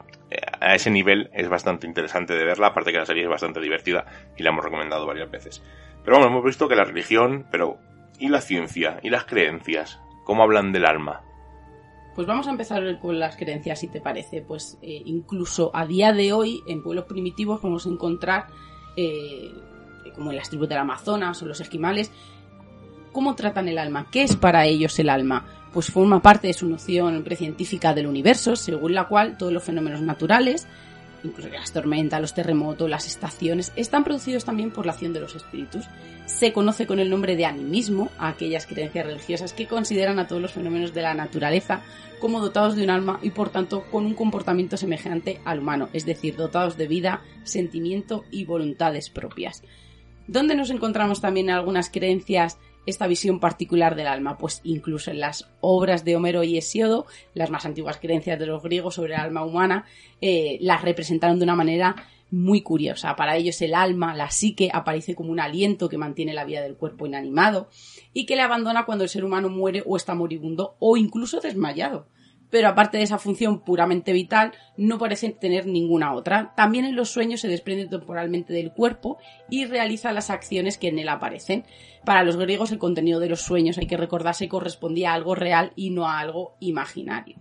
a, 0.59 0.73
ese 0.73 0.89
nivel 0.89 1.29
es 1.33 1.47
bastante 1.47 1.85
interesante 1.85 2.33
de 2.33 2.43
verla, 2.43 2.67
aparte 2.67 2.91
que 2.91 2.97
la 2.97 3.05
serie 3.05 3.23
es 3.23 3.29
bastante 3.29 3.59
divertida 3.59 4.05
y 4.35 4.41
la 4.41 4.49
hemos 4.49 4.65
recomendado 4.65 5.05
varias 5.05 5.29
veces. 5.29 5.63
Pero 6.03 6.17
vamos, 6.17 6.31
hemos 6.31 6.43
visto 6.43 6.67
que 6.67 6.75
la 6.75 6.85
religión, 6.85 7.45
pero 7.51 7.77
¿y 8.19 8.29
la 8.29 8.41
ciencia? 8.41 8.99
¿Y 9.01 9.09
las 9.09 9.25
creencias? 9.25 9.99
¿Cómo 10.23 10.43
hablan 10.43 10.71
del 10.71 10.85
alma? 10.85 11.21
Pues 12.15 12.27
vamos 12.27 12.47
a 12.47 12.51
empezar 12.51 12.99
con 12.99 13.19
las 13.19 13.35
creencias, 13.37 13.79
si 13.79 13.87
te 13.87 14.01
parece. 14.01 14.41
Pues 14.41 14.77
eh, 14.81 15.01
incluso 15.05 15.71
a 15.73 15.85
día 15.85 16.11
de 16.11 16.33
hoy, 16.33 16.61
en 16.67 16.83
pueblos 16.83 17.05
primitivos, 17.05 17.59
podemos 17.59 17.85
encontrar, 17.85 18.47
eh, 18.95 19.51
como 20.15 20.31
en 20.31 20.37
las 20.37 20.49
tribus 20.49 20.67
del 20.67 20.79
Amazonas 20.79 21.41
o 21.41 21.45
los 21.45 21.61
esquimales, 21.61 22.11
cómo 23.11 23.35
tratan 23.35 23.67
el 23.69 23.77
alma, 23.77 24.07
qué 24.11 24.23
es 24.23 24.35
para 24.35 24.65
ellos 24.65 24.99
el 24.99 25.09
alma. 25.09 25.45
Pues 25.71 25.91
forma 25.91 26.21
parte 26.21 26.47
de 26.47 26.53
su 26.53 26.67
noción 26.67 27.23
precientífica 27.23 27.93
del 27.93 28.07
universo, 28.07 28.55
según 28.55 28.95
la 28.95 29.07
cual 29.07 29.37
todos 29.37 29.53
los 29.53 29.63
fenómenos 29.63 30.01
naturales 30.01 30.67
incluso 31.23 31.49
las 31.49 31.71
tormentas, 31.71 32.21
los 32.21 32.33
terremotos, 32.33 32.89
las 32.89 33.07
estaciones, 33.07 33.71
están 33.75 34.03
producidos 34.03 34.45
también 34.45 34.71
por 34.71 34.85
la 34.85 34.93
acción 34.93 35.13
de 35.13 35.19
los 35.19 35.35
espíritus. 35.35 35.85
Se 36.25 36.53
conoce 36.53 36.85
con 36.87 36.99
el 36.99 37.09
nombre 37.09 37.35
de 37.35 37.45
animismo 37.45 38.09
a 38.17 38.29
aquellas 38.29 38.65
creencias 38.65 39.05
religiosas 39.05 39.53
que 39.53 39.67
consideran 39.67 40.19
a 40.19 40.27
todos 40.27 40.41
los 40.41 40.53
fenómenos 40.53 40.93
de 40.93 41.01
la 41.01 41.13
naturaleza 41.13 41.81
como 42.19 42.41
dotados 42.41 42.75
de 42.75 42.83
un 42.83 42.89
alma 42.89 43.19
y 43.21 43.31
por 43.31 43.49
tanto 43.49 43.83
con 43.91 44.05
un 44.05 44.13
comportamiento 44.13 44.77
semejante 44.77 45.39
al 45.45 45.59
humano, 45.59 45.89
es 45.93 46.05
decir, 46.05 46.35
dotados 46.35 46.77
de 46.77 46.87
vida, 46.87 47.21
sentimiento 47.43 48.25
y 48.29 48.45
voluntades 48.45 49.09
propias. 49.09 49.63
¿Dónde 50.27 50.55
nos 50.55 50.69
encontramos 50.69 51.21
también 51.21 51.49
algunas 51.49 51.89
creencias 51.89 52.59
esta 52.85 53.07
visión 53.07 53.39
particular 53.39 53.95
del 53.95 54.07
alma? 54.07 54.37
Pues 54.37 54.61
incluso 54.63 55.11
en 55.11 55.19
las 55.19 55.49
obras 55.61 56.05
de 56.05 56.15
Homero 56.15 56.43
y 56.43 56.57
Hesiodo, 56.57 57.05
las 57.33 57.49
más 57.49 57.65
antiguas 57.65 57.97
creencias 57.97 58.39
de 58.39 58.45
los 58.45 58.63
griegos 58.63 58.95
sobre 58.95 59.13
el 59.13 59.19
alma 59.19 59.43
humana, 59.43 59.85
eh, 60.21 60.57
las 60.61 60.81
representaron 60.81 61.39
de 61.39 61.43
una 61.43 61.55
manera 61.55 61.95
muy 62.31 62.61
curiosa. 62.61 63.15
Para 63.15 63.35
ellos 63.37 63.61
el 63.61 63.73
alma, 63.73 64.15
la 64.15 64.29
psique, 64.29 64.69
aparece 64.71 65.15
como 65.15 65.31
un 65.31 65.39
aliento 65.39 65.89
que 65.89 65.97
mantiene 65.97 66.33
la 66.33 66.45
vida 66.45 66.61
del 66.61 66.75
cuerpo 66.75 67.07
inanimado 67.07 67.69
y 68.13 68.25
que 68.25 68.35
le 68.35 68.43
abandona 68.43 68.85
cuando 68.85 69.03
el 69.03 69.09
ser 69.09 69.25
humano 69.25 69.49
muere 69.49 69.83
o 69.85 69.97
está 69.97 70.13
moribundo 70.13 70.75
o 70.79 70.97
incluso 70.97 71.39
desmayado 71.39 72.07
pero 72.49 72.67
aparte 72.67 72.97
de 72.97 73.03
esa 73.03 73.19
función 73.19 73.59
puramente 73.59 74.13
vital, 74.13 74.53
no 74.77 74.97
parecen 74.97 75.33
tener 75.33 75.67
ninguna 75.67 76.13
otra. 76.13 76.53
También 76.55 76.85
en 76.85 76.95
los 76.95 77.09
sueños 77.09 77.41
se 77.41 77.47
desprende 77.47 77.87
temporalmente 77.87 78.53
del 78.53 78.71
cuerpo 78.71 79.17
y 79.49 79.65
realiza 79.65 80.11
las 80.11 80.29
acciones 80.29 80.77
que 80.77 80.87
en 80.87 80.99
él 80.99 81.09
aparecen. 81.09 81.65
Para 82.05 82.23
los 82.23 82.37
griegos 82.37 82.71
el 82.71 82.79
contenido 82.79 83.19
de 83.19 83.29
los 83.29 83.41
sueños, 83.41 83.77
hay 83.77 83.87
que 83.87 83.97
recordarse, 83.97 84.47
correspondía 84.47 85.11
a 85.11 85.15
algo 85.15 85.35
real 85.35 85.73
y 85.75 85.91
no 85.91 86.07
a 86.07 86.19
algo 86.19 86.55
imaginario. 86.59 87.37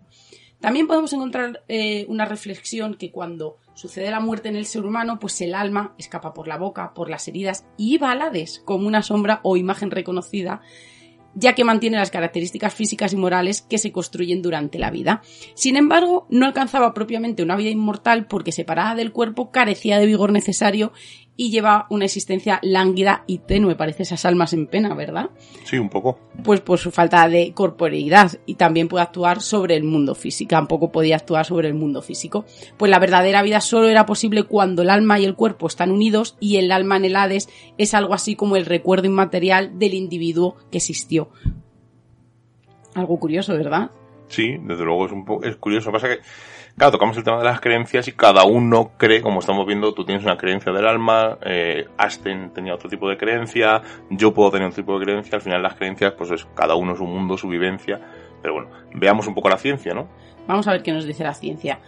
También 0.61 0.89
podemos 0.89 1.13
encontrar 1.13 1.63
eh, 1.69 2.05
una 2.09 2.25
reflexión 2.25 2.95
que 2.95 3.13
cuando 3.13 3.59
sucede 3.75 4.11
la 4.11 4.19
muerte 4.19 4.49
en 4.49 4.57
el 4.57 4.67
ser 4.67 4.85
humano, 4.85 5.21
pues 5.21 5.41
el 5.41 5.55
alma 5.55 5.95
escapa 5.99 6.35
por 6.35 6.49
la 6.49 6.59
boca, 6.59 6.95
por 6.95 7.09
las 7.09 7.29
heridas 7.29 7.65
y 7.77 7.99
balades 7.99 8.61
como 8.65 8.89
una 8.89 9.03
sombra 9.03 9.39
o 9.45 9.57
imagen 9.57 9.93
reconocida 9.93 10.61
ya 11.39 11.55
que 11.55 11.65
mantiene 11.65 11.97
las 11.97 12.11
características 12.11 12.75
físicas 12.75 13.13
y 13.13 13.17
morales 13.17 13.63
que 13.63 13.79
se 13.79 13.93
construyen 13.93 14.43
durante 14.43 14.79
la 14.79 14.91
vida. 14.91 15.23
Sin 15.55 15.77
embargo, 15.77 16.27
no 16.31 16.47
alcanzaba 16.47 16.95
propiamente 16.95 17.43
una 17.43 17.57
vida 17.57 17.71
inmortal 17.71 18.27
porque 18.27 18.53
separada 18.53 18.97
del 18.97 19.13
cuerpo 19.13 19.51
carecía 19.51 19.99
de 19.99 20.07
vigor 20.07 20.33
necesario 20.33 20.93
y 21.41 21.51
lleva 21.51 21.87
una 21.89 22.05
existencia 22.05 22.59
lánguida 22.63 23.23
y 23.29 23.39
tenue, 23.39 23.77
parece 23.77 24.03
esas 24.03 24.25
almas 24.25 24.53
en 24.53 24.67
pena, 24.67 24.93
¿verdad? 24.97 25.31
Sí, 25.63 25.79
un 25.79 25.89
poco. 25.89 26.19
Pues 26.43 26.61
por 26.61 26.81
su 26.81 26.91
falta 26.91 27.29
de 27.29 27.53
corporeidad 27.55 28.33
y 28.45 28.57
también 28.57 28.89
puede 28.89 29.05
actuar 29.05 29.41
sobre 29.41 29.77
el 29.77 29.85
mundo 29.85 30.17
físico, 30.17 30.49
tampoco 30.49 30.91
podía 30.91 31.15
actuar 31.15 31.47
sobre 31.47 31.69
el 31.69 31.75
mundo 31.75 32.03
físico. 32.03 32.45
Pues 32.77 32.91
la 32.91 32.99
verdadera 32.99 33.43
vida 33.43 33.61
solo 33.61 33.89
era 33.89 34.05
posible 34.05 34.43
cuando 34.43 34.83
el 34.83 34.91
alma 34.91 35.21
y 35.21 35.27
el 35.27 35.37
cuerpo 35.37 35.69
están 35.69 35.93
unidos 35.93 36.37
y 36.41 36.57
el 36.57 36.73
alma 36.73 36.97
en 36.97 37.05
el 37.05 37.15
Hades 37.15 37.49
es 37.79 37.95
algo 37.95 38.15
así 38.15 38.35
como 38.35 38.57
el 38.57 38.67
recuerdo 38.67 39.07
inmaterial 39.07 39.79
del 39.79 39.95
individuo 39.95 40.57
que 40.73 40.79
existió. 40.79 41.29
Algo 42.95 43.21
curioso, 43.21 43.55
¿verdad? 43.55 43.93
Sí, 44.27 44.57
desde 44.61 44.85
luego 44.85 45.07
es 45.07 45.13
un 45.13 45.25
poco 45.25 45.45
es 45.45 45.55
curioso. 45.57 45.93
Pasa 45.93 46.09
que 46.09 46.19
Claro, 46.79 46.93
tocamos 46.93 47.17
el 47.17 47.25
tema 47.25 47.39
de 47.39 47.45
las 47.45 47.61
creencias 47.61 48.07
y 48.07 48.13
cada 48.13 48.45
uno 48.45 48.93
cree, 48.97 49.21
como 49.21 49.41
estamos 49.41 49.67
viendo, 49.67 49.93
tú 49.95 50.05
tienes 50.05 50.23
una 50.23 50.37
creencia 50.37 50.71
del 50.71 50.87
alma, 50.87 51.37
eh, 51.45 51.89
tenía 52.55 52.73
otro 52.73 52.89
tipo 52.89 53.09
de 53.09 53.19
creencia, 53.19 53.83
yo 54.11 54.33
puedo 54.33 54.53
tener 54.53 54.69
otro 54.69 54.85
tipo 54.85 54.97
de 54.97 55.05
creencia, 55.05 55.35
al 55.35 55.43
final 55.43 55.61
las 55.61 55.75
creencias, 55.75 56.13
pues 56.13 56.31
es 56.31 56.47
cada 56.55 56.77
uno 56.77 56.95
su 56.95 57.05
mundo, 57.05 57.37
su 57.37 57.49
vivencia, 57.49 58.01
pero 58.41 58.55
bueno, 58.55 58.71
veamos 58.95 59.27
un 59.27 59.35
poco 59.35 59.49
la 59.49 59.59
ciencia, 59.59 59.93
¿no? 59.93 60.07
Vamos 60.47 60.69
a 60.69 60.71
ver 60.71 60.85
qué 60.85 60.93
nos 60.93 61.05
dice 61.05 61.25
la 61.25 61.35
ciencia. 61.35 61.81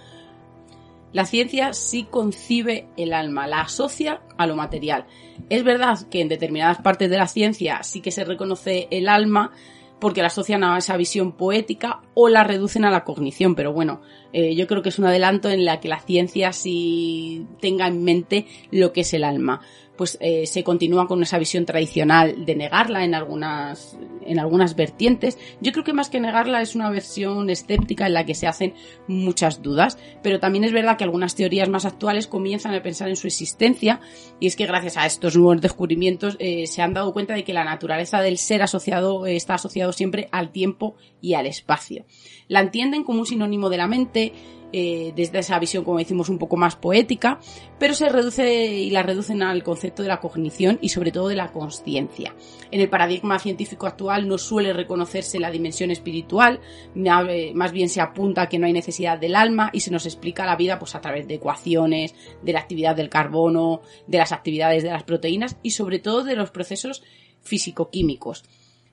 La 1.12 1.24
ciencia 1.24 1.72
sí 1.72 2.08
concibe 2.10 2.88
el 2.96 3.12
alma, 3.12 3.46
la 3.46 3.60
asocia 3.60 4.22
a 4.38 4.46
lo 4.48 4.56
material. 4.56 5.04
Es 5.50 5.62
verdad 5.62 6.00
que 6.10 6.20
en 6.20 6.28
determinadas 6.28 6.78
partes 6.78 7.08
de 7.08 7.16
la 7.16 7.28
ciencia 7.28 7.84
sí 7.84 8.00
que 8.00 8.10
se 8.10 8.24
reconoce 8.24 8.88
el 8.90 9.08
alma, 9.08 9.52
porque 10.00 10.22
la 10.22 10.28
asocian 10.28 10.64
a 10.64 10.78
esa 10.78 10.96
visión 10.96 11.32
poética 11.32 12.00
o 12.14 12.28
la 12.28 12.42
reducen 12.44 12.84
a 12.84 12.90
la 12.90 13.04
cognición. 13.04 13.54
Pero 13.54 13.72
bueno, 13.72 14.00
eh, 14.32 14.54
yo 14.54 14.66
creo 14.66 14.82
que 14.82 14.88
es 14.88 14.98
un 14.98 15.06
adelanto 15.06 15.50
en 15.50 15.64
la 15.64 15.80
que 15.80 15.88
la 15.88 16.00
ciencia 16.00 16.52
sí 16.52 17.46
tenga 17.60 17.86
en 17.86 18.02
mente 18.02 18.46
lo 18.70 18.92
que 18.92 19.02
es 19.02 19.14
el 19.14 19.24
alma 19.24 19.60
pues 20.00 20.16
eh, 20.22 20.46
se 20.46 20.64
continúa 20.64 21.06
con 21.06 21.22
esa 21.22 21.38
visión 21.38 21.66
tradicional 21.66 22.46
de 22.46 22.56
negarla 22.56 23.04
en 23.04 23.14
algunas, 23.14 23.98
en 24.24 24.38
algunas 24.38 24.74
vertientes. 24.74 25.36
Yo 25.60 25.72
creo 25.72 25.84
que 25.84 25.92
más 25.92 26.08
que 26.08 26.20
negarla 26.20 26.62
es 26.62 26.74
una 26.74 26.88
versión 26.88 27.50
escéptica 27.50 28.06
en 28.06 28.14
la 28.14 28.24
que 28.24 28.34
se 28.34 28.46
hacen 28.46 28.72
muchas 29.08 29.60
dudas, 29.60 29.98
pero 30.22 30.40
también 30.40 30.64
es 30.64 30.72
verdad 30.72 30.96
que 30.96 31.04
algunas 31.04 31.34
teorías 31.34 31.68
más 31.68 31.84
actuales 31.84 32.26
comienzan 32.26 32.72
a 32.72 32.82
pensar 32.82 33.10
en 33.10 33.16
su 33.16 33.26
existencia 33.26 34.00
y 34.40 34.46
es 34.46 34.56
que 34.56 34.64
gracias 34.64 34.96
a 34.96 35.04
estos 35.04 35.36
nuevos 35.36 35.60
descubrimientos 35.60 36.38
eh, 36.38 36.66
se 36.66 36.80
han 36.80 36.94
dado 36.94 37.12
cuenta 37.12 37.34
de 37.34 37.44
que 37.44 37.52
la 37.52 37.64
naturaleza 37.64 38.22
del 38.22 38.38
ser 38.38 38.62
asociado 38.62 39.26
eh, 39.26 39.36
está 39.36 39.56
asociado 39.56 39.92
siempre 39.92 40.30
al 40.32 40.50
tiempo 40.50 40.96
y 41.20 41.34
al 41.34 41.44
espacio. 41.44 42.06
La 42.48 42.60
entienden 42.60 43.04
como 43.04 43.20
un 43.20 43.26
sinónimo 43.26 43.68
de 43.68 43.76
la 43.76 43.86
mente, 43.86 44.32
eh, 44.72 45.12
desde 45.16 45.40
esa 45.40 45.58
visión, 45.58 45.84
como 45.84 45.98
decimos, 45.98 46.28
un 46.28 46.38
poco 46.38 46.56
más 46.56 46.76
poética, 46.76 47.40
pero 47.78 47.94
se 47.94 48.08
reduce 48.08 48.66
y 48.66 48.90
la 48.90 49.02
reducen 49.02 49.42
al 49.42 49.62
concepto 49.62 50.02
de 50.02 50.08
la 50.08 50.20
cognición 50.20 50.78
y 50.80 50.90
sobre 50.90 51.10
todo 51.12 51.28
de 51.28 51.36
la 51.36 51.52
conciencia. 51.52 52.34
En 52.70 52.80
el 52.80 52.88
paradigma 52.88 53.38
científico 53.38 53.86
actual 53.86 54.28
no 54.28 54.38
suele 54.38 54.72
reconocerse 54.72 55.40
la 55.40 55.50
dimensión 55.50 55.90
espiritual, 55.90 56.60
más 56.94 57.72
bien 57.72 57.88
se 57.88 58.00
apunta 58.00 58.42
a 58.42 58.48
que 58.48 58.58
no 58.58 58.66
hay 58.66 58.72
necesidad 58.72 59.18
del 59.18 59.34
alma 59.34 59.70
y 59.72 59.80
se 59.80 59.90
nos 59.90 60.06
explica 60.06 60.46
la 60.46 60.56
vida 60.56 60.78
pues 60.78 60.94
a 60.94 61.00
través 61.00 61.26
de 61.26 61.34
ecuaciones, 61.34 62.14
de 62.42 62.52
la 62.52 62.60
actividad 62.60 62.96
del 62.96 63.08
carbono, 63.08 63.82
de 64.06 64.18
las 64.18 64.32
actividades 64.32 64.82
de 64.82 64.90
las 64.90 65.02
proteínas 65.02 65.56
y 65.62 65.70
sobre 65.70 65.98
todo 65.98 66.22
de 66.22 66.36
los 66.36 66.50
procesos 66.50 67.02
físico-químicos. 67.42 68.44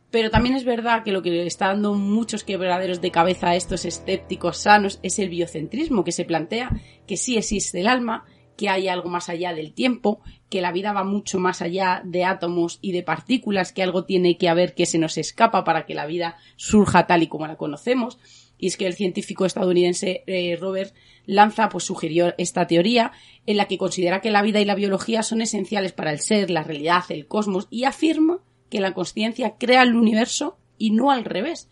Pero 0.10 0.30
también 0.30 0.56
es 0.56 0.64
verdad 0.64 1.04
que 1.04 1.12
lo 1.12 1.22
que 1.22 1.32
le 1.32 1.46
está 1.46 1.68
dando 1.68 1.94
muchos 1.94 2.44
quebraderos 2.44 3.02
de 3.02 3.12
cabeza 3.12 3.50
a 3.50 3.56
estos 3.56 3.84
escépticos 3.84 4.58
sanos 4.58 5.00
es 5.04 5.20
el 5.20 5.30
biocentrismo, 5.30 6.04
que 6.04 6.14
se 6.14 6.26
plantea 6.26 6.72
que 7.06 7.18
sí 7.18 7.38
existe 7.38 7.82
el 7.82 7.88
alma, 7.88 8.26
que 8.56 8.70
hay 8.70 8.88
algo 8.88 9.10
más 9.10 9.30
allá 9.30 9.54
del 9.54 9.74
tiempo, 9.74 10.22
que 10.50 10.62
la 10.62 10.72
vida 10.72 10.94
va 10.94 11.04
mucho 11.04 11.40
más 11.40 11.62
allá 11.62 12.02
de 12.06 12.24
átomos 12.24 12.80
y 12.82 12.94
de 12.94 13.04
partículas, 13.04 13.74
que 13.74 13.84
algo 13.84 14.06
tiene 14.06 14.38
que 14.38 14.50
haber 14.50 14.74
que 14.74 14.86
se 14.86 14.98
nos 14.98 15.18
escapa 15.18 15.64
para 15.64 15.86
que 15.86 15.94
la 15.94 16.06
vida 16.06 16.38
surja 16.56 17.06
tal 17.06 17.24
y 17.24 17.28
como 17.28 17.46
la 17.46 17.58
conocemos. 17.58 18.18
Y 18.58 18.68
es 18.68 18.78
que 18.78 18.88
el 18.88 18.96
científico 18.96 19.46
estadounidense 19.46 20.24
eh, 20.26 20.58
Robert 20.60 20.96
Lanza 21.26 21.70
pues 21.70 21.84
sugirió 21.84 22.34
esta 22.40 22.66
teoría 22.66 23.12
en 23.46 23.58
la 23.58 23.66
que 23.66 23.78
considera 23.78 24.22
que 24.22 24.32
la 24.32 24.42
vida 24.42 24.60
y 24.60 24.66
la 24.66 24.74
biología 24.74 25.22
son 25.22 25.42
esenciales 25.42 25.92
para 25.92 26.12
el 26.12 26.20
ser, 26.20 26.50
la 26.50 26.64
realidad, 26.64 27.04
el 27.10 27.28
cosmos 27.28 27.68
y 27.70 27.84
afirma 27.84 28.40
que 28.70 28.82
la 28.82 28.94
conciencia 28.94 29.56
crea 29.58 29.84
el 29.84 29.96
universo 29.96 30.58
y 30.78 30.92
no 30.92 31.12
al 31.12 31.26
revés. 31.26 31.70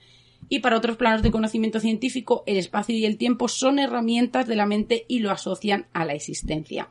Y 0.47 0.59
para 0.59 0.77
otros 0.77 0.97
planos 0.97 1.23
de 1.23 1.31
conocimiento 1.31 1.79
científico, 1.79 2.43
el 2.45 2.57
espacio 2.57 2.95
y 2.95 3.05
el 3.05 3.17
tiempo 3.17 3.47
son 3.47 3.79
herramientas 3.79 4.47
de 4.47 4.55
la 4.55 4.65
mente 4.65 5.05
y 5.07 5.19
lo 5.19 5.31
asocian 5.31 5.87
a 5.93 6.05
la 6.05 6.13
existencia. 6.13 6.89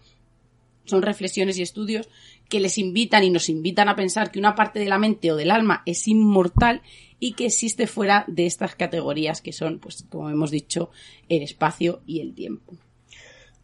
Son 0.84 1.02
reflexiones 1.02 1.58
y 1.58 1.62
estudios 1.62 2.08
que 2.48 2.60
les 2.60 2.76
invitan 2.78 3.24
y 3.24 3.30
nos 3.30 3.48
invitan 3.48 3.88
a 3.88 3.96
pensar 3.96 4.30
que 4.30 4.38
una 4.38 4.54
parte 4.54 4.80
de 4.80 4.88
la 4.88 4.98
mente 4.98 5.32
o 5.32 5.36
del 5.36 5.50
alma 5.50 5.82
es 5.86 6.06
inmortal 6.08 6.82
y 7.18 7.32
que 7.32 7.46
existe 7.46 7.86
fuera 7.86 8.24
de 8.28 8.44
estas 8.44 8.74
categorías 8.74 9.40
que 9.40 9.52
son, 9.52 9.78
pues, 9.78 10.04
como 10.10 10.28
hemos 10.28 10.50
dicho, 10.50 10.90
el 11.28 11.42
espacio 11.42 12.02
y 12.06 12.20
el 12.20 12.34
tiempo. 12.34 12.76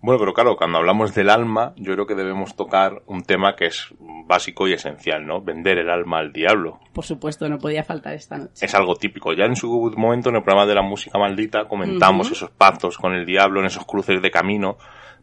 Bueno, 0.03 0.19
pero 0.19 0.33
claro, 0.33 0.57
cuando 0.57 0.79
hablamos 0.79 1.15
del 1.15 1.29
alma, 1.29 1.75
yo 1.77 1.93
creo 1.93 2.07
que 2.07 2.15
debemos 2.15 2.57
tocar 2.57 3.03
un 3.07 3.23
tema 3.23 3.55
que 3.55 3.67
es 3.67 3.95
básico 4.27 4.67
y 4.67 4.73
esencial, 4.73 5.27
¿no? 5.27 5.43
Vender 5.43 5.77
el 5.77 5.91
alma 5.91 6.21
al 6.21 6.33
diablo. 6.33 6.81
Por 6.95 7.05
supuesto, 7.05 7.49
no 7.51 7.59
podía 7.59 7.85
faltar 7.85 8.15
esta 8.15 8.39
noche. 8.39 8.65
Es 8.65 8.75
algo 8.75 8.97
típico. 8.97 9.35
Ya 9.35 9.45
en 9.45 9.57
su 9.57 9.93
momento, 9.97 10.31
en 10.31 10.37
el 10.37 10.43
programa 10.43 10.67
de 10.67 10.75
la 10.75 10.83
música 10.83 11.19
maldita, 11.19 11.69
comentamos 11.69 12.31
esos 12.31 12.51
pactos 12.51 12.97
con 12.97 13.13
el 13.13 13.27
diablo, 13.27 13.61
en 13.61 13.67
esos 13.67 13.85
cruces 13.85 14.23
de 14.23 14.31
camino. 14.31 14.79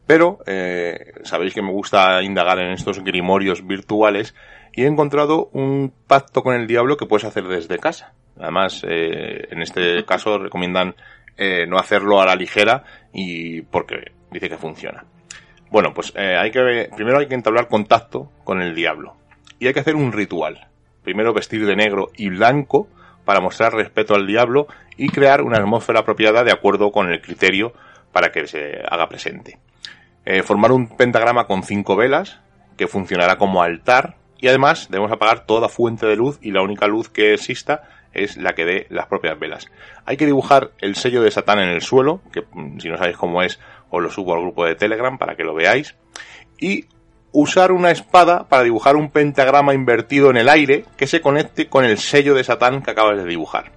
Pero 0.05 0.39
eh, 0.45 1.13
sabéis 1.23 1.55
que 1.55 1.63
me 1.63 1.71
gusta 1.71 2.21
indagar 2.21 2.59
en 2.59 2.71
estos 2.71 3.03
grimorios 3.03 3.65
virtuales 3.65 4.35
y 4.73 4.83
he 4.83 4.87
encontrado 4.87 5.49
un 5.53 5.91
pacto 6.05 6.43
con 6.43 6.55
el 6.55 6.67
diablo 6.67 6.97
que 6.97 7.07
puedes 7.07 7.25
hacer 7.25 7.45
desde 7.47 7.79
casa. 7.79 8.13
Además, 8.39 8.85
eh, 8.87 9.47
en 9.49 9.61
este 9.61 10.03
caso 10.05 10.37
recomiendan 10.37 10.95
eh, 11.35 11.65
no 11.67 11.77
hacerlo 11.77 12.21
a 12.21 12.25
la 12.25 12.35
ligera 12.35 12.83
y 13.11 13.63
porque 13.63 14.16
dice 14.31 14.49
que 14.49 14.57
funciona. 14.57 15.05
Bueno, 15.69 15.93
pues 15.93 16.13
eh, 16.15 16.37
hay 16.37 16.51
que 16.51 16.89
primero 16.95 17.19
hay 17.19 17.27
que 17.27 17.35
entablar 17.35 17.67
contacto 17.67 18.31
con 18.43 18.61
el 18.61 18.73
diablo 18.73 19.15
y 19.59 19.67
hay 19.67 19.73
que 19.73 19.81
hacer 19.81 19.95
un 19.95 20.11
ritual. 20.11 20.67
Primero 21.03 21.33
vestir 21.33 21.65
de 21.65 21.75
negro 21.75 22.09
y 22.15 22.29
blanco 22.29 22.87
para 23.25 23.41
mostrar 23.41 23.73
respeto 23.73 24.15
al 24.15 24.27
diablo 24.27 24.67
y 24.95 25.09
crear 25.09 25.41
una 25.41 25.57
atmósfera 25.57 25.99
apropiada 25.99 26.43
de 26.43 26.51
acuerdo 26.51 26.91
con 26.91 27.11
el 27.11 27.21
criterio 27.21 27.73
para 28.11 28.31
que 28.31 28.47
se 28.47 28.81
haga 28.89 29.09
presente. 29.09 29.59
Eh, 30.25 30.43
formar 30.43 30.71
un 30.71 30.95
pentagrama 30.95 31.45
con 31.45 31.63
cinco 31.63 31.95
velas 31.95 32.39
que 32.77 32.87
funcionará 32.87 33.37
como 33.37 33.61
altar 33.61 34.15
y 34.39 34.47
además 34.47 34.87
debemos 34.89 35.11
apagar 35.11 35.45
toda 35.45 35.69
fuente 35.69 36.05
de 36.05 36.15
luz 36.15 36.37
y 36.41 36.51
la 36.51 36.61
única 36.61 36.87
luz 36.87 37.09
que 37.09 37.33
exista 37.33 37.83
es 38.13 38.37
la 38.37 38.53
que 38.53 38.65
dé 38.65 38.87
las 38.89 39.07
propias 39.07 39.39
velas. 39.39 39.67
Hay 40.05 40.17
que 40.17 40.25
dibujar 40.25 40.71
el 40.79 40.95
sello 40.95 41.21
de 41.21 41.31
Satán 41.31 41.59
en 41.59 41.69
el 41.69 41.81
suelo, 41.81 42.21
que 42.31 42.43
mm, 42.51 42.79
si 42.79 42.89
no 42.89 42.97
sabéis 42.97 43.17
cómo 43.17 43.41
es, 43.41 43.59
os 43.89 44.03
lo 44.03 44.11
subo 44.11 44.33
al 44.33 44.41
grupo 44.41 44.65
de 44.65 44.75
Telegram 44.75 45.17
para 45.17 45.35
que 45.35 45.43
lo 45.43 45.53
veáis. 45.53 45.95
Y 46.59 46.85
usar 47.31 47.71
una 47.71 47.91
espada 47.91 48.47
para 48.47 48.63
dibujar 48.63 48.95
un 48.95 49.11
pentagrama 49.11 49.73
invertido 49.73 50.29
en 50.29 50.37
el 50.37 50.49
aire 50.49 50.85
que 50.95 51.07
se 51.07 51.21
conecte 51.21 51.67
con 51.67 51.85
el 51.85 51.97
sello 51.97 52.33
de 52.33 52.43
Satán 52.43 52.81
que 52.81 52.91
acabas 52.91 53.17
de 53.17 53.25
dibujar. 53.25 53.71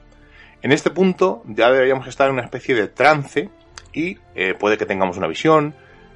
En 0.63 0.73
este 0.73 0.91
punto 0.91 1.43
ya 1.47 1.71
deberíamos 1.71 2.07
estar 2.07 2.29
en 2.29 2.35
una 2.35 2.45
especie 2.45 2.75
de 2.75 2.89
trance 2.89 3.49
y 3.93 4.19
eh, 4.35 4.55
puede 4.59 4.79
que 4.79 4.87
tengamos 4.87 5.17
una 5.17 5.27
visión, 5.27 5.75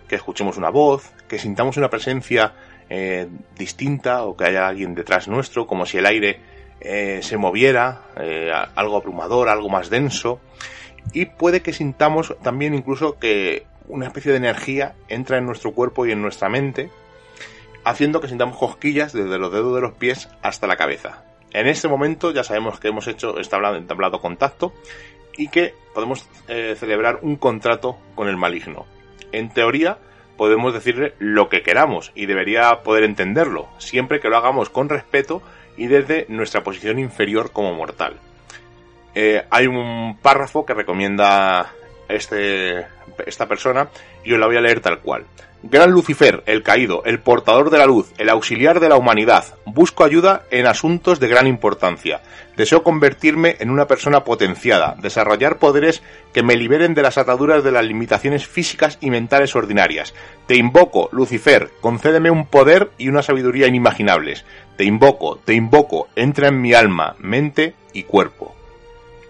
que 0.08 0.16
escuchemos 0.16 0.56
una 0.56 0.70
voz, 0.70 1.12
que 1.28 1.38
sintamos 1.38 1.76
una 1.76 1.90
presencia 1.90 2.54
eh, 2.88 3.28
distinta 3.58 4.24
o 4.24 4.36
que 4.36 4.44
haya 4.44 4.68
alguien 4.68 4.94
detrás 4.94 5.28
nuestro, 5.28 5.66
como 5.66 5.86
si 5.86 5.98
el 5.98 6.06
aire 6.06 6.40
eh, 6.80 7.20
se 7.22 7.36
moviera, 7.36 8.02
algo 8.74 8.96
abrumador, 8.96 9.48
algo 9.48 9.68
más 9.68 9.90
denso. 9.90 10.40
Y 11.12 11.26
puede 11.26 11.62
que 11.62 11.72
sintamos 11.72 12.34
también 12.42 12.74
incluso 12.74 13.18
que 13.18 13.66
una 13.88 14.06
especie 14.06 14.32
de 14.32 14.38
energía 14.38 14.94
entra 15.08 15.38
en 15.38 15.46
nuestro 15.46 15.72
cuerpo 15.72 16.06
y 16.06 16.12
en 16.12 16.22
nuestra 16.22 16.48
mente, 16.48 16.90
haciendo 17.84 18.20
que 18.20 18.28
sintamos 18.28 18.56
cosquillas 18.56 19.12
desde 19.12 19.38
los 19.38 19.52
dedos 19.52 19.74
de 19.74 19.80
los 19.80 19.92
pies 19.92 20.28
hasta 20.42 20.66
la 20.66 20.76
cabeza. 20.76 21.24
En 21.52 21.68
este 21.68 21.88
momento 21.88 22.32
ya 22.32 22.42
sabemos 22.42 22.80
que 22.80 22.88
hemos 22.88 23.06
hecho 23.06 23.36
entablado 23.38 24.20
contacto 24.20 24.72
y 25.36 25.48
que 25.48 25.74
podemos 25.92 26.28
eh, 26.48 26.74
celebrar 26.78 27.20
un 27.22 27.36
contrato 27.36 27.96
con 28.14 28.28
el 28.28 28.36
maligno. 28.36 28.86
En 29.32 29.50
teoría, 29.50 29.98
podemos 30.36 30.72
decirle 30.72 31.14
lo 31.18 31.48
que 31.48 31.62
queramos 31.62 32.12
y 32.14 32.26
debería 32.26 32.82
poder 32.82 33.04
entenderlo, 33.04 33.68
siempre 33.78 34.20
que 34.20 34.28
lo 34.28 34.36
hagamos 34.36 34.70
con 34.70 34.88
respeto 34.88 35.42
y 35.76 35.86
desde 35.86 36.26
nuestra 36.28 36.62
posición 36.62 36.98
inferior 36.98 37.52
como 37.52 37.74
mortal. 37.74 38.14
Eh, 39.14 39.44
hay 39.50 39.66
un 39.66 40.18
párrafo 40.20 40.66
que 40.66 40.74
recomienda 40.74 41.72
este, 42.08 42.86
esta 43.26 43.46
persona 43.46 43.88
y 44.24 44.32
os 44.32 44.38
la 44.38 44.46
voy 44.46 44.56
a 44.56 44.60
leer 44.60 44.80
tal 44.80 45.00
cual. 45.00 45.24
Gran 45.66 45.92
Lucifer, 45.92 46.42
el 46.44 46.62
caído, 46.62 47.02
el 47.06 47.20
portador 47.20 47.70
de 47.70 47.78
la 47.78 47.86
luz, 47.86 48.12
el 48.18 48.28
auxiliar 48.28 48.80
de 48.80 48.90
la 48.90 48.96
humanidad, 48.96 49.46
busco 49.64 50.04
ayuda 50.04 50.42
en 50.50 50.66
asuntos 50.66 51.20
de 51.20 51.28
gran 51.28 51.46
importancia. 51.46 52.20
Deseo 52.54 52.82
convertirme 52.82 53.56
en 53.60 53.70
una 53.70 53.86
persona 53.86 54.24
potenciada, 54.24 54.94
desarrollar 55.00 55.58
poderes 55.58 56.02
que 56.34 56.42
me 56.42 56.56
liberen 56.56 56.92
de 56.92 57.00
las 57.00 57.16
ataduras 57.16 57.64
de 57.64 57.72
las 57.72 57.86
limitaciones 57.86 58.46
físicas 58.46 58.98
y 59.00 59.08
mentales 59.08 59.56
ordinarias. 59.56 60.12
Te 60.46 60.56
invoco, 60.56 61.08
Lucifer, 61.12 61.70
concédeme 61.80 62.30
un 62.30 62.44
poder 62.44 62.90
y 62.98 63.08
una 63.08 63.22
sabiduría 63.22 63.66
inimaginables. 63.66 64.44
Te 64.76 64.84
invoco, 64.84 65.38
te 65.46 65.54
invoco, 65.54 66.08
entra 66.14 66.48
en 66.48 66.60
mi 66.60 66.74
alma, 66.74 67.16
mente 67.20 67.74
y 67.94 68.02
cuerpo 68.02 68.54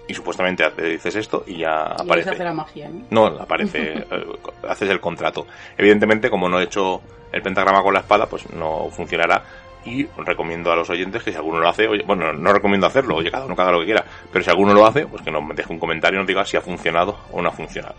y 0.07 0.15
supuestamente 0.15 0.71
dices 0.71 1.15
esto 1.17 1.45
y 1.47 1.59
ya 1.59 1.83
aparece. 1.85 2.31
Hace 2.31 2.45
la 2.45 2.53
magia, 2.53 2.89
¿no? 2.89 3.31
No, 3.31 3.41
aparece, 3.41 3.95
eh, 4.11 4.27
haces 4.69 4.91
el 4.91 5.01
contrato. 5.01 5.47
Evidentemente, 5.77 6.31
como 6.31 6.49
no 6.49 6.61
he 6.61 6.65
hecho 6.65 7.01
el 7.33 7.43
pentagrama 7.43 7.83
con 7.83 7.95
la 7.95 8.01
espada, 8.01 8.27
pues 8.27 8.49
no 8.51 8.89
funcionará. 8.91 9.43
Y 9.87 10.07
recomiendo 10.17 10.73
a 10.73 10.77
los 10.77 10.89
oyentes 10.89 11.23
que 11.23 11.31
si 11.31 11.37
alguno 11.37 11.59
lo 11.59 11.69
hace, 11.69 11.87
oye, 11.87 12.03
bueno, 12.07 12.33
no 12.33 12.53
recomiendo 12.55 12.87
hacerlo, 12.87 13.17
oye, 13.17 13.31
cada 13.31 13.45
uno 13.45 13.55
haga 13.59 13.73
lo 13.73 13.81
que 13.81 13.87
quiera, 13.87 14.05
pero 14.33 14.43
si 14.43 14.49
alguno 14.49 14.73
lo 14.73 14.87
hace, 14.87 15.07
pues 15.07 15.23
que 15.23 15.31
nos 15.31 15.47
deje 15.55 15.71
un 15.71 15.79
comentario 15.79 16.19
y 16.19 16.21
nos 16.21 16.27
diga 16.27 16.45
si 16.47 16.57
ha 16.57 16.63
funcionado 16.63 17.19
o 17.33 17.43
no 17.43 17.51
ha 17.51 17.53
funcionado. 17.53 17.97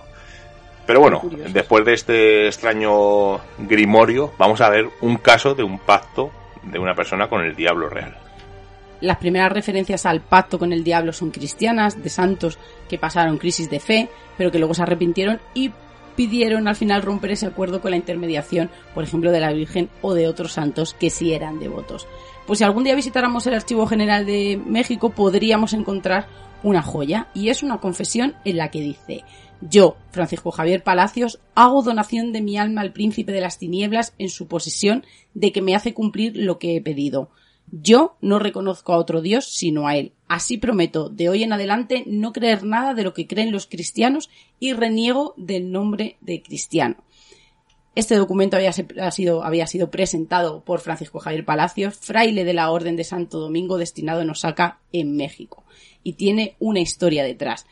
Pero 0.88 1.00
bueno, 1.00 1.22
después 1.50 1.86
de 1.86 1.94
este 1.94 2.48
extraño 2.48 3.40
grimorio, 3.60 4.34
vamos 4.38 4.62
a 4.62 4.70
ver 4.70 4.88
un 5.02 5.18
caso 5.18 5.54
de 5.54 5.64
un 5.64 5.78
pacto 5.78 6.32
de 6.64 6.80
una 6.80 6.96
persona 6.96 7.28
con 7.28 7.44
el 7.44 7.56
diablo 7.56 7.90
real. 7.90 8.16
Las 9.02 9.18
primeras 9.18 9.52
referencias 9.52 10.06
al 10.06 10.22
pacto 10.22 10.58
con 10.60 10.74
el 10.74 10.84
diablo 10.84 11.14
son 11.14 11.32
cristianas, 11.32 12.02
de 12.02 12.10
santos 12.10 12.58
que 12.90 12.98
pasaron 12.98 13.38
crisis 13.38 13.70
de 13.70 13.80
fe, 13.80 14.10
pero 14.38 14.52
que 14.52 14.60
luego 14.60 14.74
se 14.74 14.84
arrepintieron 14.84 15.40
y 15.54 15.72
pidieron 16.16 16.68
al 16.68 16.76
final 16.76 17.02
romper 17.02 17.32
ese 17.32 17.46
acuerdo 17.46 17.82
con 17.82 17.92
la 17.92 17.98
intermediación, 17.98 18.70
por 18.94 19.04
ejemplo, 19.04 19.32
de 19.32 19.40
la 19.42 19.52
Virgen 19.52 19.90
o 20.02 20.14
de 20.14 20.28
otros 20.28 20.54
santos 20.54 20.94
que 20.94 21.10
sí 21.10 21.34
eran 21.34 21.60
devotos. 21.60 22.08
Pues 22.48 22.60
si 22.60 22.66
algún 22.66 22.84
día 22.84 22.96
visitáramos 22.96 23.46
el 23.48 23.56
Archivo 23.56 23.86
General 23.86 24.26
de 24.26 24.60
México, 24.66 25.10
podríamos 25.10 25.74
encontrar 25.74 26.28
una 26.64 26.82
joya, 26.82 27.28
y 27.34 27.50
es 27.50 27.64
una 27.64 27.80
confesión 27.80 28.36
en 28.44 28.58
la 28.58 28.72
que 28.72 28.82
dice 28.82 29.24
yo, 29.62 29.98
Francisco 30.12 30.52
Javier 30.52 30.84
Palacios, 30.84 31.40
hago 31.56 31.82
donación 31.82 32.34
de 32.34 32.42
mi 32.42 32.58
alma 32.58 32.82
al 32.82 32.92
príncipe 32.92 33.32
de 33.32 33.42
las 33.42 33.58
tinieblas 33.58 34.14
en 34.18 34.30
su 34.30 34.48
posesión 34.48 35.06
de 35.34 35.52
que 35.52 35.62
me 35.62 35.76
hace 35.76 35.94
cumplir 35.94 36.36
lo 36.36 36.60
que 36.60 36.76
he 36.76 36.82
pedido. 36.82 37.30
Yo 37.72 38.16
no 38.22 38.40
reconozco 38.40 38.94
a 38.94 38.98
otro 38.98 39.22
Dios 39.22 39.46
sino 39.46 39.88
a 39.88 39.98
Él. 39.98 40.14
Así 40.28 40.58
prometo 40.58 41.10
de 41.10 41.30
hoy 41.30 41.44
en 41.44 41.54
adelante 41.54 42.04
no 42.08 42.34
creer 42.34 42.64
nada 42.64 42.94
de 42.94 43.04
lo 43.04 43.14
que 43.14 43.28
creen 43.28 43.52
los 43.52 43.68
cristianos 43.68 44.30
y 44.60 44.74
reniego 44.74 45.34
del 45.38 45.72
nombre 45.72 46.18
de 46.22 46.42
cristiano. 46.42 46.98
Este 47.96 48.16
documento 48.16 48.58
había 48.58 49.68
sido, 49.68 49.90
presentado 49.90 50.66
por 50.66 50.82
Francisco 50.82 51.20
Javier 51.20 51.46
Palacios, 51.46 51.96
fraile 51.96 52.44
de 52.44 52.54
la 52.54 52.70
Orden 52.70 52.98
de 52.98 53.06
Santo 53.06 53.40
Domingo 53.40 53.78
destinado 53.78 54.22
en 54.22 54.30
Osaka, 54.30 54.80
en 54.92 55.16
México, 55.16 55.64
y 56.04 56.14
tiene 56.14 56.58
una 56.60 56.82
historia 56.82 57.24
detrás. 57.24 57.66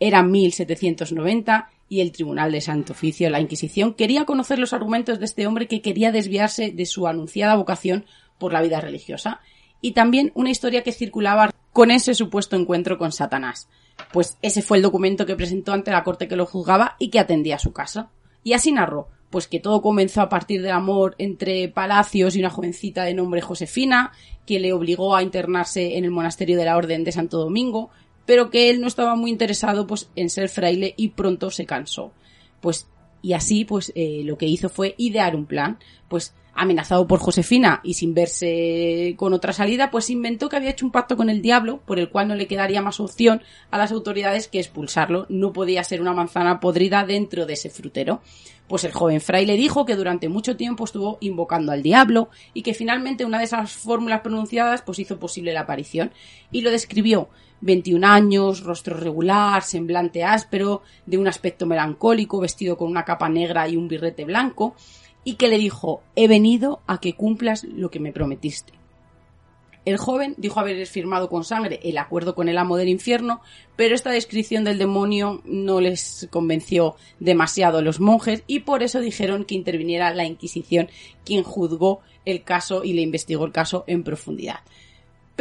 Era 0.00 0.22
1790 0.22 1.70
y 1.90 2.00
el 2.00 2.12
Tribunal 2.12 2.50
de 2.50 2.62
Santo 2.62 2.94
Oficio, 2.94 3.28
la 3.28 3.40
Inquisición, 3.40 3.92
quería 3.92 4.24
conocer 4.24 4.58
los 4.58 4.72
argumentos 4.72 5.18
de 5.18 5.26
este 5.26 5.46
hombre 5.46 5.68
que 5.68 5.82
quería 5.82 6.10
desviarse 6.12 6.70
de 6.70 6.86
su 6.86 7.06
anunciada 7.06 7.54
vocación 7.54 8.06
por 8.42 8.52
la 8.52 8.60
vida 8.60 8.80
religiosa, 8.80 9.40
y 9.80 9.92
también 9.92 10.32
una 10.34 10.50
historia 10.50 10.82
que 10.82 10.90
circulaba 10.90 11.50
con 11.72 11.92
ese 11.92 12.14
supuesto 12.14 12.56
encuentro 12.56 12.98
con 12.98 13.12
Satanás. 13.12 13.68
Pues 14.12 14.36
ese 14.42 14.62
fue 14.62 14.78
el 14.78 14.82
documento 14.82 15.26
que 15.26 15.36
presentó 15.36 15.72
ante 15.72 15.92
la 15.92 16.02
corte 16.02 16.26
que 16.26 16.34
lo 16.34 16.44
juzgaba 16.44 16.96
y 16.98 17.10
que 17.10 17.20
atendía 17.20 17.54
a 17.54 17.60
su 17.60 17.72
casa. 17.72 18.10
Y 18.42 18.54
así 18.54 18.72
narró, 18.72 19.08
pues 19.30 19.46
que 19.46 19.60
todo 19.60 19.80
comenzó 19.80 20.20
a 20.22 20.28
partir 20.28 20.60
del 20.60 20.72
amor 20.72 21.14
entre 21.18 21.68
Palacios 21.68 22.34
y 22.34 22.40
una 22.40 22.50
jovencita 22.50 23.04
de 23.04 23.14
nombre 23.14 23.40
Josefina, 23.40 24.10
que 24.44 24.58
le 24.58 24.72
obligó 24.72 25.14
a 25.14 25.22
internarse 25.22 25.96
en 25.96 26.04
el 26.04 26.10
monasterio 26.10 26.58
de 26.58 26.64
la 26.64 26.76
Orden 26.76 27.04
de 27.04 27.12
Santo 27.12 27.38
Domingo, 27.38 27.90
pero 28.26 28.50
que 28.50 28.70
él 28.70 28.80
no 28.80 28.88
estaba 28.88 29.14
muy 29.14 29.30
interesado 29.30 29.86
pues 29.86 30.10
en 30.16 30.30
ser 30.30 30.48
fraile 30.48 30.94
y 30.96 31.10
pronto 31.10 31.50
se 31.52 31.64
cansó. 31.64 32.12
Pues 32.60 32.88
y 33.22 33.32
así 33.32 33.64
pues 33.64 33.92
eh, 33.94 34.22
lo 34.24 34.36
que 34.36 34.46
hizo 34.46 34.68
fue 34.68 34.94
idear 34.98 35.34
un 35.36 35.46
plan, 35.46 35.78
pues 36.08 36.34
amenazado 36.54 37.06
por 37.06 37.18
Josefina 37.18 37.80
y 37.82 37.94
sin 37.94 38.14
verse 38.14 39.14
con 39.16 39.32
otra 39.32 39.52
salida, 39.52 39.90
pues 39.90 40.10
inventó 40.10 40.48
que 40.48 40.56
había 40.56 40.70
hecho 40.70 40.84
un 40.84 40.92
pacto 40.92 41.16
con 41.16 41.30
el 41.30 41.40
diablo 41.40 41.80
por 41.86 41.98
el 41.98 42.10
cual 42.10 42.28
no 42.28 42.34
le 42.34 42.46
quedaría 42.46 42.82
más 42.82 43.00
opción 43.00 43.42
a 43.70 43.78
las 43.78 43.92
autoridades 43.92 44.48
que 44.48 44.58
expulsarlo. 44.58 45.26
No 45.28 45.52
podía 45.52 45.82
ser 45.84 46.00
una 46.00 46.12
manzana 46.12 46.60
podrida 46.60 47.04
dentro 47.06 47.46
de 47.46 47.54
ese 47.54 47.70
frutero. 47.70 48.20
Pues 48.68 48.84
el 48.84 48.92
joven 48.92 49.20
fraile 49.20 49.56
dijo 49.56 49.84
que 49.84 49.96
durante 49.96 50.28
mucho 50.28 50.56
tiempo 50.56 50.84
estuvo 50.84 51.18
invocando 51.20 51.72
al 51.72 51.82
diablo 51.82 52.28
y 52.54 52.62
que 52.62 52.74
finalmente 52.74 53.24
una 53.24 53.38
de 53.38 53.44
esas 53.44 53.72
fórmulas 53.72 54.20
pronunciadas 54.20 54.82
pues 54.82 54.98
hizo 54.98 55.18
posible 55.18 55.52
la 55.52 55.60
aparición 55.60 56.12
y 56.50 56.62
lo 56.62 56.70
describió 56.70 57.28
21 57.62 58.06
años, 58.06 58.62
rostro 58.62 58.96
regular, 58.96 59.62
semblante 59.62 60.22
áspero, 60.22 60.82
de 61.06 61.18
un 61.18 61.26
aspecto 61.26 61.64
melancólico, 61.66 62.40
vestido 62.40 62.76
con 62.76 62.90
una 62.90 63.04
capa 63.04 63.28
negra 63.28 63.68
y 63.68 63.76
un 63.76 63.88
birrete 63.88 64.24
blanco, 64.24 64.74
y 65.24 65.34
que 65.34 65.48
le 65.48 65.58
dijo, 65.58 66.02
he 66.14 66.28
venido 66.28 66.80
a 66.86 66.98
que 66.98 67.14
cumplas 67.14 67.64
lo 67.64 67.90
que 67.90 68.00
me 68.00 68.12
prometiste. 68.12 68.74
El 69.84 69.96
joven 69.96 70.34
dijo 70.36 70.60
haber 70.60 70.86
firmado 70.86 71.28
con 71.28 71.42
sangre 71.42 71.80
el 71.82 71.98
acuerdo 71.98 72.36
con 72.36 72.48
el 72.48 72.56
amo 72.56 72.76
del 72.76 72.88
infierno, 72.88 73.40
pero 73.74 73.96
esta 73.96 74.10
descripción 74.10 74.62
del 74.62 74.78
demonio 74.78 75.42
no 75.44 75.80
les 75.80 76.28
convenció 76.30 76.94
demasiado 77.18 77.78
a 77.78 77.82
los 77.82 77.98
monjes 77.98 78.44
y 78.46 78.60
por 78.60 78.84
eso 78.84 79.00
dijeron 79.00 79.44
que 79.44 79.56
interviniera 79.56 80.14
la 80.14 80.24
Inquisición, 80.24 80.88
quien 81.24 81.42
juzgó 81.42 82.00
el 82.24 82.44
caso 82.44 82.84
y 82.84 82.92
le 82.92 83.02
investigó 83.02 83.44
el 83.44 83.50
caso 83.50 83.82
en 83.88 84.04
profundidad. 84.04 84.60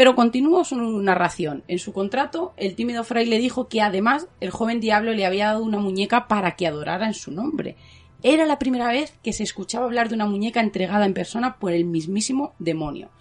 Pero 0.01 0.15
continuó 0.15 0.65
su 0.65 0.77
narración. 0.99 1.63
En 1.67 1.77
su 1.77 1.93
contrato, 1.93 2.55
el 2.57 2.73
tímido 2.73 3.03
fraile 3.03 3.37
dijo 3.37 3.67
que 3.67 3.81
además 3.81 4.25
el 4.39 4.49
joven 4.49 4.79
diablo 4.79 5.13
le 5.13 5.27
había 5.27 5.49
dado 5.49 5.63
una 5.63 5.77
muñeca 5.77 6.27
para 6.27 6.55
que 6.55 6.65
adorara 6.65 7.05
en 7.05 7.13
su 7.13 7.31
nombre 7.31 7.75
era 8.23 8.47
la 8.47 8.57
primera 8.57 8.87
vez 8.87 9.13
que 9.21 9.31
se 9.31 9.43
escuchaba 9.43 9.85
hablar 9.85 10.09
de 10.09 10.15
una 10.15 10.25
muñeca 10.25 10.59
entregada 10.59 11.05
en 11.05 11.13
persona 11.13 11.57
por 11.59 11.71
el 11.71 11.85
mismísimo 11.85 12.55
demonio. 12.57 13.11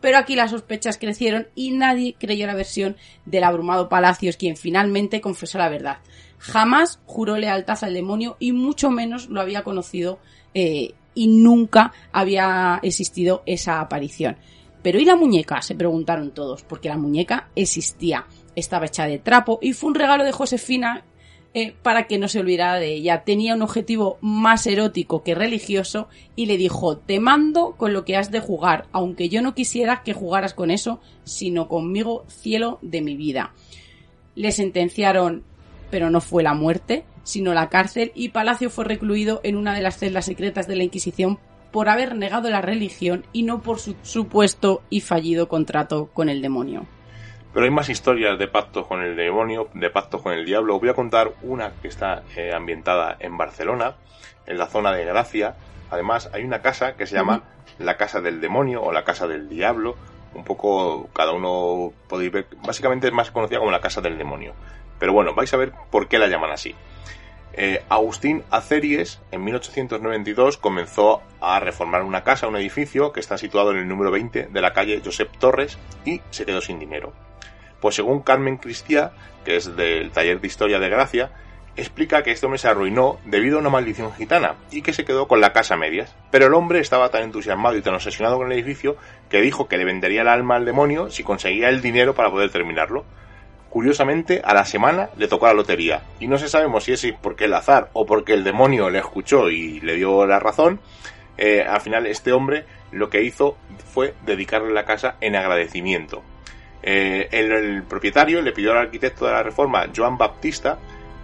Pero 0.00 0.16
aquí 0.16 0.36
las 0.36 0.52
sospechas 0.52 0.96
crecieron 0.96 1.48
y 1.56 1.72
nadie 1.72 2.14
creyó 2.16 2.46
la 2.46 2.54
versión 2.54 2.96
del 3.26 3.42
abrumado 3.42 3.88
Palacios, 3.88 4.36
quien 4.36 4.56
finalmente 4.56 5.20
confesó 5.20 5.58
la 5.58 5.68
verdad. 5.68 5.98
Jamás 6.38 7.00
juró 7.04 7.36
lealtad 7.36 7.82
al 7.82 7.94
demonio 7.94 8.36
y 8.38 8.52
mucho 8.52 8.90
menos 8.90 9.28
lo 9.28 9.40
había 9.40 9.64
conocido 9.64 10.20
eh, 10.54 10.94
y 11.14 11.26
nunca 11.26 11.92
había 12.12 12.78
existido 12.84 13.42
esa 13.44 13.80
aparición. 13.80 14.36
Pero 14.82 15.00
¿y 15.00 15.04
la 15.04 15.16
muñeca? 15.16 15.62
se 15.62 15.74
preguntaron 15.74 16.30
todos, 16.30 16.62
porque 16.62 16.88
la 16.88 16.96
muñeca 16.96 17.48
existía. 17.56 18.26
Estaba 18.54 18.86
hecha 18.86 19.06
de 19.06 19.18
trapo 19.18 19.58
y 19.60 19.72
fue 19.72 19.88
un 19.88 19.94
regalo 19.94 20.24
de 20.24 20.32
Josefina 20.32 21.04
eh, 21.54 21.74
para 21.82 22.06
que 22.06 22.18
no 22.18 22.28
se 22.28 22.40
olvidara 22.40 22.78
de 22.78 22.92
ella. 22.92 23.24
Tenía 23.24 23.54
un 23.54 23.62
objetivo 23.62 24.18
más 24.20 24.66
erótico 24.66 25.22
que 25.22 25.34
religioso 25.34 26.08
y 26.36 26.46
le 26.46 26.56
dijo, 26.56 26.98
te 26.98 27.20
mando 27.20 27.74
con 27.76 27.92
lo 27.92 28.04
que 28.04 28.16
has 28.16 28.30
de 28.30 28.40
jugar, 28.40 28.86
aunque 28.92 29.28
yo 29.28 29.42
no 29.42 29.54
quisiera 29.54 30.02
que 30.02 30.12
jugaras 30.12 30.54
con 30.54 30.70
eso, 30.70 31.00
sino 31.24 31.66
conmigo, 31.66 32.24
cielo 32.28 32.78
de 32.82 33.00
mi 33.00 33.16
vida. 33.16 33.54
Le 34.34 34.52
sentenciaron, 34.52 35.42
pero 35.90 36.10
no 36.10 36.20
fue 36.20 36.42
la 36.42 36.54
muerte, 36.54 37.04
sino 37.24 37.54
la 37.54 37.68
cárcel 37.68 38.12
y 38.14 38.28
Palacio 38.28 38.70
fue 38.70 38.84
recluido 38.84 39.40
en 39.42 39.56
una 39.56 39.74
de 39.74 39.82
las 39.82 39.98
celdas 39.98 40.26
secretas 40.26 40.66
de 40.66 40.76
la 40.76 40.84
Inquisición 40.84 41.38
por 41.70 41.88
haber 41.88 42.14
negado 42.16 42.50
la 42.50 42.60
religión 42.60 43.24
y 43.32 43.42
no 43.42 43.62
por 43.62 43.78
su 43.78 43.96
supuesto 44.02 44.82
y 44.90 45.00
fallido 45.00 45.48
contrato 45.48 46.10
con 46.12 46.28
el 46.28 46.42
demonio. 46.42 46.86
Pero 47.52 47.64
hay 47.64 47.70
más 47.70 47.88
historias 47.88 48.38
de 48.38 48.46
pactos 48.46 48.86
con 48.86 49.02
el 49.02 49.16
demonio, 49.16 49.68
de 49.74 49.90
pactos 49.90 50.22
con 50.22 50.32
el 50.32 50.44
diablo. 50.44 50.78
voy 50.78 50.90
a 50.90 50.94
contar 50.94 51.32
una 51.42 51.72
que 51.80 51.88
está 51.88 52.22
eh, 52.36 52.52
ambientada 52.54 53.16
en 53.20 53.36
Barcelona, 53.36 53.96
en 54.46 54.58
la 54.58 54.66
zona 54.66 54.92
de 54.92 55.04
Gracia. 55.04 55.56
Además, 55.90 56.30
hay 56.32 56.44
una 56.44 56.60
casa 56.60 56.94
que 56.94 57.06
se 57.06 57.16
llama 57.16 57.42
la 57.78 57.96
Casa 57.96 58.20
del 58.20 58.40
Demonio 58.40 58.82
o 58.82 58.92
la 58.92 59.04
Casa 59.04 59.26
del 59.26 59.48
Diablo. 59.48 59.96
Un 60.34 60.44
poco, 60.44 61.08
cada 61.14 61.32
uno 61.32 61.92
podéis 62.06 62.30
ver, 62.30 62.46
básicamente 62.64 63.06
es 63.06 63.12
más 63.12 63.30
conocida 63.30 63.58
como 63.58 63.70
la 63.70 63.80
Casa 63.80 64.00
del 64.00 64.18
Demonio. 64.18 64.52
Pero 64.98 65.12
bueno, 65.12 65.34
vais 65.34 65.52
a 65.54 65.56
ver 65.56 65.72
por 65.90 66.08
qué 66.08 66.18
la 66.18 66.26
llaman 66.26 66.50
así. 66.50 66.74
Eh, 67.60 67.82
Agustín 67.88 68.44
Aceries, 68.52 69.20
en 69.32 69.42
1892, 69.42 70.58
comenzó 70.58 71.22
a 71.40 71.58
reformar 71.58 72.04
una 72.04 72.22
casa, 72.22 72.46
un 72.46 72.54
edificio 72.54 73.10
que 73.10 73.18
está 73.18 73.36
situado 73.36 73.72
en 73.72 73.78
el 73.78 73.88
número 73.88 74.12
20 74.12 74.46
de 74.46 74.60
la 74.60 74.72
calle 74.72 75.02
Josep 75.04 75.36
Torres 75.38 75.76
y 76.04 76.20
se 76.30 76.46
quedó 76.46 76.60
sin 76.60 76.78
dinero. 76.78 77.12
Pues 77.80 77.96
según 77.96 78.22
Carmen 78.22 78.58
Cristiá, 78.58 79.10
que 79.44 79.56
es 79.56 79.74
del 79.74 80.12
taller 80.12 80.40
de 80.40 80.46
historia 80.46 80.78
de 80.78 80.88
Gracia, 80.88 81.32
explica 81.74 82.22
que 82.22 82.30
este 82.30 82.46
hombre 82.46 82.60
se 82.60 82.68
arruinó 82.68 83.18
debido 83.24 83.56
a 83.56 83.60
una 83.60 83.70
maldición 83.70 84.12
gitana 84.12 84.54
y 84.70 84.82
que 84.82 84.92
se 84.92 85.04
quedó 85.04 85.26
con 85.26 85.40
la 85.40 85.52
casa 85.52 85.74
a 85.74 85.78
medias. 85.78 86.14
Pero 86.30 86.46
el 86.46 86.54
hombre 86.54 86.78
estaba 86.78 87.08
tan 87.08 87.24
entusiasmado 87.24 87.76
y 87.76 87.82
tan 87.82 87.94
obsesionado 87.94 88.36
con 88.36 88.52
el 88.52 88.56
edificio 88.56 88.96
que 89.28 89.40
dijo 89.40 89.66
que 89.66 89.78
le 89.78 89.84
vendería 89.84 90.22
el 90.22 90.28
alma 90.28 90.54
al 90.54 90.64
demonio 90.64 91.10
si 91.10 91.24
conseguía 91.24 91.70
el 91.70 91.82
dinero 91.82 92.14
para 92.14 92.30
poder 92.30 92.50
terminarlo. 92.50 93.04
Curiosamente, 93.70 94.40
a 94.44 94.54
la 94.54 94.64
semana 94.64 95.10
le 95.16 95.28
tocó 95.28 95.46
la 95.46 95.52
lotería. 95.52 96.02
Y 96.20 96.26
no 96.26 96.38
se 96.38 96.48
sabemos 96.48 96.84
si 96.84 96.92
es 96.92 97.06
porque 97.20 97.44
el 97.44 97.54
azar 97.54 97.90
o 97.92 98.06
porque 98.06 98.32
el 98.32 98.44
demonio 98.44 98.88
le 98.88 98.98
escuchó 98.98 99.50
y 99.50 99.80
le 99.80 99.96
dio 99.96 100.26
la 100.26 100.38
razón. 100.38 100.80
Eh, 101.36 101.62
al 101.62 101.80
final, 101.80 102.06
este 102.06 102.32
hombre 102.32 102.64
lo 102.90 103.10
que 103.10 103.22
hizo 103.22 103.56
fue 103.92 104.14
dedicarle 104.24 104.72
la 104.72 104.84
casa 104.84 105.16
en 105.20 105.36
agradecimiento. 105.36 106.22
Eh, 106.82 107.28
el, 107.32 107.82
propietario 107.82 108.40
le 108.40 108.52
pidió 108.52 108.72
al 108.72 108.78
arquitecto 108.78 109.26
de 109.26 109.32
la 109.32 109.42
reforma, 109.42 109.86
Joan 109.94 110.16
Baptista, 110.16 110.78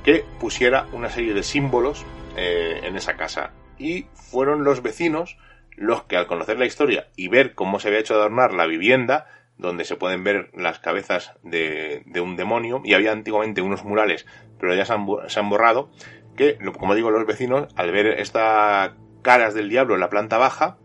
que 0.04 0.24
pusiera 0.38 0.86
una 0.92 1.08
serie 1.08 1.32
de 1.32 1.42
símbolos 1.42 2.04
eh, 2.36 2.80
en 2.82 2.96
esa 2.96 3.16
casa. 3.16 3.50
Y 3.78 4.06
fueron 4.14 4.64
los 4.64 4.82
vecinos 4.82 5.38
los 5.76 6.04
que 6.04 6.16
al 6.16 6.26
conocer 6.26 6.58
la 6.58 6.66
historia 6.66 7.08
y 7.16 7.28
ver 7.28 7.54
cómo 7.54 7.80
se 7.80 7.88
había 7.88 8.00
hecho 8.00 8.14
adornar 8.14 8.52
la 8.52 8.66
vivienda, 8.66 9.26
donde 9.58 9.84
se 9.84 9.96
pueden 9.96 10.24
ver 10.24 10.50
las 10.54 10.78
cabezas 10.78 11.34
de, 11.42 12.02
un 12.20 12.36
demonio, 12.36 12.82
y 12.84 12.94
había 12.94 13.12
antiguamente 13.12 13.62
unos 13.62 13.84
murales, 13.84 14.26
pero 14.58 14.74
ya 14.74 14.84
se 14.84 14.92
han, 14.92 15.48
borrado, 15.48 15.90
que, 16.36 16.58
como 16.78 16.94
digo, 16.94 17.10
los 17.10 17.26
vecinos, 17.26 17.68
al 17.76 17.92
ver 17.92 18.06
estas 18.06 18.92
caras 19.22 19.54
del 19.54 19.68
diablo 19.68 19.94
en 19.94 20.00
la 20.00 20.10
planta 20.10 20.38
baja, 20.38 20.78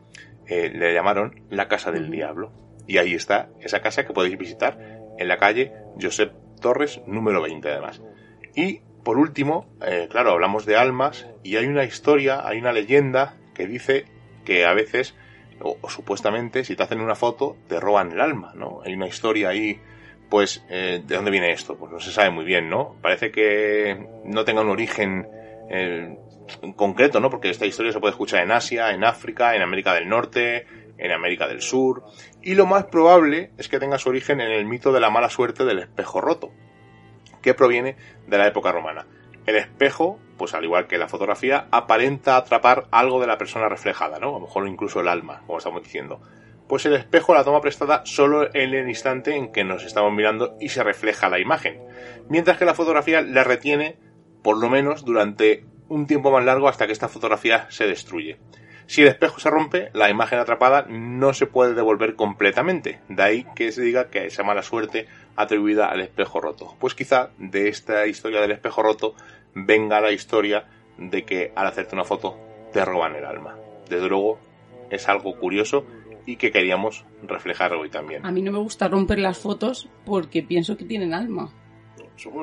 eh, 0.47 0.72
le 0.74 0.93
llamaron 0.93 1.43
la 1.49 1.67
casa 1.67 1.91
del 1.91 2.09
diablo. 2.09 2.51
Y 2.88 2.97
ahí 2.97 3.13
está 3.13 3.49
esa 3.59 3.82
casa 3.82 4.05
que 4.05 4.13
podéis 4.13 4.38
visitar 4.38 4.80
en 5.20 5.28
la 5.28 5.38
calle 5.38 5.74
Josep 6.01 6.34
Torres, 6.59 7.01
número 7.05 7.41
20 7.41 7.70
además. 7.70 8.01
Y 8.55 8.82
por 9.03 9.17
último, 9.17 9.67
eh, 9.86 10.07
claro, 10.09 10.32
hablamos 10.32 10.65
de 10.65 10.76
almas 10.76 11.28
y 11.43 11.57
hay 11.57 11.65
una 11.65 11.84
historia, 11.84 12.47
hay 12.47 12.57
una 12.57 12.72
leyenda 12.72 13.36
que 13.53 13.67
dice 13.67 14.05
que 14.45 14.65
a 14.65 14.74
veces, 14.74 15.15
o, 15.62 15.89
supuestamente, 15.89 16.64
si 16.64 16.76
te 16.76 16.84
hacen 16.84 17.01
una 17.01 17.16
foto, 17.16 17.57
te 17.68 17.80
roban 17.80 18.12
el 18.12 18.22
alma, 18.22 18.53
¿no? 18.55 18.82
Hay 18.86 18.93
una 18.93 19.07
historia 19.07 19.49
ahí, 19.49 19.80
pues, 20.30 20.64
eh, 20.70 21.01
¿de 21.05 21.16
dónde 21.16 21.32
viene 21.32 21.51
esto? 21.51 21.76
Pues 21.76 21.91
no 21.91 21.99
se 21.99 22.12
sabe 22.12 22.30
muy 22.30 22.45
bien, 22.45 22.70
¿no? 22.70 22.95
Parece 23.01 23.32
que 23.32 24.07
no 24.26 24.45
tenga 24.45 24.62
un 24.62 24.70
origen 24.70 25.28
eh, 25.70 26.18
concreto, 26.76 27.20
¿no? 27.20 27.30
Porque 27.30 27.49
esta 27.49 27.66
historia 27.66 27.91
se 27.91 27.99
puede 27.99 28.12
escuchar 28.12 28.43
en 28.43 28.51
Asia, 28.51 28.91
en 28.91 29.03
África, 29.03 29.55
en 29.55 29.62
América 29.62 29.93
del 29.93 30.07
Norte, 30.07 30.66
en 30.97 31.12
América 31.12 31.47
del 31.47 31.62
Sur, 31.62 32.03
y 32.41 32.55
lo 32.55 32.66
más 32.66 32.86
probable 32.86 33.51
es 33.57 33.70
que 33.70 33.80
tenga 33.80 33.97
su 33.97 34.10
origen 34.10 34.41
en 34.41 34.51
el 34.51 34.66
mito 34.66 34.91
de 34.91 34.99
la 34.99 35.10
mala 35.10 35.30
suerte 35.30 35.66
del 35.66 35.80
espejo 35.80 36.22
roto, 36.22 36.51
que 37.41 37.53
proviene 37.53 37.95
de 38.28 38.38
la 38.38 38.47
época 38.47 38.72
romana. 38.72 39.07
El 39.45 39.55
espejo, 39.55 40.20
pues 40.40 40.56
al 40.56 40.64
igual 40.64 40.88
que 40.88 40.98
la 40.98 41.08
fotografía, 41.08 41.68
aparenta 41.70 42.36
atrapar 42.36 42.88
algo 42.90 43.22
de 43.22 43.28
la 43.28 43.38
persona 43.38 43.70
reflejada, 43.70 44.18
¿no? 44.18 44.30
A 44.30 44.40
lo 44.40 44.40
mejor 44.40 44.68
incluso 44.68 45.02
el 45.02 45.08
alma, 45.08 45.44
como 45.46 45.60
estamos 45.60 45.84
diciendo. 45.84 46.20
Pues 46.68 46.86
el 46.88 46.94
espejo 46.94 47.36
la 47.36 47.44
toma 47.44 47.62
prestada 47.62 48.02
solo 48.06 48.48
en 48.56 48.74
el 48.74 48.90
instante 48.90 49.36
en 49.36 49.52
que 49.52 49.64
nos 49.64 49.84
estamos 49.84 50.12
mirando 50.14 50.56
y 50.60 50.70
se 50.70 50.84
refleja 50.84 51.30
la 51.30 51.40
imagen, 51.40 51.80
mientras 52.30 52.58
que 52.58 52.66
la 52.66 52.74
fotografía 52.74 53.22
la 53.22 53.44
retiene 53.44 53.98
por 54.42 54.58
lo 54.58 54.70
menos 54.70 55.06
durante 55.06 55.66
un 55.90 56.08
tiempo 56.08 56.32
más 56.32 56.46
largo 56.46 56.68
hasta 56.70 56.88
que 56.88 56.94
esta 56.94 57.10
fotografía 57.10 57.68
se 57.70 57.86
destruye. 57.86 58.40
Si 58.90 59.04
el 59.04 59.08
espejo 59.08 59.40
se 59.40 59.52
rompe, 59.52 59.92
la 59.94 60.10
imagen 60.10 60.40
atrapada 60.40 60.88
no 60.90 61.36
se 61.36 61.46
puede 61.46 61.76
devolver 61.76 62.16
completamente. 62.16 63.00
De 63.08 63.22
ahí 63.22 63.46
que 63.56 63.72
se 63.72 63.84
diga 63.84 64.10
que 64.10 64.26
esa 64.26 64.42
mala 64.42 64.64
suerte 64.64 65.06
atribuida 65.36 65.86
al 65.86 66.02
espejo 66.02 66.42
roto. 66.42 66.76
Pues 66.80 66.96
quizá 66.96 67.30
de 67.38 67.68
esta 67.68 68.08
historia 68.08 68.42
del 68.42 68.50
espejo 68.50 68.82
roto 68.82 69.14
venga 69.54 70.02
la 70.02 70.12
historia 70.12 70.66
de 70.97 71.24
que 71.24 71.52
al 71.56 71.68
hacerte 71.68 71.95
una 71.95 72.04
foto 72.04 72.38
te 72.72 72.84
roban 72.84 73.16
el 73.16 73.26
alma. 73.26 73.56
Desde 73.89 74.08
luego 74.08 74.39
es 74.89 75.08
algo 75.08 75.36
curioso 75.38 75.86
y 76.26 76.36
que 76.36 76.52
queríamos 76.52 77.06
reflejar 77.24 77.74
hoy 77.74 77.89
también. 77.89 78.26
A 78.26 78.32
mí 78.32 78.41
no 78.41 78.52
me 78.52 78.60
gusta 78.60 78.88
romper 78.88 79.20
las 79.20 79.38
fotos 79.38 79.89
porque 80.06 80.43
pienso 80.43 80.78
que 80.78 80.86
tienen 80.86 81.14
alma. 81.14 81.52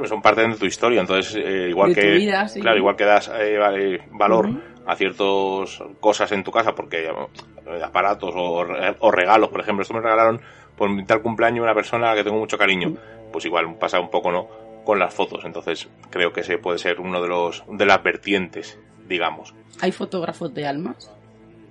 Son 0.04 0.22
parte 0.22 0.46
de 0.46 0.54
tu 0.54 0.64
historia, 0.64 1.02
entonces 1.02 1.36
eh, 1.36 1.68
igual 1.68 1.94
que 1.94 2.26
claro, 2.60 2.78
igual 2.78 2.96
que 2.96 3.04
das 3.04 3.30
eh, 3.38 4.00
valor 4.10 4.48
a 4.86 4.96
ciertas 4.96 5.82
cosas 6.00 6.32
en 6.32 6.42
tu 6.42 6.50
casa, 6.50 6.74
porque 6.74 7.04
eh, 7.04 7.82
aparatos 7.82 8.32
o, 8.34 9.10
regalos, 9.10 9.50
por 9.50 9.60
ejemplo, 9.60 9.82
esto 9.82 9.92
me 9.92 10.00
regalaron 10.00 10.40
por 10.76 10.88
mi 10.88 11.04
tal 11.04 11.20
cumpleaños 11.20 11.62
una 11.62 11.74
persona 11.74 12.14
que 12.14 12.24
tengo 12.24 12.38
mucho 12.38 12.56
cariño, 12.56 12.94
pues 13.30 13.44
igual 13.44 13.76
pasa 13.78 14.00
un 14.00 14.10
poco, 14.10 14.32
¿no? 14.32 14.48
Con 14.86 15.00
las 15.00 15.12
fotos, 15.12 15.44
entonces 15.44 15.88
creo 16.10 16.32
que 16.32 16.42
ese 16.42 16.58
puede 16.58 16.78
ser 16.78 17.00
uno 17.00 17.20
de 17.20 17.26
los 17.26 17.64
de 17.68 17.84
las 17.84 18.00
vertientes, 18.04 18.78
digamos. 19.08 19.52
¿Hay 19.80 19.90
fotógrafos 19.90 20.54
de 20.54 20.64
almas? 20.64 21.10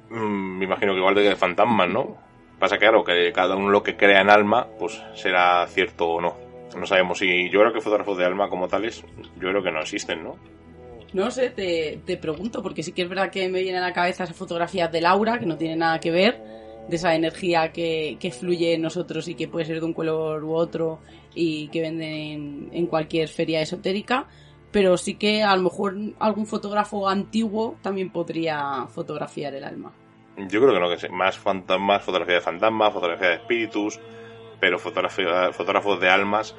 Mm, 0.09 0.57
me 0.57 0.66
imagino 0.66 0.91
que 0.91 0.99
igual 0.99 1.16
de 1.16 1.36
fantasmas, 1.38 1.89
¿no? 1.89 2.18
Pasa 2.59 2.78
claro 2.78 3.05
que 3.05 3.32
cada 3.32 3.55
uno 3.55 3.70
lo 3.70 3.84
que 3.84 3.95
crea 3.95 4.20
en 4.20 4.30
alma, 4.30 4.68
pues 4.78 5.01
será 5.13 5.66
cierto 5.68 6.07
o 6.09 6.20
no. 6.22 6.36
No 6.78 6.86
sabemos 6.86 7.20
si. 7.20 7.49
Yo 7.49 7.61
creo 7.61 7.72
que 7.72 7.80
fotógrafos 7.80 8.18
de 8.18 8.26
alma 8.26 8.49
como 8.49 8.68
tales, 8.68 9.01
yo 9.39 9.49
creo 9.49 9.63
que 9.63 9.72
no 9.72 9.80
existen, 9.80 10.22
¿no? 10.22 10.36
No 11.13 11.32
sé, 11.32 11.51
te, 11.51 12.01
te 12.05 12.18
pregunto, 12.18 12.61
porque 12.61 12.84
sí 12.84 12.91
que 12.91 13.03
es 13.03 13.09
verdad 13.09 13.32
que 13.32 13.47
me 13.47 13.61
viene 13.61 13.78
a 13.78 13.82
la 13.82 13.93
cabeza 13.93 14.26
esa 14.26 14.34
fotografía 14.34 14.89
de 14.89 14.99
Laura, 14.99 15.39
que 15.39 15.45
no 15.45 15.55
tiene 15.55 15.78
nada 15.78 16.01
que 16.01 16.11
ver, 16.11 16.43
de 16.89 16.95
esa 16.97 17.16
energía 17.16 17.72
que, 17.72 18.18
que 18.20 18.32
fluye 18.32 18.74
en 18.74 18.82
nosotros 18.82 19.30
y 19.30 19.36
que 19.36 19.47
puede 19.47 19.66
ser 19.66 19.80
de 19.80 19.86
un 19.86 19.93
color 19.93 20.43
u 20.43 20.53
otro 20.53 20.99
y 21.36 21.68
que 21.68 21.82
venden 21.82 22.70
en, 22.72 22.88
cualquier 22.88 23.28
feria 23.28 23.62
esotérica. 23.62 24.26
Pero 24.72 24.98
sí 24.98 25.16
que 25.16 25.44
a 25.44 25.56
lo 25.56 25.64
mejor 25.64 25.96
algún 26.20 26.48
fotógrafo 26.48 27.08
antiguo 27.08 27.78
también 27.82 28.10
podría 28.10 28.88
fotografiar 28.88 29.54
el 29.54 29.64
alma. 29.64 29.94
Yo 30.38 30.60
creo 30.60 30.74
que 30.74 30.80
no, 30.80 30.90
que 30.90 30.98
sé. 30.98 31.10
Más, 31.10 31.40
más 31.80 32.04
fotografía 32.04 32.36
de 32.36 32.42
fantasmas, 32.42 32.94
fotografía 32.94 33.30
de 33.30 33.36
espíritus, 33.36 34.00
pero 34.60 34.78
fotógrafos 34.78 36.00
de 36.00 36.10
almas, 36.10 36.56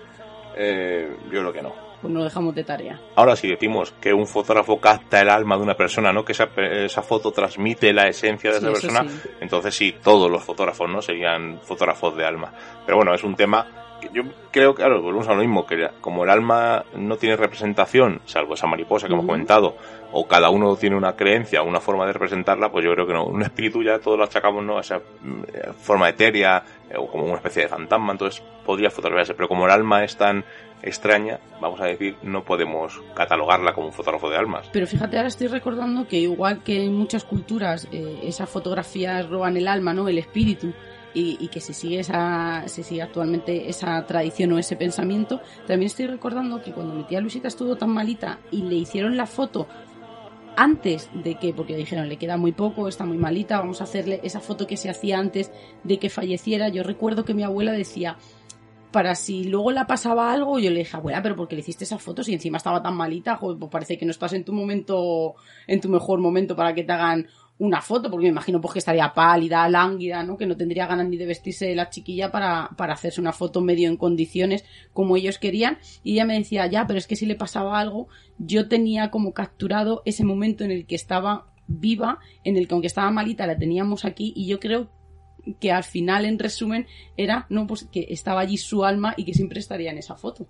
eh, 0.57 1.15
yo 1.25 1.41
creo 1.41 1.53
que 1.53 1.63
no. 1.63 1.87
Pues 2.01 2.13
no 2.13 2.25
dejamos 2.25 2.55
de 2.55 2.65
tarea. 2.65 3.01
Ahora, 3.17 3.37
si 3.37 3.49
decimos 3.49 3.93
que 4.01 4.13
un 4.13 4.27
fotógrafo 4.27 4.79
capta 4.81 5.21
el 5.21 5.29
alma 5.29 5.57
de 5.57 5.63
una 5.63 5.75
persona, 5.75 6.13
¿no? 6.13 6.25
Que 6.25 6.33
esa, 6.33 6.49
esa 6.57 7.03
foto 7.03 7.33
transmite 7.33 7.93
la 7.93 8.07
esencia 8.07 8.51
de 8.51 8.59
esa 8.59 8.69
persona, 8.69 9.07
entonces 9.41 9.75
sí, 9.75 9.95
todos 10.03 10.31
los 10.31 10.43
fotógrafos, 10.43 10.89
¿no? 10.89 11.03
Serían 11.03 11.61
fotógrafos 11.63 12.17
de 12.17 12.25
alma. 12.25 12.53
Pero 12.85 12.97
bueno, 12.97 13.15
es 13.15 13.25
un 13.25 13.35
tema 13.35 13.86
yo 14.13 14.23
creo 14.51 14.75
que, 14.75 14.83
claro, 14.83 15.03
volvemos 15.03 15.29
a 15.29 15.35
lo 15.35 15.41
mismo, 15.41 15.67
que 15.67 15.89
como 16.01 16.25
el 16.25 16.31
alma 16.31 16.85
no 16.95 17.17
tiene 17.17 17.37
representación, 17.37 18.21
salvo 18.25 18.55
esa 18.55 18.67
mariposa 18.67 19.07
que 19.07 19.15
hemos 19.15 19.27
comentado, 19.27 19.77
o 20.13 20.27
cada 20.27 20.51
uno 20.51 20.77
tiene 20.77 20.97
una 20.97 21.17
creencia, 21.17 21.63
una 21.63 21.81
forma 21.81 22.07
de 22.07 22.13
representarla, 22.13 22.71
pues 22.71 22.85
yo 22.85 22.93
creo 22.93 23.07
que 23.07 23.13
no. 23.13 23.25
Un 23.25 23.43
espíritu 23.43 23.83
ya 23.83 23.99
todos 23.99 24.19
lo 24.19 24.25
achacamos, 24.25 24.65
¿no? 24.65 24.81
esa 24.81 24.99
mm, 24.99 25.43
forma 25.79 26.09
etérea, 26.09 26.63
eh, 26.91 26.97
o 26.97 27.07
como 27.07 27.25
una 27.25 27.37
especie 27.37 27.63
de 27.63 27.69
fantasma, 27.69 28.13
entonces 28.13 28.43
podría 28.65 28.91
fotografiarse, 28.91 29.35
pero 29.35 29.49
como 29.49 29.67
el 29.67 29.73
alma 29.73 30.05
es 30.05 30.17
tan 30.17 30.45
extraña, 30.83 31.41
vamos 31.61 31.81
a 31.81 31.87
decir, 31.87 32.17
no 32.23 32.45
podemos 32.45 33.01
catalogarla 33.15 33.73
como 33.73 33.89
un 33.89 33.93
fotógrafo 33.93 34.31
de 34.31 34.37
almas. 34.37 34.69
Pero 34.73 34.87
fíjate, 34.87 35.17
ahora 35.17 35.29
estoy 35.29 35.49
recordando 35.49 36.07
que 36.07 36.19
igual 36.19 36.63
que 36.63 36.85
en 36.85 36.95
muchas 36.95 37.25
culturas 37.25 37.89
eh, 37.93 38.21
esas 38.23 38.49
fotografías 38.49 39.29
roban 39.29 39.57
el 39.57 39.69
alma, 39.69 39.93
¿no? 39.93 40.09
El 40.09 40.19
espíritu. 40.19 40.73
Y, 41.19 41.49
que 41.49 41.61
se 41.61 41.73
sigue 41.73 42.01
esa, 42.01 42.65
se 42.67 42.83
sigue 42.83 43.01
actualmente 43.01 43.71
esa 43.71 44.05
tradición 44.07 44.53
o 44.53 44.59
ese 44.59 44.77
pensamiento. 44.77 45.41
También 45.67 45.87
estoy 45.87 46.07
recordando 46.07 46.63
que 46.63 46.73
cuando 46.73 46.95
mi 46.95 47.05
tía 47.05 47.23
Luisita 47.23 47.49
estuvo 47.49 47.77
tan 47.77 47.91
malita 47.91 48.39
y 48.51 48.63
le 48.63 48.75
hicieron 48.75 49.17
la 49.17 49.27
foto 49.27 49.67
antes 50.57 51.09
de 51.15 51.37
que, 51.37 51.55
porque 51.55 51.77
dijeron 51.77 52.09
le 52.09 52.19
queda 52.19 52.37
muy 52.37 52.53
poco, 52.53 52.87
está 52.87 53.07
muy 53.07 53.17
malita, 53.17 53.59
vamos 53.59 53.81
a 53.81 53.85
hacerle 53.85 54.21
esa 54.25 54.41
foto 54.41 54.67
que 54.67 54.77
se 54.77 54.91
hacía 54.91 55.19
antes 55.19 55.51
de 55.85 55.99
que 55.99 56.11
falleciera. 56.11 56.69
Yo 56.69 56.83
recuerdo 56.83 57.25
que 57.25 57.35
mi 57.35 57.45
abuela 57.45 57.73
decía, 57.73 58.19
para 58.91 59.15
si 59.15 59.45
luego 59.45 59.73
la 59.73 59.87
pasaba 59.87 60.33
algo, 60.33 60.59
yo 60.59 60.71
le 60.71 60.81
dije, 60.81 60.97
abuela, 60.97 61.23
pero 61.23 61.37
porque 61.37 61.55
le 61.55 61.61
hiciste 61.61 61.85
esas 61.85 62.03
fotos 62.03 62.29
y 62.29 62.35
encima 62.35 62.59
estaba 62.59 62.83
tan 62.83 62.95
malita, 62.95 63.37
joder, 63.37 63.59
pues 63.59 63.71
parece 63.71 63.97
que 63.97 64.05
no 64.05 64.11
estás 64.11 64.35
en 64.35 64.45
tu 64.45 64.53
momento, 64.53 65.35
en 65.67 65.81
tu 65.81 65.89
mejor 65.89 66.21
momento 66.21 66.57
para 66.57 66.75
que 66.75 66.85
te 66.85 66.93
hagan 66.93 67.27
una 67.59 67.81
foto, 67.81 68.11
porque 68.11 68.25
me 68.25 68.31
imagino 68.31 68.61
pues 68.61 68.75
que 68.75 68.79
estaría 68.81 69.15
pálida, 69.15 69.69
lánguida, 69.69 70.23
¿no? 70.23 70.37
Que 70.37 70.47
no 70.47 70.57
tendría 70.57 70.87
ganas 70.87 71.09
ni 71.09 71.17
de 71.17 71.27
vestirse 71.27 71.75
la 71.75 71.89
chiquilla 71.89 72.31
para, 72.31 72.71
para 72.77 72.93
hacerse 72.93 73.21
una 73.21 73.33
foto 73.33 73.63
medio 73.63 73.89
en 73.89 73.97
condiciones 73.97 74.65
como 74.93 75.17
ellos 75.17 75.39
querían. 75.39 75.79
Y 76.03 76.15
ella 76.15 76.27
me 76.27 76.39
decía, 76.39 76.67
ya, 76.67 76.87
pero 76.87 76.99
es 76.99 77.07
que 77.07 77.17
si 77.17 77.25
le 77.25 77.35
pasaba 77.35 77.79
algo, 77.79 78.09
yo 78.39 78.69
tenía 78.69 79.11
como 79.11 79.33
capturado 79.33 80.03
ese 80.05 80.25
momento 80.25 80.65
en 80.65 80.71
el 80.71 80.87
que 80.87 80.97
estaba 80.97 81.47
viva, 81.67 82.19
en 82.45 82.57
el 82.57 82.69
que 82.69 82.75
aunque 82.75 82.89
estaba 82.89 83.11
malita 83.11 83.47
la 83.47 83.59
teníamos 83.59 84.05
aquí 84.05 84.33
y 84.37 84.47
yo 84.47 84.61
creo 84.61 84.91
que 85.61 85.73
al 85.73 85.85
final, 85.85 86.25
en 86.25 86.39
resumen, 86.39 86.87
era 87.17 87.47
no 87.49 87.67
pues 87.67 87.85
que 87.91 88.07
estaba 88.11 88.41
allí 88.41 88.57
su 88.57 88.85
alma 88.85 89.15
y 89.17 89.25
que 89.25 89.35
siempre 89.35 89.61
estaría 89.61 89.91
en 89.91 89.99
esa 89.99 90.17
foto. 90.17 90.47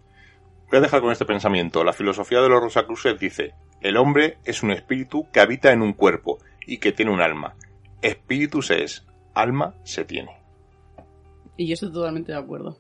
Voy 0.71 0.79
a 0.79 0.83
dejar 0.83 1.01
con 1.01 1.13
este 1.13 1.25
pensamiento. 1.25 1.85
La 1.85 1.93
filosofía 1.93 2.41
de 2.41 2.49
los 2.49 2.61
Rosacruces 2.61 3.19
dice, 3.19 3.55
el 3.81 3.97
hombre 3.97 4.39
es 4.45 4.63
un 4.63 4.73
espíritu 4.73 5.27
que 5.33 5.41
habita 5.41 5.71
en 5.73 5.83
un 5.83 5.93
cuerpo 5.93 6.39
y 6.67 6.79
que 6.79 6.93
tiene 6.93 7.13
un 7.13 7.21
alma. 7.21 7.55
Espíritu 8.03 8.63
se 8.63 8.85
es, 8.85 9.07
alma 9.35 9.75
se 9.85 10.05
tiene. 10.05 10.37
Y 11.57 11.69
yo 11.69 11.75
estoy 11.75 11.93
totalmente 11.93 12.33
de 12.33 12.39
acuerdo. 12.39 12.79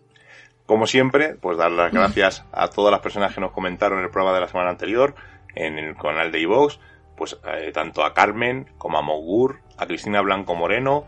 Como 0.66 0.86
siempre, 0.86 1.34
pues 1.34 1.56
dar 1.56 1.70
las 1.70 1.92
gracias 1.92 2.44
a 2.52 2.68
todas 2.68 2.90
las 2.90 3.00
personas 3.00 3.34
que 3.34 3.40
nos 3.40 3.52
comentaron 3.52 3.98
en 3.98 4.04
el 4.04 4.10
programa 4.10 4.34
de 4.34 4.40
la 4.42 4.48
semana 4.48 4.70
anterior, 4.70 5.14
en 5.54 5.78
el 5.78 5.96
canal 5.96 6.30
de 6.30 6.40
iVox, 6.40 6.78
pues 7.16 7.38
eh, 7.46 7.70
tanto 7.72 8.04
a 8.04 8.12
Carmen 8.12 8.68
como 8.76 8.98
a 8.98 9.02
Mogur, 9.02 9.60
a 9.78 9.86
Cristina 9.86 10.20
Blanco 10.20 10.54
Moreno, 10.54 11.06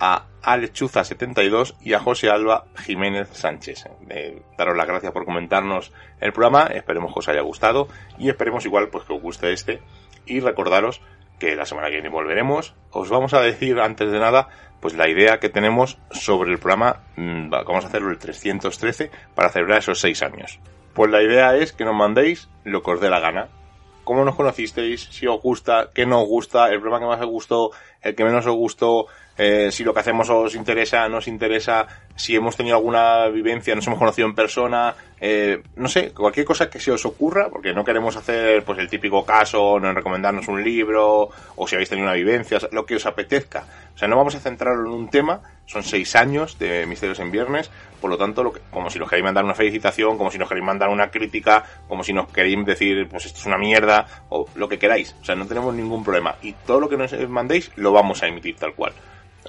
a 0.00 0.26
Alechuza72 0.42 1.76
y 1.80 1.92
a 1.92 2.00
José 2.00 2.30
Alba 2.30 2.64
Jiménez 2.76 3.28
Sánchez. 3.32 3.84
Eh, 4.08 4.42
daros 4.58 4.76
las 4.76 4.86
gracias 4.86 5.12
por 5.12 5.24
comentarnos 5.24 5.92
el 6.20 6.32
programa, 6.32 6.64
esperemos 6.66 7.12
que 7.12 7.20
os 7.20 7.28
haya 7.28 7.42
gustado 7.42 7.88
y 8.18 8.28
esperemos 8.28 8.64
igual 8.64 8.88
pues 8.88 9.04
que 9.04 9.12
os 9.12 9.22
guste 9.22 9.52
este 9.52 9.80
y 10.26 10.40
recordaros 10.40 11.02
que 11.38 11.56
la 11.56 11.66
semana 11.66 11.88
que 11.88 11.94
viene 11.94 12.08
volveremos. 12.08 12.74
Os 12.90 13.08
vamos 13.08 13.34
a 13.34 13.40
decir 13.40 13.80
antes 13.80 14.10
de 14.10 14.18
nada 14.18 14.48
pues 14.82 14.94
la 14.94 15.08
idea 15.08 15.38
que 15.38 15.48
tenemos 15.48 15.96
sobre 16.10 16.50
el 16.50 16.58
programa, 16.58 17.02
mm, 17.14 17.50
vamos 17.50 17.84
a 17.84 17.88
hacerlo 17.88 18.10
el 18.10 18.18
313 18.18 19.12
para 19.32 19.48
celebrar 19.48 19.78
esos 19.78 20.00
seis 20.00 20.22
años. 20.24 20.58
Pues 20.92 21.08
la 21.10 21.22
idea 21.22 21.56
es 21.56 21.72
que 21.72 21.84
nos 21.84 21.94
mandéis 21.94 22.48
lo 22.64 22.82
que 22.82 22.90
os 22.90 23.00
dé 23.00 23.08
la 23.08 23.20
gana. 23.20 23.48
¿Cómo 24.04 24.24
nos 24.24 24.34
conocisteis? 24.34 25.08
Si 25.10 25.26
os 25.26 25.40
gusta, 25.40 25.90
qué 25.94 26.06
no 26.06 26.22
os 26.22 26.28
gusta, 26.28 26.68
el 26.68 26.80
programa 26.80 27.00
que 27.00 27.06
más 27.06 27.20
os 27.20 27.30
gustó, 27.30 27.70
el 28.00 28.14
que 28.14 28.24
menos 28.24 28.46
os 28.46 28.56
gustó, 28.56 29.06
eh, 29.38 29.70
si 29.70 29.84
lo 29.84 29.94
que 29.94 30.00
hacemos 30.00 30.28
os 30.28 30.54
interesa, 30.54 31.08
no 31.08 31.18
os 31.18 31.28
interesa, 31.28 31.86
si 32.16 32.36
hemos 32.36 32.56
tenido 32.56 32.76
alguna 32.76 33.28
vivencia, 33.28 33.74
nos 33.74 33.86
hemos 33.86 33.98
conocido 33.98 34.28
en 34.28 34.34
persona, 34.34 34.94
eh, 35.20 35.62
no 35.76 35.88
sé, 35.88 36.12
cualquier 36.12 36.44
cosa 36.44 36.68
que 36.68 36.80
se 36.80 36.92
os 36.92 37.06
ocurra, 37.06 37.48
porque 37.48 37.72
no 37.72 37.84
queremos 37.84 38.16
hacer 38.16 38.64
pues 38.64 38.78
el 38.78 38.90
típico 38.90 39.24
caso, 39.24 39.78
no 39.78 39.92
recomendarnos 39.92 40.48
un 40.48 40.62
libro, 40.62 41.30
o 41.56 41.68
si 41.68 41.76
habéis 41.76 41.88
tenido 41.88 42.06
una 42.06 42.16
vivencia, 42.16 42.58
lo 42.72 42.84
que 42.84 42.96
os 42.96 43.06
apetezca. 43.06 43.64
O 43.94 43.98
sea, 43.98 44.08
no 44.08 44.16
vamos 44.16 44.34
a 44.34 44.40
centrarlo 44.40 44.88
en 44.88 44.94
un 44.94 45.08
tema, 45.08 45.40
son 45.72 45.82
seis 45.82 46.14
años 46.16 46.58
de 46.58 46.86
Misterios 46.86 47.18
en 47.20 47.30
Viernes, 47.30 47.70
por 48.00 48.10
lo 48.10 48.18
tanto, 48.18 48.42
lo 48.42 48.52
que, 48.52 48.60
como 48.70 48.90
si 48.90 48.98
nos 48.98 49.08
queréis 49.08 49.24
mandar 49.24 49.44
una 49.44 49.54
felicitación, 49.54 50.18
como 50.18 50.30
si 50.30 50.38
nos 50.38 50.48
queréis 50.48 50.66
mandar 50.66 50.90
una 50.90 51.10
crítica, 51.10 51.64
como 51.88 52.04
si 52.04 52.12
nos 52.12 52.28
queréis 52.28 52.64
decir, 52.66 53.08
pues 53.08 53.26
esto 53.26 53.38
es 53.38 53.46
una 53.46 53.58
mierda, 53.58 54.06
o 54.28 54.46
lo 54.54 54.68
que 54.68 54.78
queráis. 54.78 55.16
O 55.22 55.24
sea, 55.24 55.34
no 55.34 55.46
tenemos 55.46 55.74
ningún 55.74 56.04
problema. 56.04 56.36
Y 56.42 56.52
todo 56.52 56.80
lo 56.80 56.88
que 56.88 56.96
nos 56.96 57.12
mandéis 57.28 57.70
lo 57.76 57.92
vamos 57.92 58.22
a 58.22 58.26
emitir 58.26 58.56
tal 58.56 58.74
cual. 58.74 58.92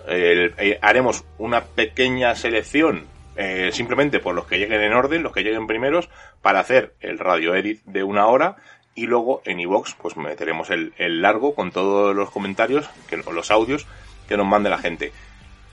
Eh, 0.07 0.79
haremos 0.81 1.25
una 1.37 1.61
pequeña 1.61 2.35
selección 2.35 3.05
eh, 3.35 3.71
simplemente 3.71 4.19
por 4.19 4.35
los 4.35 4.45
que 4.45 4.59
lleguen 4.59 4.81
en 4.81 4.93
orden, 4.93 5.23
los 5.23 5.33
que 5.33 5.41
lleguen 5.41 5.67
primeros, 5.67 6.09
para 6.41 6.59
hacer 6.59 6.93
el 6.99 7.17
radio 7.17 7.55
edit 7.55 7.83
de 7.85 8.03
una 8.03 8.27
hora 8.27 8.57
y 8.95 9.07
luego 9.07 9.41
en 9.45 9.59
iVox 9.59 9.95
pues 9.95 10.17
meteremos 10.17 10.69
el, 10.69 10.93
largo 11.21 11.55
con 11.55 11.71
todos 11.71 12.15
los 12.15 12.29
comentarios, 12.29 12.87
que, 13.09 13.17
los 13.17 13.51
audios 13.51 13.87
que 14.27 14.37
nos 14.37 14.45
mande 14.45 14.69
la 14.69 14.77
gente. 14.77 15.11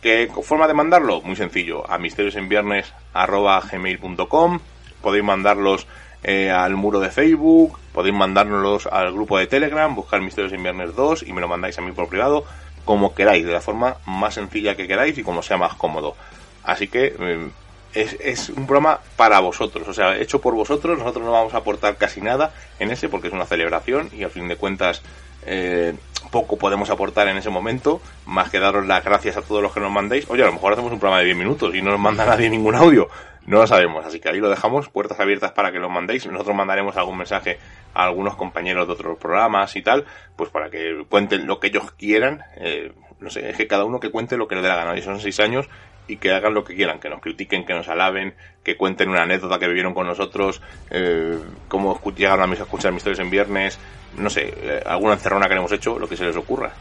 ¿Qué 0.01 0.31
forma 0.43 0.67
de 0.67 0.75
mandarlo? 0.75 1.21
Muy 1.21 1.37
sencillo, 1.37 1.89
a 1.91 1.99
misteriosenviernes.gmail.com 1.99 4.61
podéis 5.01 5.25
mandarlos 5.25 5.87
eh, 6.23 6.51
al 6.51 6.77
muro 6.77 7.01
de 7.01 7.11
Facebook, 7.11 7.79
podéis 7.93 8.15
mandárnoslos 8.15 8.87
al 8.87 9.13
grupo 9.13 9.39
de 9.39 9.47
Telegram, 9.47 9.95
buscar 9.95 10.21
Misterios 10.21 10.53
en 10.53 10.63
Viernes 10.63 10.95
2 10.95 11.25
y 11.27 11.33
me 11.33 11.41
lo 11.41 11.49
mandáis 11.49 11.79
a 11.79 11.83
mí 11.83 11.93
por 11.93 12.09
privado 12.09 12.45
como 12.85 13.15
queráis, 13.15 13.45
de 13.45 13.53
la 13.53 13.61
forma 13.61 13.97
más 14.07 14.35
sencilla 14.35 14.77
que 14.77 14.87
queráis 14.87 15.17
y 15.19 15.23
como 15.23 15.43
sea 15.43 15.57
más 15.57 15.75
cómodo. 15.75 16.17
Así 16.65 16.89
que 16.89 17.15
eh, 17.19 17.49
es, 17.95 18.49
un 18.51 18.67
programa 18.67 19.01
para 19.17 19.41
vosotros, 19.41 19.87
o 19.89 19.95
sea, 19.95 20.17
hecho 20.17 20.41
por 20.41 20.55
vosotros, 20.55 20.99
nosotros 20.99 21.25
no 21.25 21.33
vamos 21.33 21.55
a 21.55 21.59
aportar 21.59 21.97
casi 21.97 22.21
nada 22.21 22.53
en 22.79 22.91
ese 22.91 23.09
porque 23.09 23.29
es 23.29 23.35
una 23.35 23.47
celebración 23.47 24.11
y 24.13 24.23
al 24.23 24.31
fin 24.31 24.49
de 24.49 24.57
cuentas 24.57 25.03
eh, 25.47 25.95
poco 26.31 26.57
podemos 26.57 26.91
aportar 26.91 27.29
en 27.29 27.37
ese 27.37 27.51
momento, 27.51 28.01
más 28.27 28.51
que 28.51 28.61
daros 28.61 28.87
las 28.87 29.05
gracias 29.05 29.37
a 29.37 29.43
todos 29.43 29.63
los 29.63 29.73
que 29.73 29.81
nos 29.81 29.91
mandéis. 29.91 30.29
Oye, 30.31 30.43
a 30.43 30.47
lo 30.47 30.53
mejor 30.53 30.73
hacemos 30.73 30.93
un 30.93 30.99
programa 30.99 31.21
de 31.21 31.27
10 31.27 31.37
minutos 31.37 31.75
y 31.75 31.83
no 31.83 31.91
nos 31.91 32.01
manda 32.01 32.25
nadie 32.27 32.51
ningún 32.51 32.75
audio, 32.75 33.09
no 33.47 33.59
lo 33.59 33.67
sabemos, 33.67 34.05
así 34.05 34.21
que 34.21 34.29
ahí 34.29 34.39
lo 34.39 34.51
dejamos, 34.51 34.89
puertas 34.91 35.19
abiertas 35.19 35.53
para 35.53 35.73
que 35.73 35.79
lo 35.79 35.89
mandéis. 35.89 36.27
Nosotros 36.27 36.55
mandaremos 36.55 36.97
algún 36.97 37.19
mensaje 37.19 37.59
a 37.95 38.05
algunos 38.05 38.37
compañeros 38.37 38.87
de 38.87 38.93
otros 38.93 39.19
programas 39.19 39.75
y 39.77 39.83
tal, 39.83 40.05
pues 40.37 40.51
para 40.51 40.71
que 40.71 41.05
cuenten 41.09 41.47
lo 41.47 41.59
que 41.59 41.69
ellos 41.69 41.91
quieran. 41.93 42.43
Eh, 42.57 42.93
no 43.19 43.29
sé, 43.29 43.51
es 43.51 43.57
que 43.57 43.67
cada 43.67 43.85
uno 43.85 44.01
que 44.01 44.11
cuente 44.11 44.37
lo 44.37 44.47
que 44.47 44.55
le 44.55 44.63
dé 44.63 44.69
la 44.69 44.77
gana. 44.77 44.97
Y 44.97 45.03
son 45.03 45.21
seis 45.21 45.41
años 45.41 45.69
y 46.11 46.17
que 46.17 46.33
hagan 46.33 46.55
lo 46.55 46.65
que 46.65 46.75
quieran, 46.75 46.99
que 46.99 47.09
nos 47.09 47.21
critiquen, 47.21 47.65
que 47.65 47.73
nos 47.73 47.89
alaben, 47.89 48.35
que 48.65 48.77
cuenten 48.77 49.09
una 49.09 49.23
anécdota 49.23 49.59
que 49.59 49.69
vivieron 49.69 49.95
con 49.95 50.07
nosotros, 50.07 50.61
eh, 50.91 51.39
cómo 51.69 52.01
llegaron 52.17 52.51
a 52.51 52.53
a 52.53 52.63
escuchar 52.63 52.93
mis 52.93 52.99
historias 52.99 53.21
en 53.21 53.31
viernes, 53.31 53.79
no 54.17 54.29
sé, 54.29 54.53
eh, 54.57 54.83
alguna 54.85 55.15
encerrona 55.15 55.47
que 55.47 55.55
hemos 55.55 55.73
hecho, 55.73 55.99
lo 55.99 56.09
que 56.09 56.17
se 56.17 56.25
les 56.25 56.37
ocurra. 56.37 56.73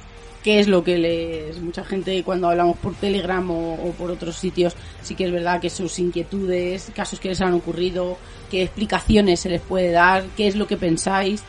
Qué 0.44 0.60
es 0.60 0.68
lo 0.68 0.84
que 0.84 0.98
les 0.98 1.60
mucha 1.60 1.84
gente 1.84 2.24
cuando 2.24 2.50
hablamos 2.50 2.78
por 2.78 2.96
Telegram 2.96 3.46
o, 3.52 3.94
por 3.98 4.10
otros 4.10 4.38
sitios 4.38 4.76
sí 5.02 5.14
que 5.14 5.26
es 5.26 5.32
verdad 5.34 5.60
que 5.60 5.70
sus 5.70 6.00
inquietudes 6.00 6.92
casos 6.96 7.20
que 7.20 7.28
les 7.28 7.42
han 7.42 7.54
ocurrido 7.54 8.18
qué 8.50 8.64
explicaciones 8.64 9.42
se 9.42 9.50
les 9.50 9.60
puede 9.60 9.92
dar 9.92 10.24
qué 10.38 10.48
es 10.48 10.56
lo 10.56 10.66
que 10.66 10.78
pensáis 10.78 11.44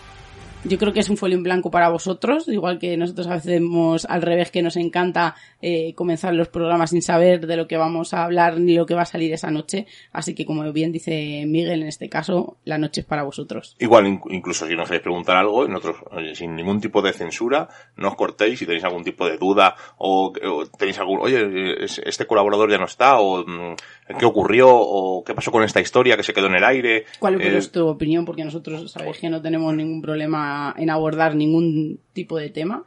yo 0.65 0.79
creo 0.79 0.93
que 0.93 1.01
es 1.01 1.09
un 1.09 1.17
folio 1.17 1.37
en 1.37 1.43
blanco 1.43 1.71
para 1.71 1.89
vosotros, 1.89 2.47
igual 2.49 2.79
que 2.79 2.97
nosotros 2.97 3.27
hacemos 3.29 4.05
al 4.05 4.23
revés, 4.23 4.51
que 4.51 4.63
nos 4.63 4.77
encanta 4.77 5.35
eh, 5.63 5.95
comenzar 5.95 6.35
los 6.35 6.49
programas 6.49 6.91
sin 6.91 7.03
saber 7.03 7.47
de 7.47 7.57
lo 7.57 7.67
que 7.67 7.77
vamos 7.77 8.13
a 8.13 8.25
hablar 8.25 8.61
ni 8.61 8.75
lo 8.75 8.85
que 8.85 8.95
va 8.95 9.03
a 9.03 9.07
salir 9.07 9.33
esa 9.33 9.51
noche. 9.51 9.87
Así 10.13 10.35
que, 10.35 10.45
como 10.45 10.71
bien 10.73 10.93
dice 10.93 11.45
Miguel, 11.47 11.83
en 11.83 11.89
este 11.89 12.09
caso, 12.09 12.59
la 12.65 12.79
noche 12.79 13.01
es 13.01 13.07
para 13.07 13.23
vosotros. 13.23 13.77
Igual, 13.79 14.21
incluso 14.29 14.67
si 14.67 14.75
nos 14.75 14.89
queréis 14.89 15.03
preguntar 15.03 15.37
algo, 15.37 15.67
nosotros, 15.67 15.97
sin 16.35 16.55
ningún 16.55 16.81
tipo 16.81 17.01
de 17.01 17.13
censura, 17.13 17.69
no 17.97 18.09
os 18.09 18.17
cortéis 18.17 18.59
si 18.59 18.67
tenéis 18.67 18.85
algún 18.85 19.05
tipo 19.05 19.27
de 19.27 19.39
duda 19.39 19.75
o, 19.99 20.33
tenéis 20.79 20.99
algún, 20.99 21.21
oye, 21.21 21.85
este 21.85 22.27
colaborador 22.27 22.71
ya 22.71 22.79
no 22.79 22.85
está, 22.85 23.19
o 23.19 23.45
mm, 23.47 23.75
qué 24.19 24.25
ocurrió, 24.25 24.69
o 24.71 25.25
qué 25.25 25.35
pasó 25.35 25.51
con 25.51 25.63
esta 25.63 25.81
historia 25.81 26.17
que 26.17 26.23
se 26.23 26.33
quedó 26.33 26.47
en 26.47 26.57
el 26.57 26.65
aire. 26.65 27.05
¿Cuál 27.19 27.41
es 27.41 27.67
eh, 27.67 27.71
tu 27.71 27.87
opinión? 27.87 28.25
Porque 28.25 28.45
nosotros 28.45 28.91
sabéis 28.91 29.19
que 29.19 29.31
no 29.31 29.43
tenemos 29.43 29.75
ningún 29.75 30.03
problema 30.03 30.75
en 30.79 30.91
abordar 30.91 31.35
ningún 31.35 32.01
tipo 32.13 32.39
de 32.39 32.51
tema. 32.51 32.85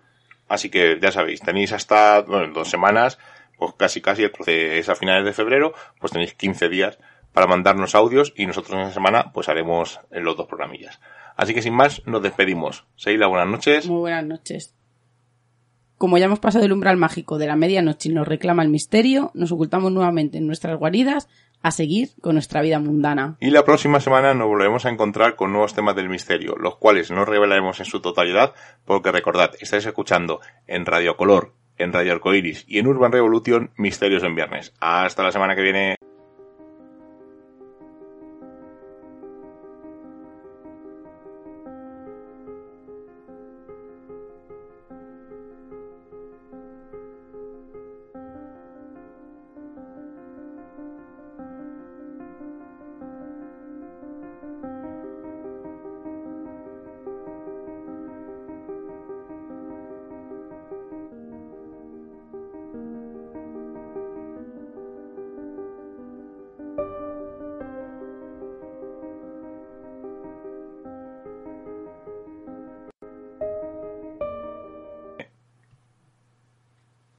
Así 0.48 0.70
que 0.70 1.00
ya 1.02 1.12
sabéis, 1.12 1.42
tenéis 1.42 1.72
hasta 1.72 2.22
dos 2.22 2.70
semanas, 2.70 3.18
pues 3.58 3.74
casi 3.78 4.02
casi 4.02 4.24
es 4.48 4.90
a 4.90 4.96
finales 4.96 5.26
de 5.26 5.34
febrero, 5.34 5.74
pues 6.00 6.12
tenéis 6.12 6.34
15 6.34 6.70
días 6.70 7.00
para 7.32 7.48
mandarnos 7.48 7.96
audios 7.96 8.34
y 8.36 8.46
nosotros 8.46 8.74
en 8.76 8.82
esa 8.82 8.94
semana 8.94 9.32
pues 9.34 9.50
haremos 9.50 10.00
los 10.12 10.38
dos 10.38 10.48
programillas. 10.48 11.00
Así 11.36 11.54
que 11.54 11.62
sin 11.62 11.74
más, 11.74 12.06
nos 12.06 12.22
despedimos. 12.22 12.86
Seila, 12.96 13.28
buenas 13.28 13.48
noches. 13.48 13.88
Muy 13.88 14.02
buenas 14.02 14.26
noches. 14.26 14.76
Como 16.04 16.18
ya 16.18 16.26
hemos 16.26 16.40
pasado 16.40 16.66
el 16.66 16.74
umbral 16.74 16.98
mágico 16.98 17.38
de 17.38 17.48
la 17.48 17.56
medianoche 17.56 18.10
y 18.10 18.14
nos 18.14 18.28
reclama 18.28 18.62
el 18.62 18.68
misterio, 18.68 19.32
nos 19.36 19.54
ocultamos 19.54 19.90
nuevamente 19.90 20.38
en 20.38 20.46
nuestras 20.46 20.78
guaridas 20.78 21.30
a 21.62 21.72
seguir 21.72 22.10
con 22.20 22.34
nuestra 22.34 22.62
vida 22.62 22.78
mundana. 22.78 23.38
Y 23.40 23.52
la 23.52 23.64
próxima 23.64 24.02
semana 24.02 24.34
nos 24.34 24.50
volveremos 24.50 24.86
a 24.86 24.90
encontrar 24.90 25.38
con 25.38 25.54
nuevos 25.54 25.74
temas 25.74 25.96
del 25.96 26.10
misterio, 26.10 26.58
los 26.60 26.76
cuales 26.76 27.10
no 27.10 27.24
revelaremos 27.24 27.80
en 27.80 27.86
su 27.86 28.02
totalidad, 28.02 28.54
porque 28.84 29.14
recordad, 29.14 29.52
estáis 29.62 29.86
escuchando 29.86 30.42
en 30.68 30.86
Radio 30.86 31.16
Color, 31.16 31.54
en 31.78 31.94
Radio 31.94 32.12
Arcoiris 32.12 32.66
y 32.68 32.80
en 32.80 32.88
Urban 32.88 33.14
Revolution 33.14 33.72
Misterios 33.78 34.24
en 34.24 34.36
Viernes. 34.36 34.74
Hasta 34.82 35.24
la 35.24 35.32
semana 35.32 35.56
que 35.56 35.62
viene. 35.62 35.96